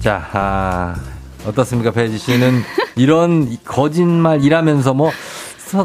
[0.03, 1.12] 자, 아,
[1.47, 2.63] 어떻습니까, 배지 씨는
[2.97, 5.11] 이런 거짓말 일하면서 뭐,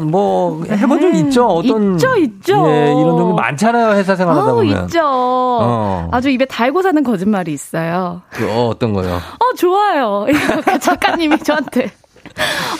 [0.02, 1.46] 뭐 해본 적 있죠?
[1.46, 2.68] 어떤 있죠, 있죠.
[2.68, 3.96] 예, 이런 종류 많잖아요.
[3.96, 4.76] 회사 생활하다 보면.
[4.78, 5.00] 어, 있죠.
[5.02, 6.08] 어.
[6.12, 8.22] 아주 입에 달고 사는 거짓말이 있어요.
[8.30, 9.14] 그, 어, 어떤 거요?
[9.14, 10.26] 어, 좋아요.
[10.80, 11.90] 작가님이 저한테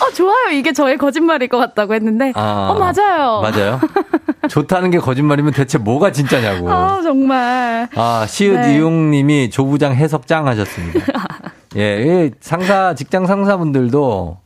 [0.01, 0.51] 어, 좋아요.
[0.53, 2.33] 이게 저의 거짓말일 것 같다고 했는데.
[2.35, 3.41] 아, 어, 맞아요.
[3.41, 3.81] 맞아요.
[4.49, 6.70] 좋다는 게 거짓말이면 대체 뭐가 진짜냐고.
[6.70, 7.89] 아, 정말.
[7.95, 8.76] 아, 시읒 네.
[8.76, 11.01] 이용님이 조부장 해석장 하셨습니다.
[11.79, 14.39] 예, 상사, 직장 상사분들도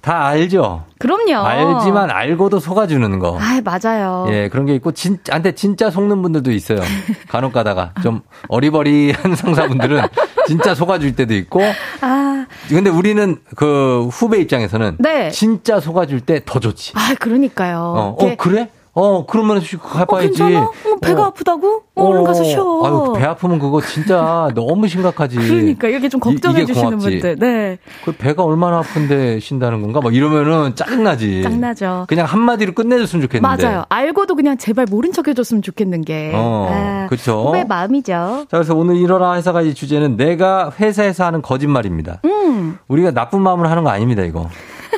[0.00, 0.84] 다 알죠.
[0.98, 1.46] 그럼요.
[1.46, 3.38] 알지만 알고도 속아주는 거.
[3.40, 4.26] 아, 맞아요.
[4.28, 6.80] 예, 그런 게 있고 진짜 한테 진짜 속는 분들도 있어요.
[7.28, 10.02] 간혹 가다가 좀 어리버리한 상사분들은
[10.46, 11.62] 진짜 속아줄 때도 있고.
[12.02, 12.44] 아.
[12.68, 15.30] 근데 우리는 그 후배 입장에서는 네.
[15.30, 16.92] 진짜 속아줄 때 더 좋지.
[16.96, 17.78] 아, 그러니까요.
[17.78, 18.68] 어, 어 그래?
[18.96, 20.42] 어, 그러면 가봐야지.
[20.42, 21.24] 어, 어, 배가 어.
[21.26, 21.82] 아프다고?
[21.96, 22.80] 어, 얼른 가서 쉬어.
[22.84, 25.36] 아유, 배 아프면 그거 진짜 너무 심각하지.
[25.36, 27.36] 그러니까 이게 좀 걱정해 주시는 분들.
[27.40, 27.78] 네.
[28.04, 30.00] 그 배가 얼마나 아픈데 쉰다는 건가?
[30.00, 31.42] 막 이러면은 짜증나지.
[31.42, 32.06] 짱나죠.
[32.08, 33.64] 그냥 한마디로 끝내줬으면 좋겠는데.
[33.64, 33.84] 맞아요.
[33.88, 36.30] 알고도 그냥 제발 모른 척 해줬으면 좋겠는 게.
[36.32, 37.46] 어, 아, 그렇죠.
[37.48, 38.12] 후배 마음이죠.
[38.12, 42.20] 자, 그래서 오늘 일어나 회사가 이 주제는 내가 회사에서 하는 거짓말입니다.
[42.24, 42.78] 음.
[42.86, 44.48] 우리가 나쁜 마음으로 하는 거 아닙니다, 이거.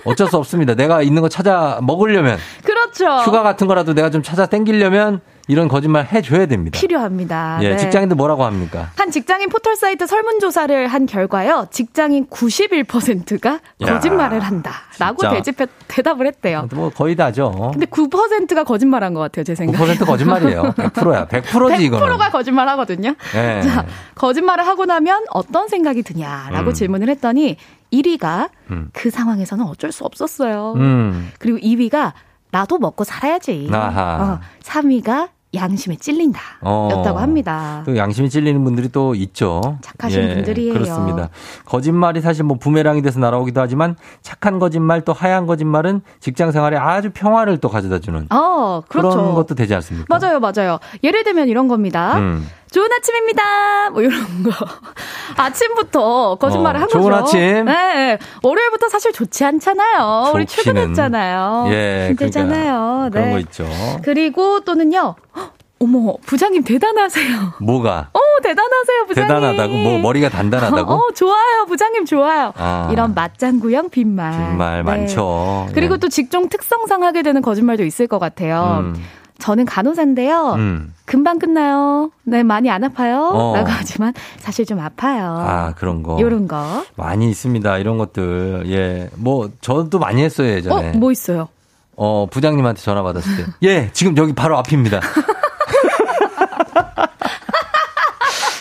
[0.04, 0.74] 어쩔 수 없습니다.
[0.74, 2.38] 내가 있는 거 찾아 먹으려면.
[2.64, 3.06] 그렇죠.
[3.22, 6.78] 휴가 같은 거라도 내가 좀 찾아 땡기려면 이런 거짓말 해줘야 됩니다.
[6.78, 7.58] 필요합니다.
[7.62, 7.76] 예, 네.
[7.76, 8.90] 직장인들 뭐라고 합니까?
[8.96, 11.68] 한 직장인 포털 사이트 설문조사를 한 결과요.
[11.70, 16.68] 직장인 91%가 거짓말을 한다 라고 대집해 대답을 했대요.
[16.74, 17.70] 뭐 거의 다죠.
[17.72, 19.94] 근데 9%가 거짓말한 것 같아요, 제 생각에.
[19.94, 20.62] 9% 거짓말이에요.
[20.76, 21.26] 100%야.
[21.28, 22.08] 100%지 이거는.
[22.08, 23.14] 100%가 거짓말 하거든요.
[23.32, 23.62] 네.
[23.62, 23.86] 자,
[24.16, 26.74] 거짓말을 하고 나면 어떤 생각이 드냐라고 음.
[26.74, 27.56] 질문을 했더니
[27.92, 28.90] 1위가 음.
[28.92, 30.74] 그 상황에서는 어쩔 수 없었어요.
[30.76, 31.30] 음.
[31.38, 32.12] 그리고 2위가
[32.50, 33.68] 나도 먹고 살아야지.
[33.72, 36.40] 어, 3위가 양심에 찔린다.
[36.60, 37.82] 어, 였다고 합니다.
[37.86, 39.78] 또 양심이 찔리는 분들이 또 있죠.
[39.80, 40.72] 착하신 예, 분들이에요.
[40.74, 41.30] 그렇습니다.
[41.64, 47.10] 거짓말이 사실 뭐 부메랑이 돼서 날아오기도 하지만 착한 거짓말 또 하얀 거짓말은 직장 생활에 아주
[47.12, 49.10] 평화를 또 가져다 주는 어, 그렇죠.
[49.10, 50.18] 그런 것도 되지 않습니까?
[50.18, 50.78] 맞아요, 맞아요.
[51.02, 52.18] 예를 들면 이런 겁니다.
[52.18, 52.46] 음.
[52.76, 53.88] 좋은 아침입니다.
[53.90, 54.50] 뭐 이런 거.
[55.38, 57.10] 아침부터 거짓말을 어, 한 좋은 거죠.
[57.10, 57.64] 좋은 아침.
[57.64, 58.18] 네.
[58.42, 60.32] 월요일부터 사실 좋지 않잖아요.
[60.34, 61.68] 우리 출근했잖아요.
[61.70, 62.08] 예.
[62.10, 63.08] 힘들잖아요.
[63.08, 63.32] 그러니까 그런 네.
[63.32, 63.66] 거 있죠.
[64.02, 65.14] 그리고 또는요.
[65.80, 67.54] 어머, 부장님 대단하세요.
[67.60, 68.10] 뭐가?
[68.12, 69.28] 어, 대단하세요, 부장님.
[69.28, 69.72] 대단하다고?
[69.74, 70.92] 뭐 머리가 단단하다고?
[70.92, 72.52] 어, 좋아요, 부장님 좋아요.
[72.56, 74.32] 아, 이런 맞장구형 빈말.
[74.32, 74.82] 빈말 네.
[74.82, 75.68] 많죠.
[75.74, 76.00] 그리고 네.
[76.00, 78.84] 또 직종 특성상 하게 되는 거짓말도 있을 것 같아요.
[78.84, 79.02] 음.
[79.38, 80.54] 저는 간호사인데요.
[80.54, 80.94] 음.
[81.04, 82.10] 금방 끝나요.
[82.24, 83.30] 네, 많이 안 아파요.
[83.32, 83.54] 어.
[83.56, 85.36] 라고 하지만 사실 좀 아파요.
[85.38, 86.18] 아, 그런 거.
[86.20, 86.84] 요런 거.
[86.96, 87.78] 많이 있습니다.
[87.78, 88.64] 이런 것들.
[88.68, 89.10] 예.
[89.14, 90.90] 뭐, 저도 많이 했어요, 예전에.
[90.90, 91.48] 어, 뭐 있어요?
[91.96, 93.44] 어, 부장님한테 전화 받았을 때.
[93.62, 95.00] 예, 지금 여기 바로 앞입니다.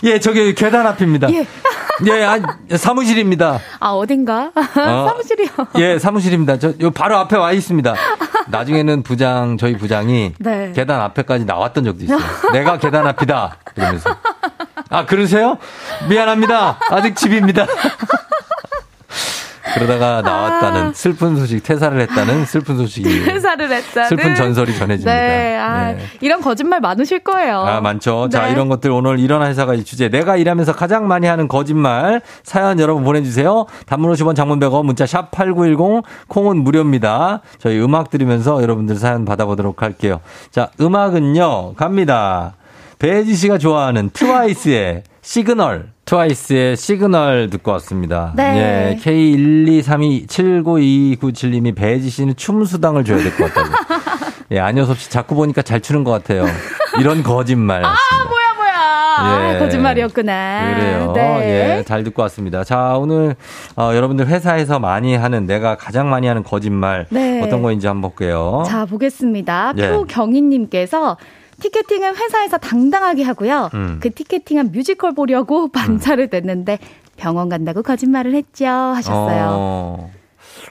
[0.04, 1.32] 예, 저기 계단 앞입니다.
[1.34, 1.48] 예.
[2.08, 2.40] 예, 아,
[2.78, 3.60] 사무실입니다.
[3.80, 4.52] 아, 어딘가?
[4.56, 4.62] 어,
[5.08, 5.50] 사무실이요.
[5.78, 6.60] 예, 사무실입니다.
[6.60, 7.94] 저, 요 바로 앞에 와 있습니다.
[8.48, 10.72] 나중에는 부장, 저희 부장이 네.
[10.76, 12.20] 계단 앞에까지 나왔던 적도 있어요.
[12.52, 13.58] 내가 계단 앞이다.
[13.78, 14.16] 이러면서.
[14.90, 15.58] 아, 그러세요?
[16.10, 16.78] 미안합니다.
[16.90, 17.66] 아직 집입니다.
[19.76, 20.94] 그러다가 나왔다는 아.
[20.94, 23.04] 슬픈 소식, 퇴사를 했다는 슬픈 소식이.
[23.26, 24.10] 퇴사를 했다는.
[24.10, 25.12] 슬픈 전설이 전해집니다.
[25.14, 25.58] 네.
[25.58, 26.00] 아, 네.
[26.22, 27.60] 이런 거짓말 많으실 거예요.
[27.60, 28.30] 아, 많죠.
[28.32, 28.38] 네.
[28.38, 30.10] 자, 이런 것들 오늘 일어나 회사가 이 주제.
[30.10, 32.22] 내가 일하면서 가장 많이 하는 거짓말.
[32.44, 33.66] 사연 여러분 보내주세요.
[33.86, 37.42] 단문 50원 장문 100원 문자 샵 8910 콩은 무료입니다.
[37.60, 40.20] 저희 음악 들으면서 여러분들 사연 받아보도록 할게요.
[40.52, 41.74] 자, 음악은요.
[41.76, 42.54] 갑니다.
[43.00, 45.95] 배지 씨가 좋아하는 트와이스의 시그널.
[46.06, 48.32] 트와이스의 시그널 듣고 왔습니다.
[48.36, 48.96] 네.
[48.96, 53.74] 예, K123279297님이 배지 씨는 춤수당을 줘야 될 것 같다고.
[54.52, 56.46] 예, 안효섭 씨 자꾸 보니까 잘 추는 것 같아요.
[57.00, 57.84] 이런 거짓말.
[57.84, 57.96] 아,
[58.30, 59.56] 뭐야, 뭐야.
[59.56, 59.60] 예.
[59.60, 60.76] 거짓말이었구나.
[60.76, 61.12] 그래요.
[61.16, 61.78] 네.
[61.80, 62.64] 예, 잘 듣고 왔습니다.
[62.64, 63.36] 자, 오늘,
[63.76, 67.08] 어, 여러분들 회사에서 많이 하는, 내가 가장 많이 하는 거짓말.
[67.10, 67.42] 네.
[67.42, 68.64] 어떤 거인지 한번 볼게요.
[68.68, 69.74] 자, 보겠습니다.
[69.78, 69.90] 예.
[69.90, 71.18] 표경희님께서
[71.62, 73.70] 티켓팅은 회사에서 당당하게 하고요.
[73.74, 74.00] 음.
[74.02, 76.80] 그 티켓팅한 뮤지컬 보려고 반차를 냈는데
[77.18, 78.66] 병원 간다고 거짓말을 했죠.
[78.66, 79.48] 하셨어요.
[79.52, 80.12] 어.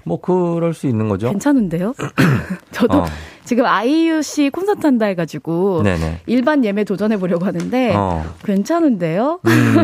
[0.05, 1.30] 뭐 그럴 수 있는 거죠.
[1.30, 1.95] 괜찮은데요?
[2.72, 3.07] 저도 어.
[3.45, 6.20] 지금 아이유 씨 콘서트 한다 해가지고 네네.
[6.26, 8.24] 일반 예매 도전해 보려고 하는데 어.
[8.45, 9.41] 괜찮은데요?
[9.45, 9.74] 음,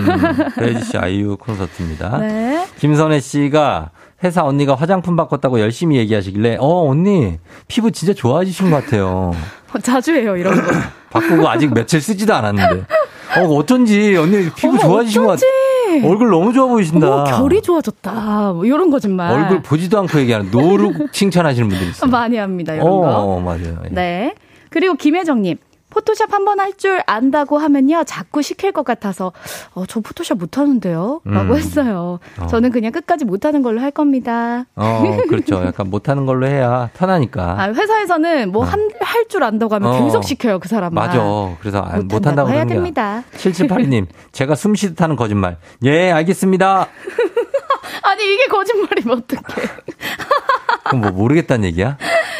[0.59, 2.18] 베이지 씨 아이유 콘서트입니다.
[2.20, 2.66] 네.
[2.78, 3.90] 김선혜 씨가
[4.24, 7.38] 회사 언니가 화장품 바꿨다고 열심히 얘기하시길래 어 언니
[7.68, 9.32] 피부 진짜 좋아지신 것 같아요.
[9.83, 10.73] 자주 해요 이런 거.
[11.11, 12.85] 바꾸고 아직 며칠 쓰지도 않았는데.
[13.39, 15.45] 어 어쩐지 언니 피부 어머, 좋아지신 어쩐지.
[15.45, 15.51] 것
[15.93, 16.09] 같아.
[16.09, 17.09] 얼굴 너무 좋아 보이신다.
[17.09, 18.53] 어머, 결이 좋아졌다.
[18.55, 19.33] 뭐 이런 거짓말.
[19.33, 22.11] 얼굴 보지도 않고 얘기하는 노룩 칭찬하시는 분들이 있어요.
[22.11, 23.07] 많이 합니다 이런 어, 거.
[23.09, 23.77] 어, 맞아요.
[23.85, 23.89] 예.
[23.91, 24.35] 네.
[24.71, 25.57] 그리고 김혜정님.
[25.91, 28.05] 포토샵 한 번 할 줄 안다고 하면요.
[28.05, 29.32] 자꾸 시킬 것 같아서,
[29.74, 31.20] 어, 저 포토샵 못하는데요?
[31.24, 31.57] 라고 음.
[31.59, 32.18] 했어요.
[32.38, 32.47] 어.
[32.47, 34.64] 저는 그냥 끝까지 못하는 걸로 할 겁니다.
[34.76, 35.62] 어, 그렇죠.
[35.66, 37.57] 약간 못하는 걸로 해야 편하니까.
[37.61, 38.66] 아, 회사에서는 뭐 어.
[38.66, 40.05] 한, 할 줄 안다고 하면 어.
[40.05, 40.95] 계속 시켜요, 그 사람은.
[40.95, 41.18] 맞아.
[41.61, 43.22] 그래서 아, 못한다고 해야 됩니다.
[43.36, 45.57] 7782님, 제가 숨 쉬듯 하는 거짓말.
[45.84, 46.88] 예, 알겠습니다.
[48.03, 49.43] 아니, 이게 거짓말이면 어떡해.
[50.85, 51.97] 그럼 뭐 모르겠다는 얘기야?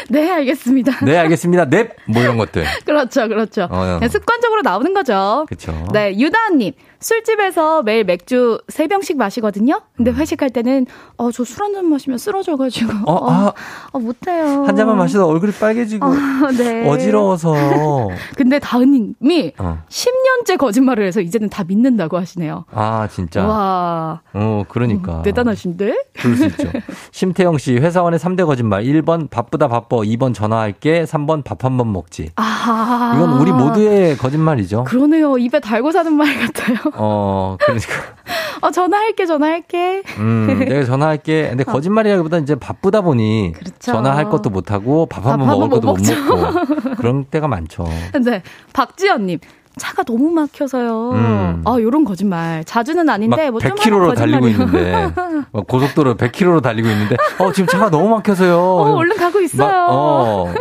[0.09, 1.05] 네, 알겠습니다.
[1.05, 1.65] 네, 알겠습니다.
[1.65, 1.91] 넵!
[2.05, 2.65] 뭐 이런 것들.
[2.85, 3.67] 그렇죠, 그렇죠.
[3.69, 4.07] 어, 어.
[4.07, 5.45] 습관적으로 나오는 거죠.
[5.47, 5.87] 그렇죠.
[5.93, 6.73] 네, 유다님.
[7.01, 9.81] 술집에서 매일 맥주 3병씩 마시거든요?
[9.97, 10.15] 근데 음.
[10.15, 10.85] 회식할 때는,
[11.17, 12.91] 어, 저 술 한 잔 마시면 쓰러져 가지고.
[13.05, 13.53] 어, 어, 아,
[13.91, 14.63] 어, 못 해요.
[14.67, 16.05] 한 잔만 마시다 얼굴이 빨개지고.
[16.05, 16.13] 어,
[16.57, 16.87] 네.
[16.87, 17.53] 어지러워서.
[18.37, 18.91] 근데 다은
[19.21, 19.81] 님이 어.
[19.89, 22.65] 10년째 거짓말을 해서 이제는 다 믿는다고 하시네요.
[22.71, 23.45] 아, 진짜.
[23.45, 24.21] 와.
[24.33, 25.19] 어, 그러니까.
[25.19, 25.95] 어, 대단하신데?
[26.21, 26.69] 그럴 수 있죠.
[27.11, 28.83] 심태영 씨, 회사원의 3대 거짓말.
[28.83, 29.97] 1번, 바쁘다 바빠.
[29.97, 31.03] 2번, 전화할게.
[31.05, 32.29] 3번, 밥 한 번 먹지.
[32.35, 33.13] 아.
[33.15, 34.83] 이건 우리 모두의 거짓말이죠.
[34.83, 35.37] 그러네요.
[35.37, 36.77] 입에 달고 사는 말 같아요.
[36.93, 37.93] 어, 그러니까.
[38.61, 40.03] 어, 전화할게, 전화할게.
[40.17, 41.49] 음, 내가 전화할게.
[41.49, 41.71] 근데 어.
[41.71, 43.79] 거짓말이라기보다 이제 바쁘다 보니 그렇죠.
[43.79, 47.85] 전화할 것도 못하고 밥 한번 먹을 것도 못, 못 먹고 그런 때가 많죠.
[48.23, 48.43] 네.
[48.73, 49.39] 박지연님.
[49.77, 51.11] 차가 너무 막혀서요.
[51.11, 51.61] 음.
[51.65, 52.61] 아, 요런 거짓말.
[52.65, 55.13] 자주는 아닌데, 뭐 100km로 달리고 있는데,
[55.65, 58.59] 고속도로 100km로 달리고 있는데, 어, 지금 차가 너무 막혀서요.
[58.59, 59.67] 어, 얼른 가고 있어요.
[59.69, 60.53] 마, 어.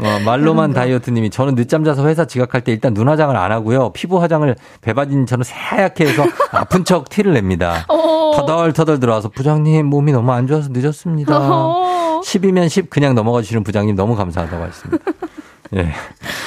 [0.00, 3.90] 어, 말로만 다이어트님이 저는 늦잠 자서 회사 지각할 때 일단 눈 화장을 안 하고요.
[3.92, 7.84] 피부 화장을 배바진처럼 새하얗게 해서 아픈 척 티를 냅니다.
[7.88, 8.32] 어.
[8.34, 11.38] 터덜터덜 들어와서 부장님 몸이 너무 안 좋아서 늦었습니다.
[11.38, 12.68] 10이면 어.
[12.68, 15.04] 10 그냥 넘어가 주시는 부장님 너무 감사하다고 하셨습니다.
[15.76, 15.92] 예.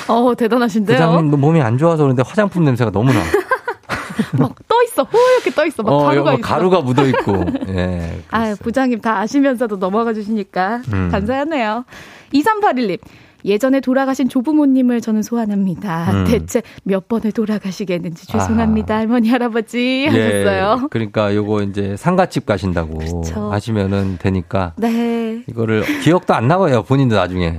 [0.07, 0.97] 어, 대단하신데요.
[0.97, 3.19] 부장님 몸이 안 좋아서 그런데 화장품 냄새가 너무 나.
[4.39, 5.03] 막떠 있어.
[5.03, 5.83] 호옇게 떠 있어.
[5.83, 6.41] 막 어, 가루가 있어.
[6.41, 7.45] 가루가 묻어 있고.
[7.69, 8.21] 예.
[8.31, 11.09] 아, 부장님 다 아시면서도 넘어가 주시니까 음.
[11.11, 11.85] 감사하네요.
[12.33, 12.99] 2381님.
[13.45, 16.11] 예전에 돌아가신 조부모님을 저는 소환합니다.
[16.11, 16.25] 음.
[16.25, 18.95] 대체 몇 번을 돌아가시겠는지 죄송합니다.
[18.95, 18.97] 아.
[18.97, 20.79] 할머니, 할아버지 하셨어요.
[20.81, 23.51] 예, 그러니까 요거 이제 상가집 가신다고 그쵸.
[23.51, 24.73] 하시면은 되니까.
[24.77, 25.43] 네.
[25.47, 26.83] 이거를 기억도 안 나고요.
[26.83, 27.57] 본인도 나중에.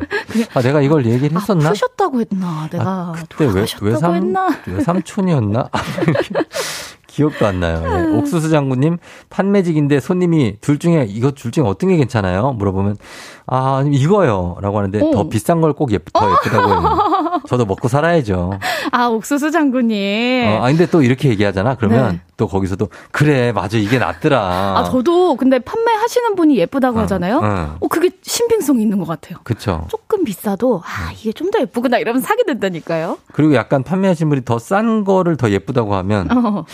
[0.55, 1.68] 아, 내가 이걸 얘기를 아, 했었나?
[1.68, 2.68] 아, 푸셨다고 했나?
[2.70, 4.34] 내가 아, 그때 왜, 외삼,
[4.66, 5.70] 외삼촌이었나?
[7.17, 7.81] 기억도 안 나요.
[7.81, 8.19] 네.
[8.19, 8.99] 옥수수 장군님,
[9.31, 12.53] 판매직인데 손님이 둘 중에 이거 둘 중에 어떤 게 괜찮아요?
[12.53, 12.99] 물어보면
[13.47, 14.57] 아 이거요.
[14.61, 15.12] 라고 하는데 오.
[15.12, 17.41] 더 비싼 걸 꼭 예쁘, 더 예쁘다고 해요.
[17.49, 18.59] 저도 먹고 살아야죠.
[18.93, 20.47] 아 옥수수 장군님.
[20.49, 21.77] 어, 아 근데 또 이렇게 얘기하잖아.
[21.77, 22.21] 그러면 네.
[22.37, 24.39] 또 거기서도 그래 맞아 이게 낫더라.
[24.79, 27.41] 아 저도 근데 판매하시는 분이 예쁘다고 어, 하잖아요.
[27.43, 27.77] 어.
[27.81, 29.39] 어 그게 신빙성이 있는 것 같아요.
[29.43, 29.87] 그렇죠.
[29.89, 33.19] 조금 비싸도 아 이게 좀 더 예쁘구나 이러면 사게 된다니까요.
[33.33, 36.64] 그리고 약간 판매하신 분이 더 싼 거를 더 예쁘다고 하면 어.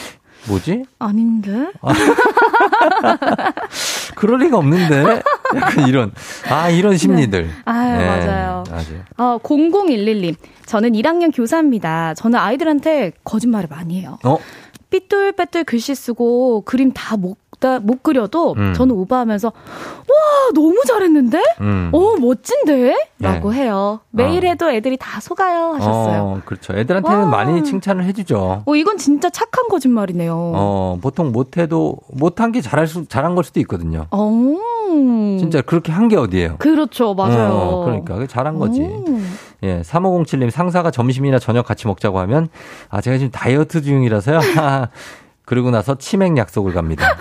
[0.48, 0.84] 뭐지?
[0.98, 1.70] 아닌데?
[4.16, 5.22] 그럴 리가 없는데?
[5.54, 6.12] 약간 이런,
[6.48, 7.46] 아, 이런 심리들.
[7.46, 7.50] 네.
[7.64, 8.06] 아, 네.
[8.06, 8.64] 맞아요.
[8.68, 9.04] 맞아요.
[9.18, 10.34] 어, 0011님.
[10.66, 12.14] 저는 1학년 교사입니다.
[12.14, 14.18] 저는 아이들한테 거짓말을 많이 해요.
[14.24, 14.38] 어?
[14.90, 18.74] 삐뚤빼뚤 글씨 쓰고 그림 다 못 다, 못 그려도 음.
[18.74, 21.90] 저는 오버하면서 와 너무 잘했는데 음.
[21.92, 23.62] 어 멋진데 라고 네.
[23.62, 24.48] 해요 매일 어.
[24.50, 27.26] 해도 애들이 다 속아요 하셨어요 어, 그렇죠 애들한테는 와.
[27.26, 33.06] 많이 칭찬을 해주죠 어 이건 진짜 착한 거짓말이네요 어 보통 못해도 못한 게 잘할 수
[33.06, 34.28] 잘한 걸 수도 있거든요 어.
[35.38, 39.04] 진짜 그렇게 한 게 어디예요 그렇죠 맞아요 어, 그러니까 잘한 거지 오.
[39.62, 42.48] 예, 3507님 상사가 점심이나 저녁 같이 먹자고 하면
[42.90, 44.40] 아 제가 지금 다이어트 중이라서요.
[45.46, 47.16] 그러고 나서 치맥 약속을 갑니다.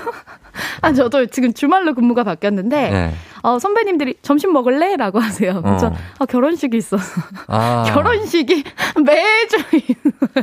[0.81, 3.13] 아, 저도 지금 주말로 근무가 바뀌었는데, 네.
[3.43, 4.95] 어, 선배님들이 점심 먹을래?
[4.95, 5.61] 라고 하세요.
[5.61, 5.93] 그래서, 어.
[6.19, 7.03] 아, 결혼식이 있어서.
[7.47, 7.83] 아.
[7.87, 8.63] 결혼식이
[9.05, 9.57] 매주.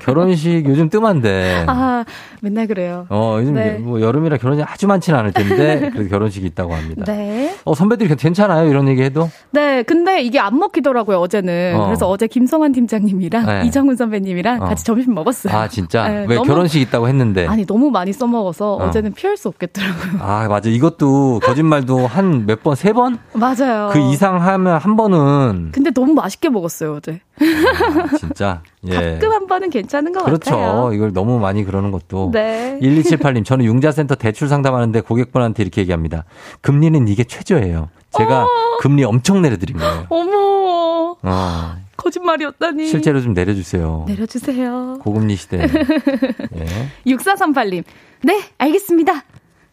[0.03, 1.65] 결혼식 요즘 뜸한데.
[1.69, 2.05] 아,
[2.41, 3.07] 맨날 그래요.
[3.09, 3.73] 어, 요즘 네.
[3.79, 7.05] 뭐 여름이라 결혼이 아주 많지는 않을 텐데, 그래도 결혼식이 있다고 합니다.
[7.07, 7.55] 네.
[7.65, 8.69] 어, 선배들이 괜찮아요?
[8.69, 9.31] 이런 얘기 해도?
[9.51, 11.77] 네, 근데 이게 안 먹히더라고요, 어제는.
[11.79, 11.87] 어.
[11.87, 13.63] 그래서 어제 김성환 팀장님이랑 네.
[13.67, 14.67] 이정훈 선배님이랑 어.
[14.67, 15.55] 같이 점심 먹었어요.
[15.57, 16.09] 아, 진짜?
[16.09, 17.47] 네, 왜 너무, 결혼식 있다고 했는데?
[17.47, 18.91] 아니, 너무 많이 써먹어서 어.
[18.91, 20.13] 제는 피할 수 없겠더라고요.
[20.21, 20.69] 아, 맞아.
[20.69, 23.19] 이것도 거짓말도 한 몇 번, 세세 번?
[23.35, 23.91] 맞아요.
[23.93, 25.73] 그 이상 하면 한 번은.
[25.73, 27.21] 근데 너무 맛있게 먹었어요, 어제.
[27.39, 28.63] 아, 진짜.
[28.87, 28.95] 예.
[28.95, 30.51] 가끔 한 번은 괜찮은 것 그렇죠.
[30.53, 30.73] 같아요.
[30.73, 30.95] 그렇죠.
[30.95, 32.31] 이걸 너무 많이 그러는 것도.
[32.33, 32.79] 네.
[32.81, 36.25] 1278님, 저는 융자센터 대출 상담하는데 고객분한테 이렇게 얘기합니다.
[36.63, 37.91] 금리는 이게 최저예요.
[38.17, 38.49] 제가 어~
[38.81, 40.07] 금리 엄청 내려드린 거예요.
[40.09, 41.17] 어머.
[41.23, 41.77] 어.
[41.99, 42.87] 거짓말이었다니.
[42.87, 44.07] 실제로 좀 내려주세요.
[44.09, 45.01] 내려주세요.
[45.03, 45.59] 고금리 시대.
[45.61, 46.67] 예.
[47.07, 47.85] 6438님.
[48.23, 49.25] 네, 알겠습니다.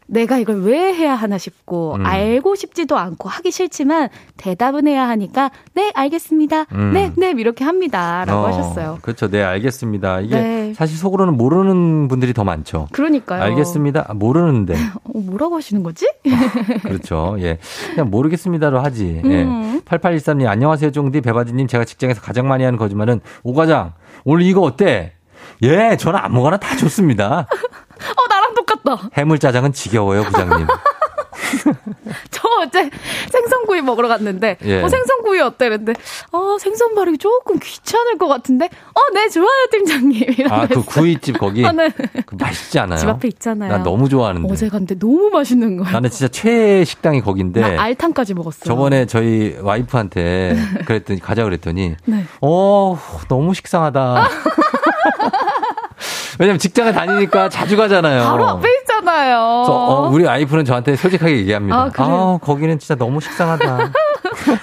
[0.07, 2.05] 내가 이걸 왜 해야 하나 싶고 음.
[2.05, 6.65] 알고 싶지도 않고 하기 싫지만 대답은 해야 하니까 네 알겠습니다.
[6.73, 6.91] 음.
[6.93, 8.99] 네, 네 이렇게 합니다라고 어, 하셨어요.
[9.01, 9.29] 그렇죠.
[9.29, 10.21] 네 알겠습니다.
[10.21, 10.73] 이게 네.
[10.75, 12.87] 사실 속으로는 모르는 분들이 더 많죠.
[12.91, 13.41] 그러니까요.
[13.41, 14.05] 알겠습니다.
[14.07, 14.75] 아, 모르는데.
[15.03, 16.07] 어, 뭐라고 하시는 거지?
[16.83, 17.35] 그렇죠.
[17.39, 17.57] 예.
[17.91, 19.21] 그냥 모르겠습니다로 하지.
[19.25, 19.43] 예.
[19.43, 19.81] 음.
[19.85, 23.93] 8813님 안녕하세요 종디 배바지님 제가 직장에서 가장 많이 하는 거짓말은 오 과장
[24.23, 25.13] 오늘 이거 어때?
[25.63, 27.47] 예, 저는 아무거나 다 좋습니다.
[27.95, 28.44] 어, 나랑
[28.85, 29.09] 똑같다.
[29.17, 30.67] 해물짜장은 지겨워요, 부장님.
[32.31, 32.89] 저 어제
[33.29, 34.81] 생선구이 먹으러 갔는데, 예.
[34.81, 35.65] 어, 생선구이 어때?
[35.67, 35.93] 그랬는데,
[36.31, 40.23] 어, 생선 바르기 조금 귀찮을 것 같은데, 어, 네, 좋아요, 팀장님.
[40.49, 41.65] 아, 그 구이집 거기?
[41.65, 41.89] 아, 네.
[42.25, 42.97] 그 맛있지 않아요?
[42.99, 43.71] 집 앞에 있잖아요.
[43.71, 44.47] 나 너무 좋아하는데.
[44.51, 45.91] 어제 갔는데 너무 맛있는 거야.
[45.91, 47.61] 나는 진짜 최애 식당이 거긴데.
[47.61, 48.65] 나 알탕까지 먹었어.
[48.65, 50.55] 저번에 저희 와이프한테
[50.85, 52.25] 그랬더니, 가자 그랬더니, 네.
[52.41, 54.27] 어, 너무 식상하다.
[56.39, 58.23] 왜냐면 직장을 다니니까 자주 가잖아요.
[58.23, 59.39] 바로 앞에 있잖아요.
[59.39, 61.77] 어, 우리 와이프는 저한테 솔직하게 얘기합니다.
[61.77, 62.05] 아, 그래?
[62.07, 63.91] 아 거기는 진짜 너무 식상하다.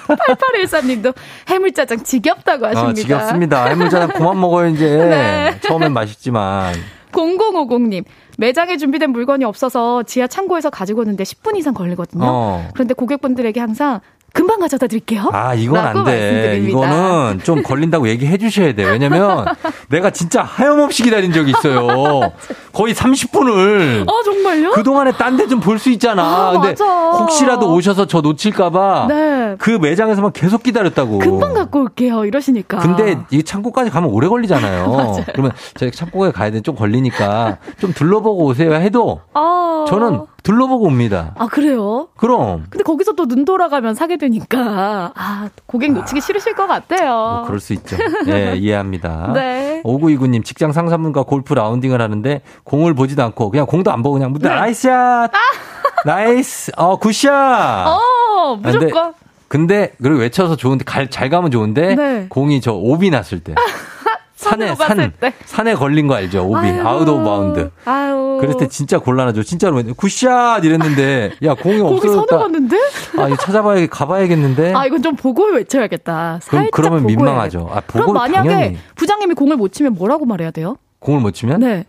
[0.07, 1.13] 8814님도
[1.47, 2.89] 해물짜장 지겹다고 하십니다.
[2.89, 3.65] 어, 지겹습니다.
[3.65, 4.85] 해물짜장 그만 먹어요, 이제.
[4.85, 5.59] 네.
[5.61, 6.73] 처음엔 맛있지만.
[7.11, 8.03] 0050님.
[8.37, 12.23] 매장에 준비된 물건이 없어서 지하 창고에서 가지고 오는데 10분 이상 걸리거든요.
[12.25, 12.69] 어.
[12.73, 13.99] 그런데 고객분들에게 항상
[14.33, 15.29] 금방 가져다 드릴게요.
[15.31, 16.59] 아, 이건 안 돼.
[16.67, 18.87] 이거는 좀 걸린다고 얘기해 주셔야 돼요.
[18.89, 19.45] 왜냐면
[19.89, 22.31] 내가 진짜 하염없이 기다린 적이 있어요.
[22.73, 24.09] 거의 30분을.
[24.09, 24.71] 아, 정말요?
[24.71, 26.23] 그동안에 딴 데 좀 볼 수 있잖아.
[26.23, 26.85] 아, 근데 맞아.
[27.11, 29.55] 혹시라도 오셔서 저 놓칠까봐 네.
[29.59, 31.19] 그 매장에서만 계속 기다렸다고.
[31.19, 32.25] 금방 갖고 올게요.
[32.25, 32.79] 이러시니까.
[32.79, 35.25] 근데 이 창고까지 가면 오래 걸리잖아요.
[35.31, 36.61] 그러면 저희 창고에 가야 돼.
[36.61, 39.85] 좀 걸리니까 좀 둘러보고 오세요 해도 아.
[39.87, 41.33] 저는 둘러보고 옵니다.
[41.37, 42.09] 아, 그래요?
[42.17, 42.65] 그럼.
[42.69, 47.09] 근데 거기서 또 눈 돌아가면 사게 되니까, 아, 고객 놓치기 아, 싫으실 것 같아요.
[47.37, 47.95] 뭐 그럴 수 있죠.
[48.27, 49.31] 예, 이해합니다.
[49.33, 49.81] 네.
[49.85, 54.49] 5929님, 직장 상사분과 골프 라운딩을 하는데, 공을 보지도 않고, 그냥 공도 안 보고, 그냥, 네.
[54.49, 54.91] nice shot!
[55.25, 55.29] 아!
[56.05, 56.73] nice!
[56.75, 57.31] 어, good shot!
[57.87, 59.13] 어, 무조건.
[59.47, 62.25] 근데, 근데, 그리고 외쳐서 좋은데, 갈, 잘 가면 좋은데, 네.
[62.29, 63.55] 공이 저 오비 났을 때.
[64.43, 65.33] 산에 산 때.
[65.45, 66.45] 산에 걸린 거 알죠?
[66.45, 66.87] 오비 아유.
[66.87, 67.71] out of bound.
[67.85, 68.37] 아유.
[68.39, 69.43] 그랬을 때 진짜 곤란하죠.
[69.43, 72.37] 진짜로 good shot 이랬는데 야 공이 없어졌다.
[72.37, 72.77] 봤는데?
[73.17, 74.73] 아 이거 찾아봐야 가봐야겠는데.
[74.73, 76.39] 아 이건 좀 보고 외쳐야겠다.
[76.41, 77.69] 살짝 그럼, 그러면 민망하죠.
[77.71, 78.77] 아 보고 그럼 만약에 당연히.
[78.95, 80.77] 부장님이 공을 못 치면 뭐라고 말해야 돼요?
[80.99, 81.59] 공을 못 치면?
[81.61, 81.85] 네.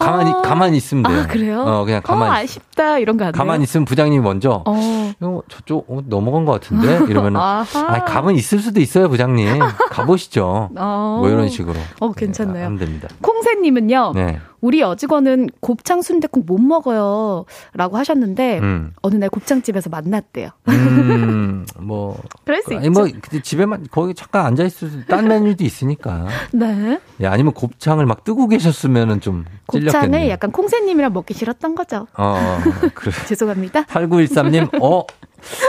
[0.00, 1.20] 가만히 아~ 가만히 있으면 돼요.
[1.20, 1.60] 아, 그래요?
[1.60, 2.30] 어, 그냥 가만히.
[2.30, 3.38] 어, 아쉽다 이런 거안 돼요?
[3.38, 7.64] 가만히 있으면 부장님이 먼저 어, 어 저쪽 어, 넘어간 것 같은데 이러면 아,
[8.06, 9.60] 가만히 있을 수도 있어요, 부장님.
[9.90, 10.70] 가보시죠.
[10.76, 11.18] 어.
[11.20, 11.78] 뭐 이런 식으로.
[12.00, 12.54] 어, 괜찮네요.
[12.54, 13.08] 네, 하면 됩니다.
[13.20, 14.12] 콩새님은요.
[14.14, 14.40] 네.
[14.60, 17.44] 우리 여직원은 곱창 순대국 못 먹어요.
[17.74, 18.92] 라고 하셨는데, 음.
[19.02, 20.50] 어느 날 곱창집에서 만났대요.
[20.68, 22.18] 음, 뭐.
[22.44, 22.90] 그럴 수 아니, 있죠.
[23.00, 23.08] 뭐,
[23.42, 26.26] 집에만, 거기 잠깐 앉아있을 딴 메뉴도 있으니까.
[26.52, 27.00] 네.
[27.20, 29.44] 예, 아니면 곱창을 막 뜨고 계셨으면은 좀.
[29.66, 30.30] 곱창을 찔렸겠네요.
[30.30, 32.06] 약간 콩새님이랑 먹기 싫었던 거죠.
[32.16, 32.58] 어,
[32.94, 33.12] 그래.
[33.26, 33.84] 죄송합니다.
[33.84, 34.98] 8913님, 어,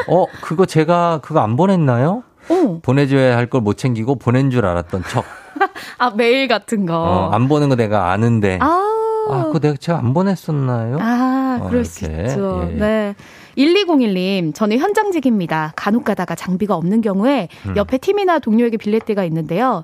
[0.08, 2.24] 어, 그거 제가 그거 안 보냈나요?
[2.50, 2.80] 어.
[2.82, 5.24] 보내줘야 할 걸 못 챙기고 보낸 줄 알았던 척.
[5.98, 6.98] 아, 메일 같은 거.
[6.98, 8.60] 어, 안 보는 거 내가 아는데.
[8.62, 8.66] 아,
[9.30, 10.98] 아 그거 내가 제가 안 보냈었나요?
[11.00, 12.70] 아, 어, 그럴 수 있죠.
[12.72, 12.76] 예.
[12.76, 13.16] 네.
[13.58, 15.74] 1201님, 저는 현장직입니다.
[15.76, 17.76] 간혹 가다가 장비가 없는 경우에 음.
[17.76, 19.84] 옆에 팀이나 동료에게 빌릴 때가 있는데요.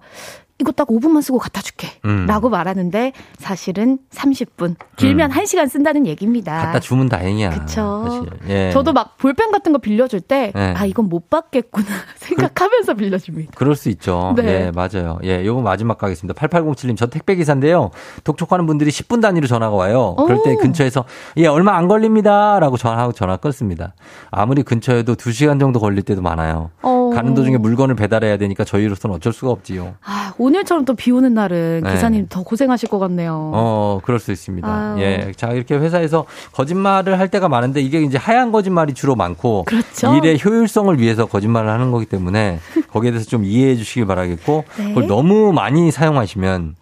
[0.59, 1.87] 이거 딱 5분만 쓰고 갖다 줄게.
[2.05, 2.25] 음.
[2.27, 4.75] 라고 말하는데 사실은 30분.
[4.95, 5.35] 길면 음.
[5.35, 6.57] 1시간 쓴다는 얘기입니다.
[6.57, 7.49] 갖다 주면 다행이야.
[7.51, 8.25] 그쵸.
[8.49, 8.71] 예.
[8.71, 10.73] 저도 막 볼펜 같은 거 빌려줄 때, 예.
[10.75, 11.85] 아, 이건 못 받겠구나
[12.17, 13.51] 생각하면서 그, 빌려줍니다.
[13.55, 14.33] 그럴 수 있죠.
[14.35, 14.67] 네.
[14.67, 15.19] 예, 맞아요.
[15.23, 16.39] 예, 요거 마지막 가겠습니다.
[16.39, 17.91] 8807님, 저 택배기사인데요.
[18.23, 20.15] 독촉하는 분들이 10분 단위로 전화가 와요.
[20.25, 21.05] 그럴 때 근처에서,
[21.37, 22.59] 예, 얼마 안 걸립니다.
[22.59, 23.93] 라고 전화하고 전화 끊습니다.
[24.31, 26.71] 아무리 근처에도 2시간 정도 걸릴 때도 많아요.
[26.81, 27.06] 오.
[27.11, 29.95] 가는 도중에 물건을 배달해야 되니까 저희로서는 어쩔 수가 없지요.
[30.03, 31.91] 아, 오늘처럼 또 비 오는 날은 네.
[31.93, 33.51] 기사님 더 고생하실 것 같네요.
[33.53, 34.67] 어, 그럴 수 있습니다.
[34.67, 34.99] 아유.
[35.01, 35.31] 예.
[35.35, 40.15] 자, 이렇게 회사에서 거짓말을 할 때가 많은데 이게 이제 하얀 거짓말이 주로 많고 그렇죠.
[40.15, 42.59] 일의 효율성을 위해서 거짓말을 하는 거기 때문에
[42.91, 44.87] 거기에 대해서 좀 이해해 주시길 바라겠고 네.
[44.89, 46.75] 그걸 너무 많이 사용하시면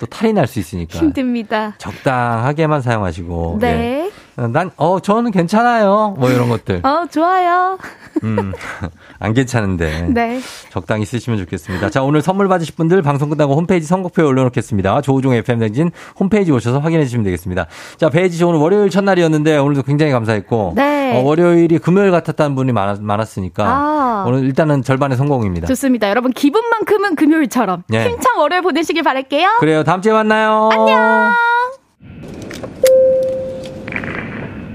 [0.00, 1.74] 또 탈이 날 수 있으니까 힘듭니다.
[1.78, 3.68] 적당하게만 사용하시고 네.
[4.06, 4.10] 예.
[4.46, 6.14] 난, 어, 저는 괜찮아요.
[6.16, 6.80] 뭐 이런 것들.
[6.86, 7.76] 어, 좋아요.
[8.22, 8.52] 음,
[9.18, 10.06] 안 괜찮은데.
[10.10, 10.40] 네.
[10.70, 11.90] 적당히 쓰시면 좋겠습니다.
[11.90, 15.00] 자, 오늘 선물 받으실 분들 방송 끝나고 홈페이지 선곡표에 올려놓겠습니다.
[15.00, 15.90] 조우종 FM 댕진
[16.20, 17.66] 홈페이지 오셔서 확인해 주시면 되겠습니다.
[17.96, 20.74] 자, 베이지 씨 오늘 월요일 첫날이었는데 오늘도 굉장히 감사했고.
[20.76, 21.18] 네.
[21.18, 23.64] 어, 월요일이 금요일 같았다는 분이 많았, 많았으니까.
[23.66, 24.24] 아.
[24.26, 25.66] 오늘 일단은 절반의 성공입니다.
[25.66, 26.08] 좋습니다.
[26.08, 27.82] 여러분, 기분만큼은 금요일처럼.
[27.88, 28.04] 네.
[28.08, 29.56] 힘찬 월요일 보내시길 바랄게요.
[29.60, 29.82] 그래요.
[29.84, 30.68] 다음 주에 만나요.
[30.72, 31.32] 안녕.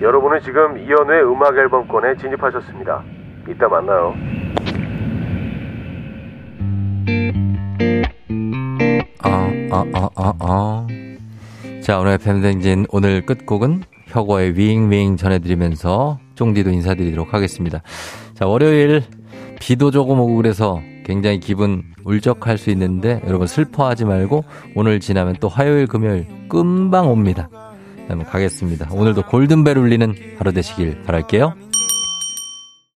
[0.03, 3.01] 여러분은 지금 이연우의 음악 앨범권에 진입하셨습니다.
[3.49, 4.13] 이따 만나요.
[9.23, 10.87] 아, 아, 아, 아, 아.
[11.81, 17.81] 자, 오늘 팬댕진 오늘 끝곡은 혁오의 윙윙 전해드리면서 쫑디도 인사드리도록 하겠습니다.
[18.33, 19.03] 자, 월요일
[19.61, 24.43] 비도 조금 오고 그래서 굉장히 기분 울적할 수 있는데 여러분 슬퍼하지 말고
[24.75, 27.47] 오늘 지나면 또 화요일, 금요일 금방 옵니다.
[28.25, 28.89] 가겠습니다.
[28.91, 31.53] 오늘도 골든벨 울리는 하루 되시길 바랄게요.